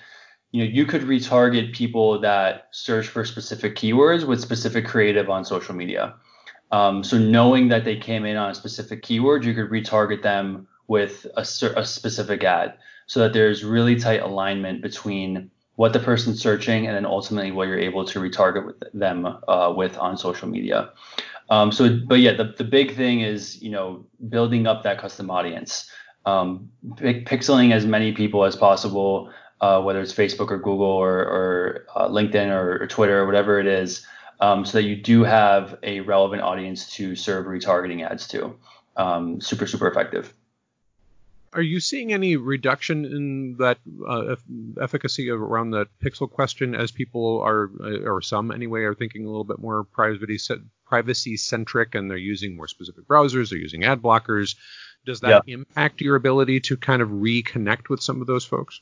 you 0.53 0.65
know 0.65 0.71
you 0.71 0.85
could 0.85 1.03
retarget 1.03 1.75
people 1.75 2.21
that 2.21 2.69
search 2.73 3.09
for 3.09 3.25
specific 3.25 3.77
keywords 3.77 4.27
with 4.27 4.41
specific 4.41 4.87
creative 4.87 5.31
on 5.31 5.45
social 5.45 5.75
media. 5.75 6.15
Um, 6.73 7.03
so 7.03 7.19
knowing 7.19 7.69
that 7.69 7.85
they 7.85 7.97
came 7.97 8.25
in 8.25 8.37
on 8.37 8.51
a 8.51 8.55
specific 8.55 9.03
keyword 9.03 9.45
you 9.45 9.55
could 9.55 9.71
retarget 9.71 10.23
them 10.23 10.69
with 10.87 11.27
a, 11.37 11.41
a 11.41 11.85
specific 11.85 12.45
ad 12.45 12.75
so 13.07 13.21
that 13.21 13.33
there's 13.33 13.65
really 13.65 13.97
tight 13.97 14.23
alignment 14.23 14.83
between 14.83 15.51
what 15.77 15.93
the 15.93 15.99
person's 15.99 16.41
searching 16.41 16.87
and 16.87 16.95
then 16.95 17.07
ultimately 17.07 17.51
what 17.51 17.67
you're 17.67 17.79
able 17.79 18.05
to 18.05 18.21
retarget 18.21 18.67
with 18.67 18.77
them 18.93 19.27
uh, 19.49 19.73
with 19.77 19.97
on 19.99 20.17
social 20.17 20.49
media. 20.49 20.91
Um, 21.49 21.73
so 21.73 21.99
but 22.07 22.21
yeah 22.21 22.35
the, 22.35 22.55
the 22.57 22.65
big 22.65 22.97
thing 22.97 23.21
is 23.21 23.61
you 23.63 23.71
know 23.71 24.05
building 24.29 24.67
up 24.67 24.83
that 24.83 24.99
custom 24.99 25.31
audience. 25.31 25.91
Um, 26.27 26.71
pixeling 26.97 27.73
as 27.73 27.87
many 27.87 28.13
people 28.13 28.45
as 28.45 28.55
possible 28.55 29.33
uh, 29.61 29.81
whether 29.83 30.01
it's 30.01 30.13
Facebook 30.13 30.51
or 30.51 30.59
Google 30.59 30.87
or, 30.87 31.19
or 31.19 31.87
uh, 31.95 32.09
LinkedIn 32.09 32.49
or, 32.49 32.83
or, 32.83 32.87
Twitter 32.87 33.21
or 33.21 33.27
whatever 33.27 33.61
it 33.61 33.67
is, 33.67 34.07
um, 34.41 34.65
so 34.65 34.79
that 34.79 34.85
you 34.85 34.97
do 34.97 35.23
have 35.23 35.79
a 35.83 36.01
relevant 36.01 36.43
audience 36.43 36.91
to 36.95 37.15
serve 37.15 37.47
retargeting 37.47 38.09
ads 38.09 38.27
to. 38.29 38.57
Um, 38.97 39.41
super, 39.41 39.67
super 39.67 39.87
effective. 39.87 40.33
Are 41.53 41.63
you 41.63 41.81
seeing 41.81 42.13
any 42.13 42.37
reduction 42.37 43.05
in 43.05 43.57
that 43.59 43.79
uh, 44.07 44.37
efficacy 44.81 45.31
around 45.31 45.73
the 45.73 45.87
pixel 46.03 46.31
question 46.31 46.77
as 46.77 46.93
people 46.93 47.41
are, 47.41 47.71
uh, 47.81 48.09
or 48.09 48.23
some 48.23 48.53
anyway, 48.53 48.83
are 48.83 48.95
thinking 48.95 49.25
a 49.25 49.29
little 49.29 49.45
bit 49.45 49.59
more 49.59 49.85
privacy 49.85 50.55
privacy 50.87 51.37
centric 51.37 51.95
and 51.95 52.11
they're 52.11 52.17
using 52.17 52.57
more 52.57 52.69
specific 52.69 53.07
browsers, 53.07 53.51
they're 53.51 53.59
using 53.59 53.85
ad 53.85 54.01
blockers? 54.01 54.55
Does 55.07 55.21
that 55.21 55.45
yeah. 55.47 55.55
impact 55.55 56.01
your 56.01 56.15
ability 56.15 56.61
to 56.61 56.77
kind 56.77 57.03
of 57.03 57.09
reconnect 57.09 57.89
with 57.89 58.03
some 58.03 58.21
of 58.21 58.27
those 58.27 58.45
folks? 58.45 58.81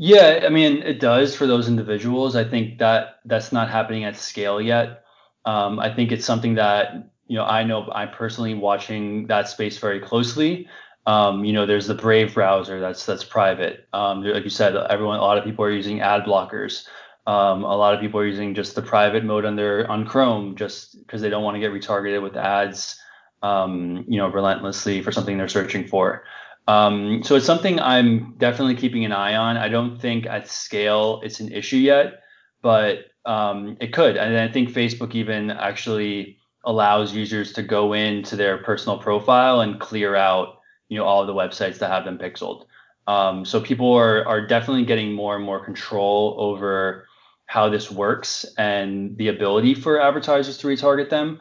Yeah, 0.00 0.44
I 0.46 0.48
mean, 0.48 0.82
it 0.82 1.00
does 1.00 1.34
for 1.34 1.46
those 1.46 1.68
individuals. 1.68 2.36
I 2.36 2.44
think 2.44 2.78
that 2.78 3.18
that's 3.24 3.52
not 3.52 3.68
happening 3.68 4.04
at 4.04 4.16
scale 4.16 4.60
yet. 4.62 5.04
Um, 5.44 5.80
I 5.80 5.92
think 5.94 6.12
it's 6.12 6.24
something 6.24 6.54
that 6.54 7.10
you 7.26 7.36
know 7.36 7.44
I 7.44 7.64
know 7.64 7.90
I'm 7.92 8.10
personally 8.10 8.54
watching 8.54 9.26
that 9.26 9.48
space 9.48 9.78
very 9.78 10.00
closely. 10.00 10.68
Um, 11.06 11.44
you 11.44 11.52
know, 11.52 11.66
there's 11.66 11.86
the 11.88 11.94
Brave 11.96 12.34
browser 12.34 12.80
that's 12.80 13.04
that's 13.06 13.24
private. 13.24 13.88
Um, 13.92 14.22
like 14.22 14.44
you 14.44 14.50
said, 14.50 14.76
everyone, 14.76 15.18
a 15.18 15.22
lot 15.22 15.38
of 15.38 15.44
people 15.44 15.64
are 15.64 15.72
using 15.72 16.00
ad 16.00 16.22
blockers. 16.24 16.86
Um, 17.26 17.64
a 17.64 17.76
lot 17.76 17.94
of 17.94 18.00
people 18.00 18.20
are 18.20 18.26
using 18.26 18.54
just 18.54 18.74
the 18.76 18.82
private 18.82 19.24
mode 19.24 19.44
on 19.44 19.56
their 19.56 19.90
on 19.90 20.06
Chrome 20.06 20.54
just 20.56 20.98
because 21.00 21.20
they 21.22 21.28
don't 21.30 21.42
want 21.42 21.56
to 21.56 21.60
get 21.60 21.72
retargeted 21.72 22.22
with 22.22 22.36
ads, 22.36 23.00
um, 23.42 24.04
you 24.08 24.18
know, 24.18 24.28
relentlessly 24.28 25.02
for 25.02 25.12
something 25.12 25.36
they're 25.38 25.48
searching 25.48 25.88
for. 25.88 26.22
Um, 26.68 27.22
so 27.24 27.34
it's 27.34 27.46
something 27.46 27.80
I'm 27.80 28.34
definitely 28.36 28.76
keeping 28.76 29.04
an 29.06 29.12
eye 29.12 29.34
on. 29.34 29.56
I 29.56 29.68
don't 29.68 29.98
think 29.98 30.26
at 30.26 30.48
scale 30.48 31.20
it's 31.24 31.40
an 31.40 31.50
issue 31.50 31.78
yet, 31.78 32.20
but 32.60 33.06
um, 33.24 33.78
it 33.80 33.92
could. 33.94 34.18
And 34.18 34.36
I 34.36 34.52
think 34.52 34.68
Facebook 34.68 35.14
even 35.14 35.50
actually 35.50 36.36
allows 36.64 37.14
users 37.14 37.54
to 37.54 37.62
go 37.62 37.94
into 37.94 38.36
their 38.36 38.58
personal 38.58 38.98
profile 38.98 39.62
and 39.62 39.80
clear 39.80 40.14
out, 40.14 40.58
you 40.90 40.98
know, 40.98 41.04
all 41.04 41.24
the 41.24 41.32
websites 41.32 41.78
that 41.78 41.90
have 41.90 42.04
them 42.04 42.18
pixeled. 42.18 42.66
Um, 43.06 43.46
so 43.46 43.62
people 43.62 43.94
are 43.94 44.26
are 44.28 44.46
definitely 44.46 44.84
getting 44.84 45.14
more 45.14 45.36
and 45.36 45.44
more 45.44 45.64
control 45.64 46.36
over 46.38 47.06
how 47.46 47.70
this 47.70 47.90
works 47.90 48.44
and 48.58 49.16
the 49.16 49.28
ability 49.28 49.74
for 49.74 49.98
advertisers 49.98 50.58
to 50.58 50.66
retarget 50.66 51.08
them. 51.08 51.40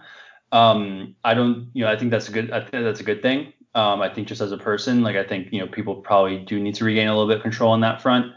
Um, 0.53 1.15
I 1.25 1.33
don't, 1.33 1.69
you 1.73 1.83
know, 1.83 1.91
I 1.91 1.97
think 1.97 2.11
that's 2.11 2.29
a 2.29 2.31
good, 2.31 2.51
I 2.51 2.61
think 2.61 2.85
that's 2.85 3.01
a 3.01 3.03
good 3.03 3.21
thing. 3.21 3.51
Um, 3.77 4.01
I 4.01 4.09
think 4.09 4.27
just 4.27 4.41
as 4.41 4.51
a 4.51 4.57
person, 4.57 5.03
like 5.03 5.15
I 5.15 5.23
think 5.23 5.53
you 5.53 5.59
know 5.59 5.67
people 5.67 5.95
probably 5.97 6.39
do 6.39 6.59
need 6.59 6.75
to 6.75 6.85
regain 6.85 7.07
a 7.07 7.11
little 7.11 7.27
bit 7.27 7.37
of 7.37 7.43
control 7.43 7.71
on 7.71 7.81
that 7.81 8.01
front. 8.01 8.33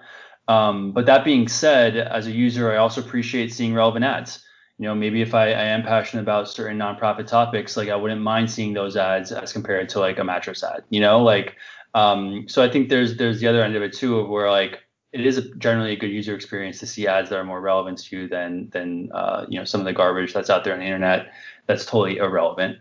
Um, 0.48 0.92
but 0.92 1.06
that 1.06 1.24
being 1.24 1.48
said, 1.48 1.96
as 1.96 2.26
a 2.26 2.30
user, 2.30 2.70
I 2.70 2.76
also 2.76 3.00
appreciate 3.00 3.52
seeing 3.52 3.72
relevant 3.72 4.04
ads. 4.04 4.44
You 4.78 4.86
know, 4.86 4.94
maybe 4.94 5.22
if 5.22 5.34
I, 5.34 5.46
I 5.46 5.64
am 5.64 5.82
passionate 5.82 6.22
about 6.22 6.48
certain 6.48 6.78
nonprofit 6.78 7.26
topics, 7.26 7.76
like 7.76 7.88
I 7.88 7.96
wouldn't 7.96 8.20
mind 8.20 8.50
seeing 8.50 8.74
those 8.74 8.96
ads 8.96 9.32
as 9.32 9.52
compared 9.52 9.88
to 9.90 10.00
like 10.00 10.18
a 10.18 10.24
mattress 10.24 10.62
ad. 10.62 10.84
You 10.90 11.00
know, 11.00 11.22
like 11.22 11.56
um, 11.94 12.46
so 12.46 12.62
I 12.62 12.70
think 12.70 12.88
there's 12.88 13.16
there's 13.16 13.40
the 13.40 13.46
other 13.46 13.62
end 13.62 13.76
of 13.76 13.82
it 13.82 13.94
too, 13.94 14.18
of 14.18 14.28
where 14.28 14.50
like 14.50 14.80
it 15.12 15.26
is 15.26 15.38
a, 15.38 15.54
generally 15.56 15.92
a 15.92 15.96
good 15.96 16.10
user 16.10 16.34
experience 16.34 16.78
to 16.80 16.86
see 16.86 17.06
ads 17.06 17.30
that 17.30 17.38
are 17.38 17.44
more 17.44 17.60
relevant 17.60 17.98
to 17.98 18.16
you 18.16 18.28
than 18.28 18.68
than 18.70 19.10
uh, 19.12 19.46
you 19.48 19.58
know 19.58 19.64
some 19.64 19.80
of 19.80 19.86
the 19.86 19.92
garbage 19.92 20.32
that's 20.32 20.50
out 20.50 20.64
there 20.64 20.74
on 20.74 20.80
the 20.80 20.84
internet 20.84 21.32
that's 21.66 21.84
totally 21.84 22.18
irrelevant. 22.18 22.78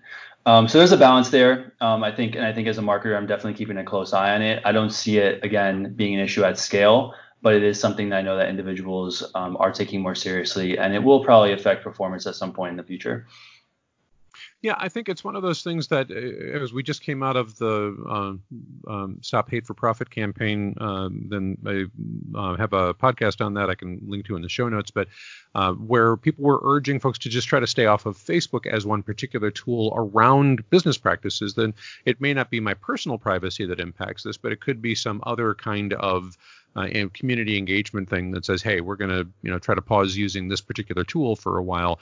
Um, 0.50 0.68
so 0.68 0.80
there's 0.80 0.92
a 0.92 0.98
balance 0.98 1.30
there, 1.30 1.74
um, 1.80 2.04
I 2.04 2.12
think, 2.12 2.36
and 2.36 2.44
I 2.44 2.52
think 2.52 2.68
as 2.68 2.80
a 2.80 2.82
marketer, 2.82 3.16
I'm 3.16 3.28
definitely 3.28 3.54
keeping 3.54 3.78
a 3.78 3.84
close 3.84 4.14
eye 4.14 4.34
on 4.34 4.42
it. 4.42 4.60
I 4.66 4.72
don't 4.72 4.90
see 4.90 5.20
it 5.20 5.46
again 5.46 5.94
being 5.94 6.16
an 6.16 6.22
issue 6.22 6.44
at 6.44 6.58
scale, 6.58 7.14
but 7.44 7.54
it 7.54 7.62
is 7.62 7.80
something 7.80 8.10
that 8.10 8.16
I 8.18 8.22
know 8.24 8.36
that 8.36 8.50
individuals 8.50 9.24
um, 9.36 9.58
are 9.60 9.72
taking 9.72 10.02
more 10.02 10.16
seriously, 10.16 10.76
and 10.80 10.96
it 10.96 11.04
will 11.04 11.24
probably 11.24 11.54
affect 11.54 11.84
performance 11.84 12.26
at 12.26 12.34
some 12.34 12.52
point 12.52 12.72
in 12.72 12.78
the 12.78 12.84
future. 12.84 13.28
Yeah, 14.62 14.76
I 14.78 14.90
think 14.90 15.08
it's 15.08 15.24
one 15.24 15.38
of 15.38 15.42
those 15.42 15.64
things 15.64 15.88
that 15.88 16.12
uh, 16.12 16.62
as 16.62 16.74
we 16.74 16.84
just 16.84 17.02
came 17.02 17.24
out 17.24 17.38
of 17.38 17.58
the 17.58 17.96
uh, 18.88 18.92
um, 18.92 19.18
Stop 19.22 19.50
Hate 19.50 19.66
for 19.66 19.74
Profit 19.74 20.10
campaign, 20.10 20.76
um, 20.82 21.28
then 21.30 21.58
I 21.66 21.86
uh, 22.38 22.58
have 22.58 22.74
a 22.74 22.94
podcast 22.94 23.44
on 23.44 23.54
that 23.54 23.70
I 23.70 23.76
can 23.76 24.02
link 24.06 24.26
to 24.26 24.36
in 24.36 24.42
the 24.42 24.50
show 24.50 24.68
notes, 24.68 24.92
but 24.92 25.08
uh, 25.56 25.72
where 25.74 26.18
people 26.18 26.44
were 26.44 26.60
urging 26.62 27.00
folks 27.00 27.20
to 27.20 27.30
just 27.30 27.48
try 27.48 27.62
to 27.62 27.68
stay 27.68 27.86
off 27.86 28.06
of 28.06 28.18
Facebook 28.18 28.66
as 28.68 28.86
one 28.86 29.02
particular 29.02 29.50
tool 29.50 29.94
around 29.96 30.70
business 30.70 30.98
practices, 30.98 31.54
then 31.54 31.74
it 32.04 32.20
may 32.20 32.34
not 32.34 32.50
be 32.50 32.60
my 32.60 32.74
personal 32.74 33.18
privacy 33.18 33.66
that 33.66 33.80
impacts 33.80 34.24
this, 34.24 34.36
but 34.36 34.52
it 34.52 34.60
could 34.60 34.82
be 34.82 34.94
some 34.94 35.22
other 35.26 35.56
kind 35.56 35.94
of 35.94 36.38
uh, 36.76 36.88
community 37.14 37.58
engagement 37.58 38.10
thing 38.10 38.32
that 38.32 38.46
says, 38.46 38.62
hey, 38.62 38.82
we're 38.82 38.96
going 38.96 39.10
to 39.10 39.28
you 39.42 39.52
know 39.52 39.58
try 39.58 39.74
to 39.74 39.82
pause 39.82 40.16
using 40.16 40.50
this 40.50 40.62
particular 40.62 41.04
tool 41.04 41.36
for 41.36 41.58
a 41.58 41.64
while 41.64 42.00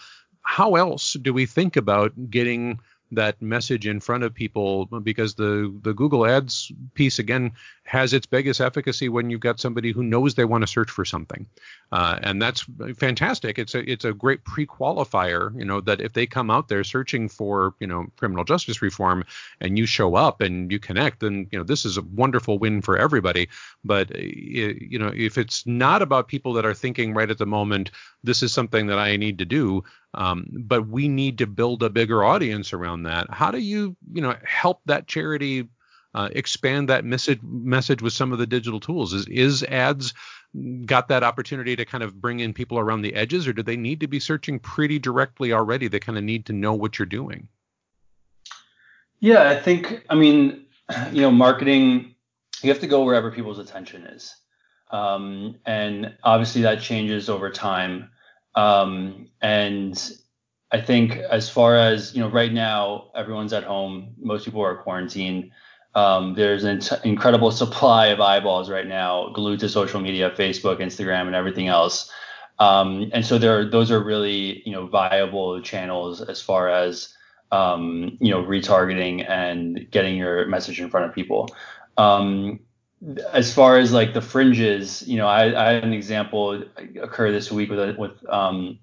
how 0.47 0.75
else 0.75 1.13
do 1.21 1.33
we 1.33 1.45
think 1.45 1.75
about 1.75 2.13
getting 2.29 2.79
that 3.11 3.41
message 3.41 3.85
in 3.85 3.99
front 3.99 4.23
of 4.23 4.33
people? 4.33 4.85
Because 4.85 5.35
the 5.35 5.77
the 5.81 5.93
Google 5.93 6.25
Ads 6.25 6.71
piece 6.93 7.19
again 7.19 7.51
has 7.87 8.11
its 8.11 8.25
biggest 8.25 8.59
efficacy 8.59 9.07
when 9.07 9.29
you've 9.29 9.39
got 9.39 9.61
somebody 9.61 9.93
who 9.93 10.03
knows 10.03 10.35
they 10.35 10.43
want 10.43 10.61
to 10.61 10.67
search 10.67 10.89
for 10.91 11.05
something, 11.05 11.47
uh, 11.93 12.19
and 12.21 12.41
that's 12.41 12.65
fantastic. 12.97 13.57
It's 13.57 13.73
a 13.75 13.89
it's 13.89 14.03
a 14.03 14.11
great 14.11 14.43
pre-qualifier, 14.43 15.57
you 15.57 15.63
know, 15.63 15.79
that 15.79 16.01
if 16.01 16.11
they 16.11 16.27
come 16.27 16.51
out 16.51 16.67
there 16.67 16.83
searching 16.83 17.29
for 17.29 17.75
you 17.79 17.87
know 17.87 18.07
criminal 18.17 18.43
justice 18.43 18.81
reform 18.81 19.23
and 19.61 19.77
you 19.77 19.85
show 19.85 20.15
up 20.15 20.41
and 20.41 20.69
you 20.69 20.79
connect, 20.79 21.21
then 21.21 21.47
you 21.49 21.57
know 21.57 21.63
this 21.63 21.85
is 21.85 21.97
a 21.97 22.01
wonderful 22.01 22.59
win 22.59 22.81
for 22.81 22.97
everybody. 22.97 23.47
But 23.85 24.13
uh, 24.13 24.19
you 24.19 24.99
know 24.99 25.13
if 25.15 25.37
it's 25.37 25.65
not 25.65 26.01
about 26.01 26.27
people 26.27 26.53
that 26.53 26.65
are 26.65 26.73
thinking 26.73 27.13
right 27.13 27.31
at 27.31 27.37
the 27.37 27.45
moment, 27.45 27.91
this 28.21 28.43
is 28.43 28.51
something 28.51 28.87
that 28.87 28.99
I 28.99 29.15
need 29.15 29.37
to 29.37 29.45
do, 29.45 29.85
um, 30.13 30.45
but 30.51 30.89
we 30.89 31.07
need 31.07 31.37
to 31.37 31.47
build 31.47 31.83
a 31.83 31.89
bigger 31.89 32.21
audience 32.21 32.73
around 32.73 33.03
that. 33.03 33.29
How 33.29 33.49
do 33.49 33.59
you 33.59 33.95
you 34.11 34.21
know 34.21 34.35
help 34.43 34.81
that 34.87 35.07
charity 35.07 35.69
uh, 36.17 36.29
expand 36.31 36.89
that 36.89 37.05
message 37.05 37.39
message 37.43 38.01
with 38.01 38.11
some 38.11 38.33
of 38.33 38.39
the 38.39 38.47
digital 38.47 38.79
tools? 38.79 39.13
Is 39.13 39.27
is 39.27 39.63
ads 39.63 40.15
got 40.85 41.09
that 41.09 41.23
opportunity 41.23 41.75
to 41.75 41.85
kind 41.85 42.03
of 42.03 42.19
bring 42.19 42.39
in 42.39 42.55
people 42.55 42.79
around 42.79 43.03
the 43.03 43.13
edges, 43.13 43.47
or 43.47 43.53
do 43.53 43.61
they 43.61 43.77
need 43.77 43.99
to 43.99 44.07
be 44.07 44.19
searching 44.19 44.57
pretty 44.57 44.97
directly 44.97 45.53
already? 45.53 45.87
They 45.87 45.99
kind 45.99 46.17
of 46.17 46.23
need 46.23 46.47
to 46.47 46.53
know 46.53 46.73
what 46.73 46.97
you're 46.97 47.05
doing. 47.05 47.47
Yeah, 49.19 49.47
I 49.47 49.59
think 49.59 50.03
I 50.09 50.15
mean, 50.15 50.65
you 51.11 51.21
know, 51.21 51.29
marketing 51.29 52.15
you 52.63 52.71
have 52.71 52.79
to 52.79 52.87
go 52.87 53.03
wherever 53.03 53.29
people's 53.29 53.59
attention 53.59 54.07
is, 54.07 54.35
um, 54.89 55.59
and 55.67 56.17
obviously 56.23 56.63
that 56.63 56.81
changes 56.81 57.29
over 57.29 57.51
time. 57.51 58.09
Um, 58.55 59.29
and 59.39 60.11
I 60.71 60.81
think 60.81 61.17
as 61.17 61.47
far 61.47 61.77
as 61.77 62.15
you 62.15 62.21
know, 62.21 62.29
right 62.29 62.51
now 62.51 63.11
everyone's 63.13 63.53
at 63.53 63.65
home. 63.65 64.15
Most 64.19 64.45
people 64.45 64.63
are 64.63 64.77
quarantined. 64.77 65.51
Um, 65.97 66.35
there's 66.35 66.63
an 66.63 66.79
incredible 67.03 67.49
supply 67.49 68.07
of 68.07 68.21
eyeballs 68.21 68.69
right 68.69 68.85
now 68.85 69.29
glued 69.29 69.59
to 69.61 69.67
social 69.67 69.99
media, 69.99 70.29
Facebook, 70.29 70.79
Instagram, 70.79 71.25
and 71.25 71.35
everything 71.35 71.69
else. 71.69 72.11
Um, 72.59 73.09
and 73.13 73.25
so 73.25 73.39
there, 73.39 73.65
those 73.67 73.89
are 73.89 74.03
really 74.03 74.61
you 74.63 74.71
know 74.71 74.85
viable 74.85 75.59
channels 75.59 76.21
as 76.21 76.39
far 76.39 76.69
as 76.69 77.15
um, 77.51 78.15
you 78.21 78.29
know 78.29 78.43
retargeting 78.43 79.27
and 79.27 79.89
getting 79.89 80.17
your 80.17 80.45
message 80.45 80.79
in 80.79 80.87
front 80.91 81.07
of 81.07 81.15
people. 81.15 81.49
Um, 81.97 82.59
as 83.33 83.51
far 83.51 83.79
as 83.79 83.91
like 83.91 84.13
the 84.13 84.21
fringes, 84.21 85.01
you 85.07 85.17
know, 85.17 85.27
I, 85.27 85.69
I 85.69 85.73
had 85.73 85.83
an 85.83 85.93
example 85.93 86.63
occur 87.01 87.31
this 87.31 87.51
week 87.51 87.71
with 87.71 87.97
with 87.97 88.29
um, 88.29 88.77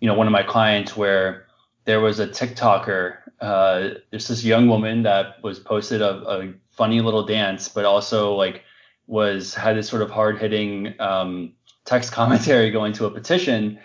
you 0.00 0.08
know 0.08 0.14
one 0.14 0.26
of 0.26 0.32
my 0.32 0.42
clients 0.42 0.96
where 0.96 1.46
there 1.84 2.00
was 2.00 2.18
a 2.18 2.26
TikToker 2.26 3.18
uh, 3.40 3.90
there's 4.10 4.28
this 4.28 4.44
young 4.44 4.68
woman 4.68 5.02
that 5.02 5.42
was 5.42 5.58
posted 5.58 6.00
a, 6.02 6.28
a, 6.28 6.54
funny 6.70 7.00
little 7.00 7.24
dance, 7.24 7.68
but 7.68 7.86
also 7.86 8.34
like 8.34 8.62
was 9.06 9.54
had 9.54 9.78
this 9.78 9.88
sort 9.88 10.02
of 10.02 10.10
hard 10.10 10.38
hitting 10.38 10.94
um, 11.00 11.52
text 11.86 12.12
commentary 12.20 12.70
going 12.70 12.92
to 12.92 13.06
a 13.06 13.10
petition. 13.10 13.78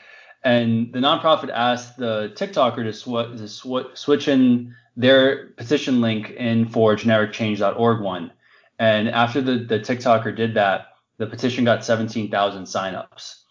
And 0.44 0.92
the 0.92 1.00
nonprofit 1.00 1.50
asked 1.54 1.98
the 1.98 2.34
TikToker 2.36 2.84
to, 2.84 2.92
sw- 2.92 3.40
to 3.40 3.48
sw- 3.48 3.98
switch 3.98 4.28
in 4.28 4.76
their 4.98 5.48
petition 5.50 6.02
link 6.02 6.32
in 6.32 6.68
for 6.68 6.96
genericchange.org 6.96 8.02
one. 8.02 8.32
And 8.78 9.10
after 9.10 9.42
the, 9.42 9.60
the 9.60 9.80
TikToker 9.80 10.36
did 10.36 10.56
that, 10.56 10.88
the 11.18 11.28
petition 11.28 11.64
got 11.64 11.86
17,000 11.86 12.64
signups. 12.64 13.44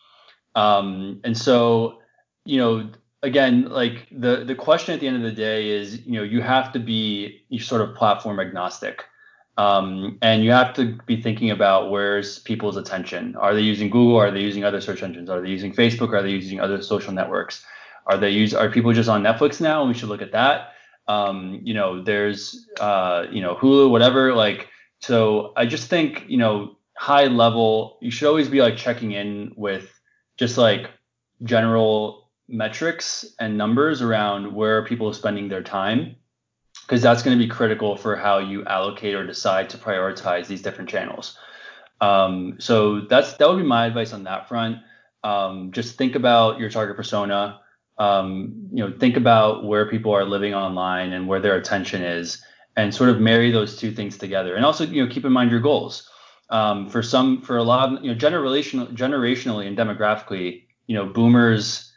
Um, 0.54 1.20
and 1.24 1.38
so, 1.38 2.00
you 2.44 2.58
know, 2.58 2.90
again, 3.22 3.68
like 3.68 4.06
the 4.10 4.44
the 4.44 4.54
question 4.54 4.94
at 4.94 5.00
the 5.00 5.06
end 5.06 5.16
of 5.16 5.22
the 5.22 5.32
day 5.32 5.68
is, 5.68 6.06
you 6.06 6.12
know, 6.12 6.22
you 6.22 6.40
have 6.42 6.72
to 6.72 6.78
be 6.78 7.42
you 7.48 7.60
sort 7.60 7.80
of 7.82 7.94
platform 7.94 8.40
agnostic. 8.40 9.04
Um, 9.58 10.16
and 10.22 10.42
you 10.42 10.52
have 10.52 10.72
to 10.74 10.98
be 11.04 11.20
thinking 11.20 11.50
about 11.50 11.90
where's 11.90 12.38
people's 12.38 12.78
attention. 12.78 13.36
Are 13.36 13.52
they 13.52 13.60
using 13.60 13.90
Google? 13.90 14.16
Are 14.16 14.30
they 14.30 14.40
using 14.40 14.64
other 14.64 14.80
search 14.80 15.02
engines? 15.02 15.28
Are 15.28 15.42
they 15.42 15.50
using 15.50 15.74
Facebook? 15.74 16.14
Are 16.14 16.22
they 16.22 16.30
using 16.30 16.60
other 16.60 16.80
social 16.80 17.12
networks? 17.12 17.62
Are 18.06 18.16
they 18.16 18.30
use 18.30 18.54
are 18.54 18.70
people 18.70 18.92
just 18.92 19.08
on 19.08 19.22
Netflix 19.22 19.60
now? 19.60 19.82
And 19.82 19.88
we 19.90 19.94
should 19.98 20.08
look 20.08 20.22
at 20.22 20.32
that. 20.32 20.72
Um, 21.08 21.60
you 21.62 21.74
know, 21.74 22.02
there's 22.02 22.66
uh, 22.80 23.26
you 23.30 23.42
know, 23.42 23.54
Hulu, 23.56 23.90
whatever. 23.90 24.34
Like, 24.34 24.68
so 25.00 25.52
I 25.56 25.66
just 25.66 25.88
think, 25.88 26.24
you 26.26 26.38
know, 26.38 26.76
high 26.96 27.26
level, 27.26 27.98
you 28.00 28.10
should 28.10 28.28
always 28.28 28.48
be 28.48 28.62
like 28.62 28.76
checking 28.76 29.12
in 29.12 29.52
with 29.56 29.92
just 30.38 30.56
like 30.56 30.90
general 31.42 32.19
metrics 32.50 33.24
and 33.38 33.56
numbers 33.56 34.02
around 34.02 34.52
where 34.54 34.84
people 34.84 35.08
are 35.08 35.14
spending 35.14 35.48
their 35.48 35.62
time 35.62 36.16
because 36.82 37.02
that's 37.02 37.22
going 37.22 37.38
to 37.38 37.42
be 37.42 37.48
critical 37.48 37.96
for 37.96 38.16
how 38.16 38.38
you 38.38 38.64
allocate 38.64 39.14
or 39.14 39.24
decide 39.24 39.70
to 39.70 39.78
prioritize 39.78 40.46
these 40.46 40.60
different 40.60 40.90
channels. 40.90 41.38
Um, 42.00 42.56
so 42.58 43.02
that's 43.02 43.34
that 43.34 43.48
would 43.48 43.58
be 43.58 43.64
my 43.64 43.86
advice 43.86 44.12
on 44.12 44.24
that 44.24 44.48
front. 44.48 44.78
Um, 45.22 45.70
just 45.72 45.96
think 45.96 46.14
about 46.14 46.58
your 46.58 46.70
target 46.70 46.96
persona. 46.96 47.60
Um, 47.98 48.68
you 48.72 48.82
know, 48.82 48.96
think 48.98 49.16
about 49.16 49.64
where 49.64 49.88
people 49.88 50.12
are 50.12 50.24
living 50.24 50.54
online 50.54 51.12
and 51.12 51.28
where 51.28 51.40
their 51.40 51.56
attention 51.56 52.02
is, 52.02 52.42
and 52.76 52.94
sort 52.94 53.10
of 53.10 53.20
marry 53.20 53.50
those 53.50 53.76
two 53.76 53.92
things 53.92 54.16
together. 54.16 54.56
And 54.56 54.64
also, 54.64 54.84
you 54.84 55.04
know, 55.04 55.12
keep 55.12 55.24
in 55.24 55.32
mind 55.32 55.50
your 55.50 55.60
goals. 55.60 56.08
Um, 56.48 56.88
for 56.88 57.00
some, 57.00 57.42
for 57.42 57.58
a 57.58 57.62
lot 57.62 57.92
of, 57.92 58.02
you 58.02 58.10
know, 58.10 58.18
generation, 58.18 58.84
generationally 58.88 59.68
and 59.68 59.78
demographically, 59.78 60.64
you 60.88 60.96
know, 60.96 61.06
boomers 61.06 61.89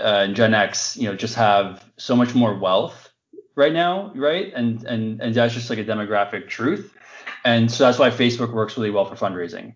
uh, 0.00 0.24
and 0.24 0.36
Gen 0.36 0.54
X, 0.54 0.96
you 0.96 1.08
know, 1.08 1.16
just 1.16 1.34
have 1.34 1.84
so 1.96 2.16
much 2.16 2.34
more 2.34 2.58
wealth 2.58 3.10
right 3.54 3.72
now, 3.72 4.12
right? 4.14 4.52
And 4.54 4.84
and 4.84 5.20
and 5.20 5.34
that's 5.34 5.54
just 5.54 5.70
like 5.70 5.78
a 5.78 5.84
demographic 5.84 6.48
truth. 6.48 6.94
And 7.44 7.70
so 7.70 7.84
that's 7.84 7.98
why 7.98 8.10
Facebook 8.10 8.52
works 8.52 8.76
really 8.76 8.90
well 8.90 9.04
for 9.04 9.16
fundraising. 9.16 9.74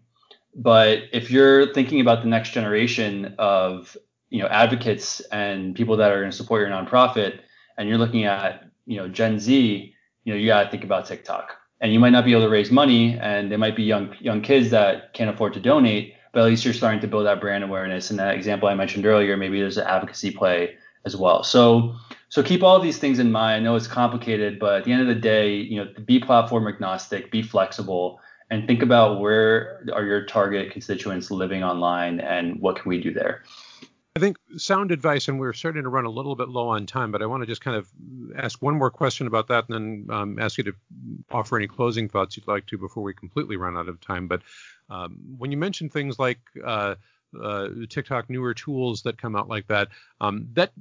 But 0.54 1.04
if 1.12 1.30
you're 1.30 1.72
thinking 1.74 2.00
about 2.00 2.22
the 2.22 2.28
next 2.28 2.50
generation 2.50 3.34
of 3.38 3.96
you 4.30 4.40
know 4.40 4.48
advocates 4.48 5.20
and 5.32 5.74
people 5.74 5.96
that 5.98 6.10
are 6.10 6.18
going 6.18 6.30
to 6.30 6.36
support 6.36 6.66
your 6.66 6.70
nonprofit, 6.70 7.40
and 7.76 7.88
you're 7.88 7.98
looking 7.98 8.24
at 8.24 8.64
you 8.86 8.96
know 8.96 9.08
Gen 9.08 9.38
Z, 9.38 9.94
you 10.24 10.32
know 10.32 10.38
you 10.38 10.46
got 10.46 10.64
to 10.64 10.70
think 10.70 10.84
about 10.84 11.06
TikTok. 11.06 11.52
And 11.78 11.92
you 11.92 12.00
might 12.00 12.10
not 12.10 12.24
be 12.24 12.32
able 12.32 12.42
to 12.42 12.48
raise 12.48 12.70
money, 12.70 13.18
and 13.20 13.52
they 13.52 13.58
might 13.58 13.76
be 13.76 13.82
young 13.82 14.14
young 14.20 14.40
kids 14.40 14.70
that 14.70 15.12
can't 15.12 15.28
afford 15.28 15.52
to 15.54 15.60
donate 15.60 16.15
but 16.36 16.42
at 16.42 16.48
least 16.48 16.66
you're 16.66 16.74
starting 16.74 17.00
to 17.00 17.08
build 17.08 17.24
that 17.24 17.40
brand 17.40 17.64
awareness. 17.64 18.10
And 18.10 18.18
that 18.18 18.34
example 18.34 18.68
I 18.68 18.74
mentioned 18.74 19.06
earlier, 19.06 19.38
maybe 19.38 19.58
there's 19.58 19.78
an 19.78 19.86
advocacy 19.86 20.30
play 20.30 20.76
as 21.06 21.16
well. 21.16 21.42
So 21.42 21.96
so 22.28 22.42
keep 22.42 22.62
all 22.62 22.78
these 22.78 22.98
things 22.98 23.18
in 23.18 23.32
mind. 23.32 23.56
I 23.56 23.60
know 23.60 23.74
it's 23.74 23.86
complicated, 23.86 24.58
but 24.58 24.74
at 24.74 24.84
the 24.84 24.92
end 24.92 25.00
of 25.00 25.08
the 25.08 25.14
day, 25.14 25.54
you 25.54 25.82
know, 25.82 25.90
be 26.04 26.20
platform 26.20 26.68
agnostic, 26.68 27.30
be 27.30 27.40
flexible, 27.40 28.20
and 28.50 28.66
think 28.66 28.82
about 28.82 29.18
where 29.18 29.82
are 29.94 30.04
your 30.04 30.26
target 30.26 30.70
constituents 30.70 31.30
living 31.30 31.64
online 31.64 32.20
and 32.20 32.60
what 32.60 32.76
can 32.76 32.90
we 32.90 33.00
do 33.00 33.14
there. 33.14 33.42
I 34.14 34.18
think 34.18 34.36
sound 34.58 34.92
advice, 34.92 35.28
and 35.28 35.40
we're 35.40 35.54
starting 35.54 35.84
to 35.84 35.88
run 35.88 36.04
a 36.04 36.10
little 36.10 36.36
bit 36.36 36.50
low 36.50 36.68
on 36.68 36.84
time, 36.84 37.12
but 37.12 37.22
I 37.22 37.26
want 37.26 37.42
to 37.42 37.46
just 37.46 37.62
kind 37.62 37.76
of 37.78 37.88
ask 38.36 38.60
one 38.60 38.74
more 38.74 38.90
question 38.90 39.26
about 39.26 39.48
that 39.48 39.68
and 39.68 40.06
then 40.08 40.14
um, 40.14 40.38
ask 40.38 40.58
you 40.58 40.64
to 40.64 40.72
offer 41.30 41.56
any 41.56 41.66
closing 41.66 42.08
thoughts 42.08 42.36
you'd 42.36 42.48
like 42.48 42.66
to 42.66 42.78
before 42.78 43.02
we 43.02 43.14
completely 43.14 43.56
run 43.56 43.76
out 43.76 43.88
of 43.88 44.00
time. 44.00 44.26
But 44.26 44.42
um, 44.90 45.18
when 45.38 45.50
you 45.50 45.56
mention 45.56 45.88
things 45.88 46.18
like 46.18 46.38
uh, 46.64 46.94
uh, 47.40 47.68
TikTok 47.88 48.30
newer 48.30 48.54
tools 48.54 49.02
that 49.02 49.20
come 49.20 49.36
out 49.36 49.48
like 49.48 49.66
that, 49.68 49.88
um, 50.20 50.48
that 50.54 50.72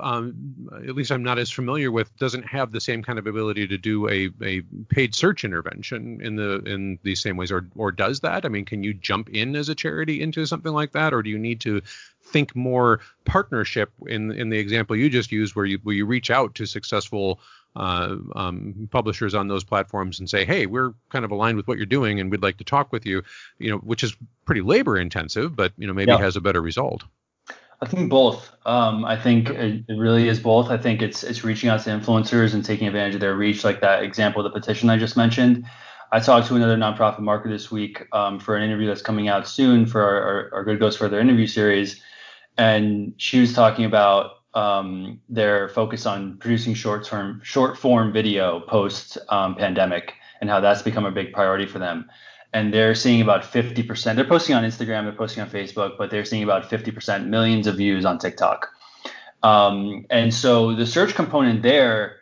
um, 0.00 0.68
at 0.86 0.94
least 0.94 1.10
I'm 1.10 1.22
not 1.22 1.38
as 1.38 1.50
familiar 1.50 1.90
with, 1.90 2.14
doesn't 2.18 2.42
have 2.44 2.70
the 2.70 2.80
same 2.80 3.02
kind 3.02 3.18
of 3.18 3.26
ability 3.26 3.66
to 3.68 3.78
do 3.78 4.08
a, 4.08 4.30
a 4.42 4.62
paid 4.88 5.14
search 5.14 5.44
intervention 5.44 6.20
in 6.20 6.36
the 6.36 6.62
in 6.66 6.98
these 7.02 7.20
same 7.20 7.36
ways, 7.36 7.50
or 7.50 7.66
or 7.76 7.90
does 7.90 8.20
that? 8.20 8.44
I 8.44 8.48
mean, 8.48 8.64
can 8.64 8.84
you 8.84 8.92
jump 8.92 9.30
in 9.30 9.56
as 9.56 9.68
a 9.68 9.74
charity 9.74 10.20
into 10.20 10.46
something 10.46 10.72
like 10.72 10.92
that, 10.92 11.14
or 11.14 11.22
do 11.22 11.30
you 11.30 11.38
need 11.38 11.60
to 11.62 11.80
think 12.22 12.54
more 12.54 13.00
partnership 13.24 13.90
in 14.06 14.32
in 14.32 14.50
the 14.50 14.58
example 14.58 14.96
you 14.96 15.08
just 15.08 15.32
used, 15.32 15.56
where 15.56 15.66
you 15.66 15.78
where 15.82 15.94
you 15.94 16.06
reach 16.06 16.30
out 16.30 16.54
to 16.56 16.66
successful 16.66 17.40
uh, 17.76 18.16
um, 18.34 18.88
publishers 18.90 19.34
on 19.34 19.48
those 19.48 19.64
platforms 19.64 20.18
and 20.18 20.28
say, 20.28 20.44
hey, 20.44 20.66
we're 20.66 20.92
kind 21.08 21.24
of 21.24 21.30
aligned 21.30 21.56
with 21.56 21.68
what 21.68 21.76
you're 21.76 21.86
doing 21.86 22.20
and 22.20 22.30
we'd 22.30 22.42
like 22.42 22.56
to 22.58 22.64
talk 22.64 22.92
with 22.92 23.06
you, 23.06 23.22
you 23.58 23.70
know, 23.70 23.78
which 23.78 24.02
is 24.02 24.16
pretty 24.44 24.60
labor 24.60 24.98
intensive, 24.98 25.54
but 25.54 25.72
you 25.78 25.86
know 25.86 25.94
maybe 25.94 26.10
yeah. 26.10 26.18
has 26.18 26.36
a 26.36 26.40
better 26.40 26.60
result. 26.60 27.04
I 27.82 27.86
think 27.86 28.10
both. 28.10 28.50
Um, 28.66 29.04
I 29.04 29.16
think 29.16 29.48
it, 29.48 29.84
it, 29.88 29.96
really 29.96 30.28
is 30.28 30.38
both. 30.38 30.70
I 30.70 30.76
think 30.76 31.00
it's 31.00 31.22
it's 31.22 31.44
reaching 31.44 31.70
out 31.70 31.80
to 31.84 31.90
influencers 31.90 32.52
and 32.52 32.64
taking 32.64 32.86
advantage 32.86 33.14
of 33.14 33.20
their 33.20 33.34
reach, 33.34 33.64
like 33.64 33.80
that 33.80 34.02
example 34.02 34.44
of 34.44 34.52
the 34.52 34.60
petition 34.60 34.90
I 34.90 34.98
just 34.98 35.16
mentioned. 35.16 35.64
I 36.12 36.18
talked 36.20 36.48
to 36.48 36.56
another 36.56 36.76
nonprofit 36.76 37.20
marketer 37.20 37.50
this 37.50 37.70
week 37.70 38.04
um, 38.12 38.40
for 38.40 38.56
an 38.56 38.64
interview 38.64 38.88
that's 38.88 39.00
coming 39.00 39.28
out 39.28 39.46
soon 39.46 39.86
for 39.86 40.02
our, 40.02 40.22
our, 40.22 40.50
our 40.54 40.64
Good 40.64 40.80
Goes 40.80 40.96
Further 40.96 41.20
interview 41.20 41.46
series, 41.46 42.02
and 42.58 43.14
she 43.16 43.40
was 43.40 43.54
talking 43.54 43.84
about 43.84 44.39
um, 44.54 45.20
their 45.28 45.68
focus 45.68 46.06
on 46.06 46.36
producing 46.38 46.74
short 46.74 47.04
term, 47.04 47.40
short 47.44 47.78
form 47.78 48.12
video 48.12 48.60
post 48.60 49.18
um, 49.28 49.54
pandemic 49.54 50.14
and 50.40 50.48
how 50.50 50.60
that's 50.60 50.82
become 50.82 51.04
a 51.04 51.10
big 51.10 51.32
priority 51.32 51.66
for 51.66 51.78
them. 51.78 52.10
And 52.52 52.74
they're 52.74 52.96
seeing 52.96 53.20
about 53.20 53.44
50%. 53.44 54.16
They're 54.16 54.24
posting 54.24 54.56
on 54.56 54.64
Instagram, 54.64 55.04
they're 55.04 55.12
posting 55.12 55.42
on 55.42 55.50
Facebook, 55.50 55.96
but 55.98 56.10
they're 56.10 56.24
seeing 56.24 56.42
about 56.42 56.68
50% 56.68 57.26
millions 57.26 57.66
of 57.66 57.76
views 57.76 58.04
on 58.04 58.18
TikTok. 58.18 58.68
Um, 59.42 60.06
and 60.10 60.34
so 60.34 60.74
the 60.74 60.86
search 60.86 61.14
component 61.14 61.62
there 61.62 62.20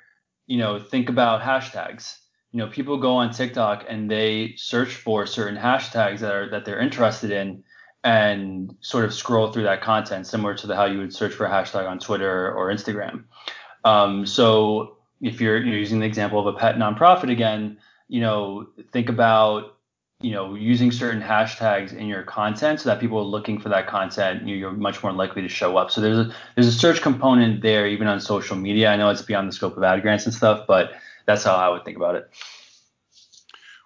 you 0.49 0.57
know, 0.57 0.81
think 0.81 1.09
about 1.09 1.43
hashtags. 1.43 2.17
You 2.51 2.59
know, 2.59 2.67
people 2.67 2.97
go 2.99 3.13
on 3.13 3.31
TikTok 3.31 3.85
and 3.89 4.11
they 4.11 4.55
search 4.57 4.95
for 4.95 5.27
certain 5.27 5.59
hashtags 5.59 6.21
that 6.21 6.35
are 6.35 6.51
that 6.51 6.65
they're 6.65 6.81
interested 6.81 7.31
in 7.31 7.63
and 8.05 8.77
sort 8.81 9.05
of 9.05 9.13
scroll 9.13 9.53
through 9.53 9.65
that 9.65 9.83
content 9.83 10.27
similar 10.27 10.55
to 10.55 10.67
the, 10.67 10.77
how 10.77 10.85
you 10.85 10.99
would 10.99 11.15
search 11.15 11.35
for 11.35 11.47
a 11.47 11.51
hashtag 11.51 11.89
on 11.89 11.99
Twitter 11.99 12.53
or 12.53 12.69
Instagram. 12.69 13.25
Um, 13.85 14.27
so 14.27 14.99
if 15.21 15.41
you're, 15.41 15.59
you're 15.59 15.79
using 15.79 16.01
the 16.01 16.07
example 16.07 16.39
of 16.39 16.55
a 16.55 16.59
pet 16.59 16.77
nonprofit 16.77 17.31
again, 17.31 17.79
you 18.09 18.21
know, 18.21 18.69
think 18.93 19.09
about 19.09 19.75
you 20.21 20.33
know 20.33 20.57
using 20.57 20.91
certain 20.91 21.23
hashtags 21.23 21.95
in 21.95 22.09
your 22.09 22.25
content 22.25 22.81
so 22.81 22.89
that 22.89 22.99
people 22.99 23.19
are 23.19 23.23
looking 23.23 23.61
for 23.61 23.69
that 23.69 23.87
content 23.87 24.49
you're 24.49 24.73
much 24.73 25.01
more 25.01 25.13
likely 25.13 25.43
to 25.43 25.49
show 25.49 25.77
up. 25.77 25.93
So 25.93 26.01
there's 26.01 26.19
a 26.19 26.35
there's 26.57 26.67
a 26.67 26.73
search 26.73 27.03
component 27.03 27.63
there 27.63 27.87
even 27.87 28.09
on 28.09 28.21
social 28.21 28.57
media. 28.57 28.91
I 28.91 28.97
know 28.97 29.11
it's 29.11 29.23
beyond 29.23 29.49
the 29.49 29.53
scope 29.53 29.77
of 29.77 29.83
ad 29.85 30.03
grants 30.03 30.25
and 30.25 30.35
stuff 30.35 30.67
but 30.67 30.93
that's 31.29 31.45
how 31.45 31.55
i 31.55 31.69
would 31.69 31.85
think 31.85 31.97
about 31.97 32.17
it 32.17 32.29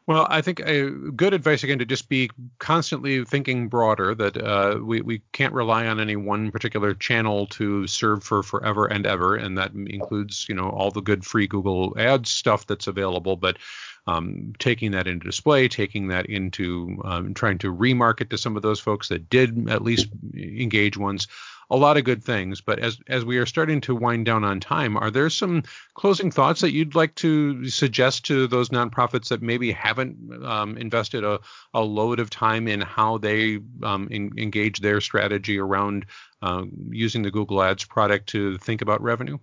well, 0.07 0.26
I 0.28 0.40
think 0.40 0.61
a 0.61 0.90
good 0.90 1.32
advice 1.32 1.62
again 1.62 1.78
to 1.78 1.84
just 1.84 2.09
be 2.09 2.30
constantly 2.59 3.24
thinking 3.24 3.68
broader. 3.68 4.14
That 4.14 4.36
uh, 4.36 4.78
we 4.82 5.00
we 5.00 5.22
can't 5.32 5.55
rely 5.55 5.86
on 5.86 6.00
any 6.00 6.16
one 6.16 6.50
particular 6.50 6.92
channel 6.94 7.46
to 7.48 7.86
serve 7.86 8.24
for 8.24 8.42
forever 8.42 8.86
and 8.86 9.07
ever, 9.07 9.36
and 9.36 9.57
that 9.59 9.72
includes 9.74 10.46
you 10.48 10.55
know 10.57 10.70
all 10.70 10.90
the 10.90 11.00
good 11.00 11.24
free 11.24 11.46
Google 11.46 11.94
Ads 11.98 12.30
stuff 12.30 12.66
that's 12.66 12.88
available. 12.88 13.36
But 13.36 13.59
um, 14.07 14.53
taking 14.59 14.92
that 14.92 15.07
into 15.07 15.26
display, 15.26 15.68
taking 15.68 16.09
that 16.09 16.26
into 16.26 17.00
um, 17.05 17.34
trying 17.34 17.59
to 17.59 17.74
remarket 17.74 18.30
to 18.30 18.38
some 18.38 18.57
of 18.57 18.62
those 18.62 18.80
folks 18.80 19.09
that 19.09 19.30
did 19.30 19.68
at 19.70 19.82
least 19.82 20.09
engage 20.34 20.96
once 20.96 21.26
a 21.70 21.76
lot 21.76 21.96
of 21.96 22.05
good 22.05 22.22
things. 22.22 22.61
But 22.61 22.80
as 22.80 22.98
as 23.09 23.24
we 23.24 23.38
are 23.38 23.46
starting 23.46 23.80
to 23.82 23.94
wind 23.94 24.26
down 24.26 24.44
on 24.44 24.61
time, 24.61 24.96
are 24.96 25.11
there 25.11 25.30
some 25.30 25.62
closing 25.94 26.30
thoughts 26.30 26.61
that 26.61 26.72
you'd 26.72 26.94
like 26.94 27.14
to 27.16 27.68
suggest 27.68 28.26
to 28.26 28.46
those 28.46 28.68
nonprofits 28.68 29.28
that 29.28 29.40
maybe 29.40 29.72
haven't 29.72 30.44
um, 30.44 30.76
invested 30.76 31.24
a, 31.24 31.40
a 31.72 31.80
load 31.80 32.20
of 32.20 32.28
time 32.28 32.68
in 32.68 32.80
how 32.80 33.18
they 33.18 33.59
um, 33.82 34.09
in, 34.11 34.32
engage 34.36 34.80
their 34.80 35.00
strategy 35.00 35.59
around 35.59 36.07
uh, 36.42 36.64
using 36.90 37.22
the 37.22 37.30
Google 37.30 37.62
Ads 37.62 37.84
product 37.84 38.28
to 38.30 38.59
think 38.59 38.82
about 38.82 39.00
revenue? 39.00 39.38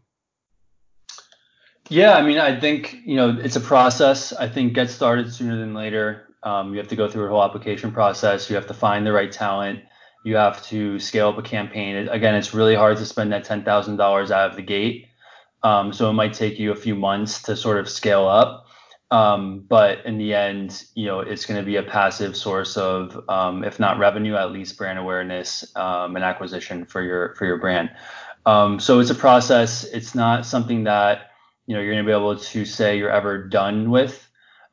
Yeah, 1.89 2.13
I 2.13 2.21
mean, 2.21 2.37
I 2.37 2.59
think 2.59 2.99
you 3.05 3.15
know 3.15 3.37
it's 3.41 3.55
a 3.55 3.61
process. 3.61 4.31
I 4.33 4.47
think 4.47 4.73
get 4.73 4.89
started 4.89 5.33
sooner 5.33 5.57
than 5.57 5.73
later. 5.73 6.27
Um, 6.43 6.71
you 6.71 6.77
have 6.77 6.87
to 6.89 6.95
go 6.95 7.09
through 7.09 7.25
a 7.25 7.29
whole 7.29 7.43
application 7.43 7.91
process. 7.91 8.49
You 8.49 8.55
have 8.55 8.67
to 8.67 8.73
find 8.73 9.05
the 9.05 9.11
right 9.11 9.31
talent 9.31 9.81
you 10.23 10.35
have 10.35 10.61
to 10.67 10.99
scale 10.99 11.29
up 11.29 11.37
a 11.37 11.41
campaign. 11.41 12.07
Again, 12.09 12.35
it's 12.35 12.53
really 12.53 12.75
hard 12.75 12.97
to 12.97 13.05
spend 13.05 13.31
that 13.31 13.43
ten 13.43 13.63
thousand 13.63 13.97
dollars 13.97 14.31
out 14.31 14.49
of 14.49 14.55
the 14.55 14.61
gate. 14.61 15.07
Um, 15.63 15.91
so 15.93 16.09
it 16.09 16.13
might 16.13 16.33
take 16.33 16.59
you 16.59 16.71
a 16.71 16.75
few 16.75 16.95
months 16.95 17.41
to 17.43 17.55
sort 17.55 17.77
of 17.77 17.89
scale 17.89 18.27
up. 18.27 18.65
Um, 19.11 19.65
but 19.67 20.05
in 20.05 20.17
the 20.17 20.33
end, 20.33 20.85
you 20.93 21.05
know, 21.07 21.19
it's 21.19 21.45
going 21.45 21.59
to 21.59 21.65
be 21.65 21.77
a 21.77 21.83
passive 21.83 22.37
source 22.37 22.77
of, 22.77 23.19
um, 23.27 23.63
if 23.63 23.79
not 23.79 23.97
revenue, 23.97 24.35
at 24.35 24.51
least 24.51 24.77
brand 24.77 24.99
awareness 24.99 25.65
um, 25.75 26.15
and 26.15 26.23
acquisition 26.23 26.85
for 26.85 27.01
your 27.01 27.33
for 27.35 27.45
your 27.45 27.57
brand. 27.57 27.89
Um, 28.45 28.79
so 28.79 28.99
it's 28.99 29.09
a 29.09 29.15
process. 29.15 29.83
It's 29.85 30.15
not 30.15 30.45
something 30.45 30.83
that 30.83 31.31
you 31.69 31.75
know 31.75 31.81
you're 31.81 31.93
going 31.93 32.03
to 32.03 32.09
be 32.09 32.15
able 32.15 32.35
to 32.37 32.65
say 32.65 32.97
you're 32.97 33.11
ever 33.11 33.47
done 33.47 33.91
with 33.91 34.29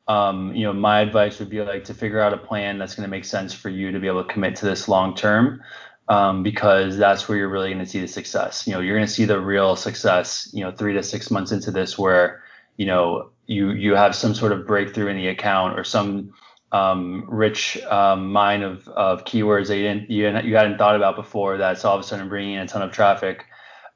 um, 0.07 0.55
you 0.55 0.63
know, 0.63 0.73
my 0.73 1.01
advice 1.01 1.39
would 1.39 1.49
be 1.49 1.61
like 1.61 1.83
to 1.85 1.93
figure 1.93 2.21
out 2.21 2.33
a 2.33 2.37
plan 2.37 2.77
that's 2.77 2.95
going 2.95 3.05
to 3.05 3.11
make 3.11 3.25
sense 3.25 3.53
for 3.53 3.69
you 3.69 3.91
to 3.91 3.99
be 3.99 4.07
able 4.07 4.23
to 4.23 4.33
commit 4.33 4.55
to 4.57 4.65
this 4.65 4.87
long 4.87 5.15
term, 5.15 5.61
um, 6.07 6.43
because 6.43 6.97
that's 6.97 7.27
where 7.27 7.37
you're 7.37 7.49
really 7.49 7.73
going 7.73 7.83
to 7.83 7.89
see 7.89 7.99
the 7.99 8.07
success. 8.07 8.65
You 8.65 8.73
know, 8.73 8.79
you're 8.79 8.95
going 8.95 9.07
to 9.07 9.13
see 9.13 9.25
the 9.25 9.39
real 9.39 9.75
success, 9.75 10.49
you 10.53 10.63
know, 10.63 10.71
three 10.71 10.93
to 10.93 11.03
six 11.03 11.29
months 11.29 11.51
into 11.51 11.71
this, 11.71 11.97
where 11.97 12.41
you 12.77 12.85
know 12.85 13.29
you 13.47 13.71
you 13.71 13.95
have 13.95 14.15
some 14.15 14.33
sort 14.33 14.53
of 14.53 14.65
breakthrough 14.65 15.07
in 15.07 15.17
the 15.17 15.27
account 15.27 15.77
or 15.77 15.83
some 15.83 16.33
um, 16.71 17.25
rich 17.27 17.77
um, 17.87 18.31
mine 18.31 18.63
of, 18.63 18.87
of 18.89 19.25
keywords 19.25 19.67
that 19.67 19.77
you 19.77 19.83
didn't 19.83 20.09
you, 20.09 20.29
you 20.39 20.55
hadn't 20.55 20.77
thought 20.77 20.95
about 20.95 21.15
before 21.15 21.57
that's 21.57 21.83
all 21.85 21.95
of 21.95 22.01
a 22.01 22.03
sudden 22.03 22.29
bringing 22.29 22.55
in 22.55 22.61
a 22.61 22.67
ton 22.67 22.81
of 22.81 22.91
traffic. 22.91 23.45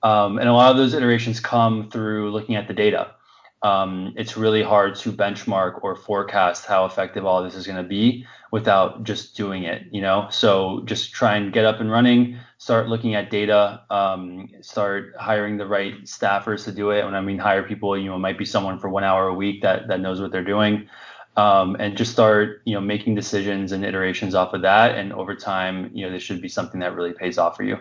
Um, 0.03 0.39
and 0.39 0.49
a 0.49 0.53
lot 0.53 0.71
of 0.71 0.77
those 0.77 0.93
iterations 0.93 1.39
come 1.39 1.89
through 1.89 2.31
looking 2.31 2.55
at 2.55 2.67
the 2.67 2.73
data. 2.73 3.15
Um, 3.63 4.13
it's 4.17 4.37
really 4.37 4.63
hard 4.63 4.95
to 4.95 5.11
benchmark 5.11 5.83
or 5.83 5.95
forecast 5.95 6.65
how 6.65 6.85
effective 6.85 7.25
all 7.25 7.43
this 7.43 7.53
is 7.53 7.67
going 7.67 7.77
to 7.77 7.87
be 7.87 8.25
without 8.51 9.03
just 9.03 9.37
doing 9.37 9.63
it 9.63 9.83
you 9.91 10.01
know? 10.01 10.27
So 10.31 10.81
just 10.85 11.13
try 11.13 11.35
and 11.35 11.53
get 11.53 11.65
up 11.65 11.79
and 11.79 11.91
running 11.91 12.37
start 12.57 12.87
looking 12.87 13.13
at 13.13 13.29
data 13.29 13.83
um, 13.91 14.49
start 14.61 15.13
hiring 15.19 15.57
the 15.57 15.67
right 15.67 15.93
staffers 16.05 16.63
to 16.65 16.71
do 16.71 16.89
it. 16.89 17.05
When 17.05 17.13
i 17.13 17.21
mean 17.21 17.37
hire 17.37 17.61
people 17.61 17.95
you 17.95 18.05
know 18.05 18.15
it 18.15 18.19
might 18.19 18.39
be 18.39 18.45
someone 18.45 18.79
for 18.79 18.89
one 18.89 19.03
hour 19.03 19.27
a 19.27 19.33
week 19.33 19.61
that 19.61 19.87
that 19.89 19.99
knows 19.99 20.19
what 20.19 20.31
they're 20.31 20.43
doing. 20.43 20.89
Um, 21.37 21.77
and 21.79 21.95
just 21.95 22.11
start 22.11 22.61
you 22.65 22.73
know 22.73 22.81
making 22.81 23.13
decisions 23.13 23.73
and 23.73 23.85
iterations 23.85 24.33
off 24.33 24.53
of 24.53 24.63
that. 24.63 24.97
And 24.97 25.13
over 25.13 25.35
time 25.35 25.91
you 25.93 26.03
know 26.03 26.11
this 26.11 26.23
should 26.23 26.41
be 26.41 26.49
something 26.49 26.79
that 26.79 26.95
really 26.95 27.13
pays 27.13 27.37
off 27.37 27.55
for 27.57 27.63
you 27.63 27.77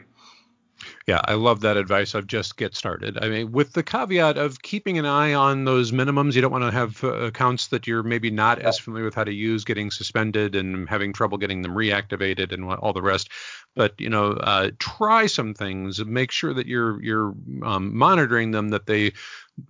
yeah, 1.07 1.21
I 1.25 1.35
love 1.35 1.61
that 1.61 1.77
advice 1.77 2.15
of 2.15 2.27
just 2.27 2.57
get 2.57 2.75
started. 2.75 3.19
I 3.21 3.29
mean, 3.29 3.53
with 3.53 3.73
the 3.73 3.83
caveat 3.83 4.37
of 4.37 4.63
keeping 4.63 4.99
an 4.99 5.07
eye 5.07 5.35
on 5.35 5.65
those 5.65 5.93
minimums. 5.93 6.35
You 6.35 6.43
don't 6.43 6.53
want 6.53 6.65
to 6.65 6.71
have 6.71 7.03
uh, 7.03 7.13
accounts 7.23 7.69
that 7.69 7.87
you're 7.87 8.03
maybe 8.03 8.31
not 8.31 8.59
as 8.59 8.79
familiar 8.79 9.05
with 9.05 9.15
how 9.15 9.25
to 9.25 9.33
use 9.33 9.65
getting 9.65 9.91
suspended 9.91 10.55
and 10.55 10.89
having 10.89 11.13
trouble 11.13 11.39
getting 11.39 11.63
them 11.63 11.75
reactivated 11.75 12.53
and 12.53 12.65
all 12.65 12.93
the 12.93 13.03
rest. 13.03 13.31
But 13.75 14.01
you 14.01 14.11
know, 14.11 14.33
uh, 14.33 14.71
try 14.79 15.27
some 15.27 15.55
things. 15.55 16.05
Make 16.05 16.31
sure 16.31 16.53
that 16.55 16.67
you're 16.67 17.03
you're 17.03 17.35
um, 17.63 17.97
monitoring 17.97 18.51
them, 18.51 18.69
that 18.71 18.87
they 18.87 19.13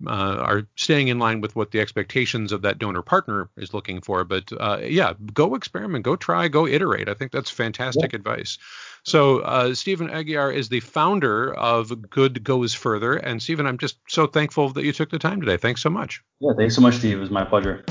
uh, 0.05 0.37
are 0.37 0.67
staying 0.75 1.07
in 1.07 1.19
line 1.19 1.41
with 1.41 1.55
what 1.55 1.71
the 1.71 1.79
expectations 1.79 2.51
of 2.51 2.61
that 2.63 2.79
donor 2.79 3.01
partner 3.01 3.49
is 3.57 3.73
looking 3.73 4.01
for. 4.01 4.23
But 4.23 4.51
uh, 4.57 4.79
yeah, 4.83 5.13
go 5.33 5.55
experiment, 5.55 6.05
go 6.05 6.15
try, 6.15 6.47
go 6.47 6.67
iterate. 6.67 7.09
I 7.09 7.13
think 7.13 7.31
that's 7.31 7.49
fantastic 7.49 8.13
yeah. 8.13 8.17
advice. 8.17 8.57
So 9.03 9.39
uh, 9.39 9.73
Stephen 9.73 10.09
Aguiar 10.09 10.53
is 10.53 10.69
the 10.69 10.79
founder 10.79 11.53
of 11.53 12.09
Good 12.09 12.43
Goes 12.43 12.73
Further. 12.73 13.15
And 13.17 13.41
Stephen, 13.41 13.65
I'm 13.65 13.77
just 13.77 13.97
so 14.07 14.27
thankful 14.27 14.69
that 14.69 14.83
you 14.83 14.93
took 14.93 15.09
the 15.09 15.19
time 15.19 15.39
today. 15.39 15.57
Thanks 15.57 15.81
so 15.81 15.89
much. 15.89 16.21
Yeah, 16.39 16.51
thanks 16.55 16.75
so 16.75 16.81
much, 16.81 16.95
Steve. 16.95 17.17
It 17.17 17.21
was 17.21 17.31
my 17.31 17.43
pleasure. 17.43 17.83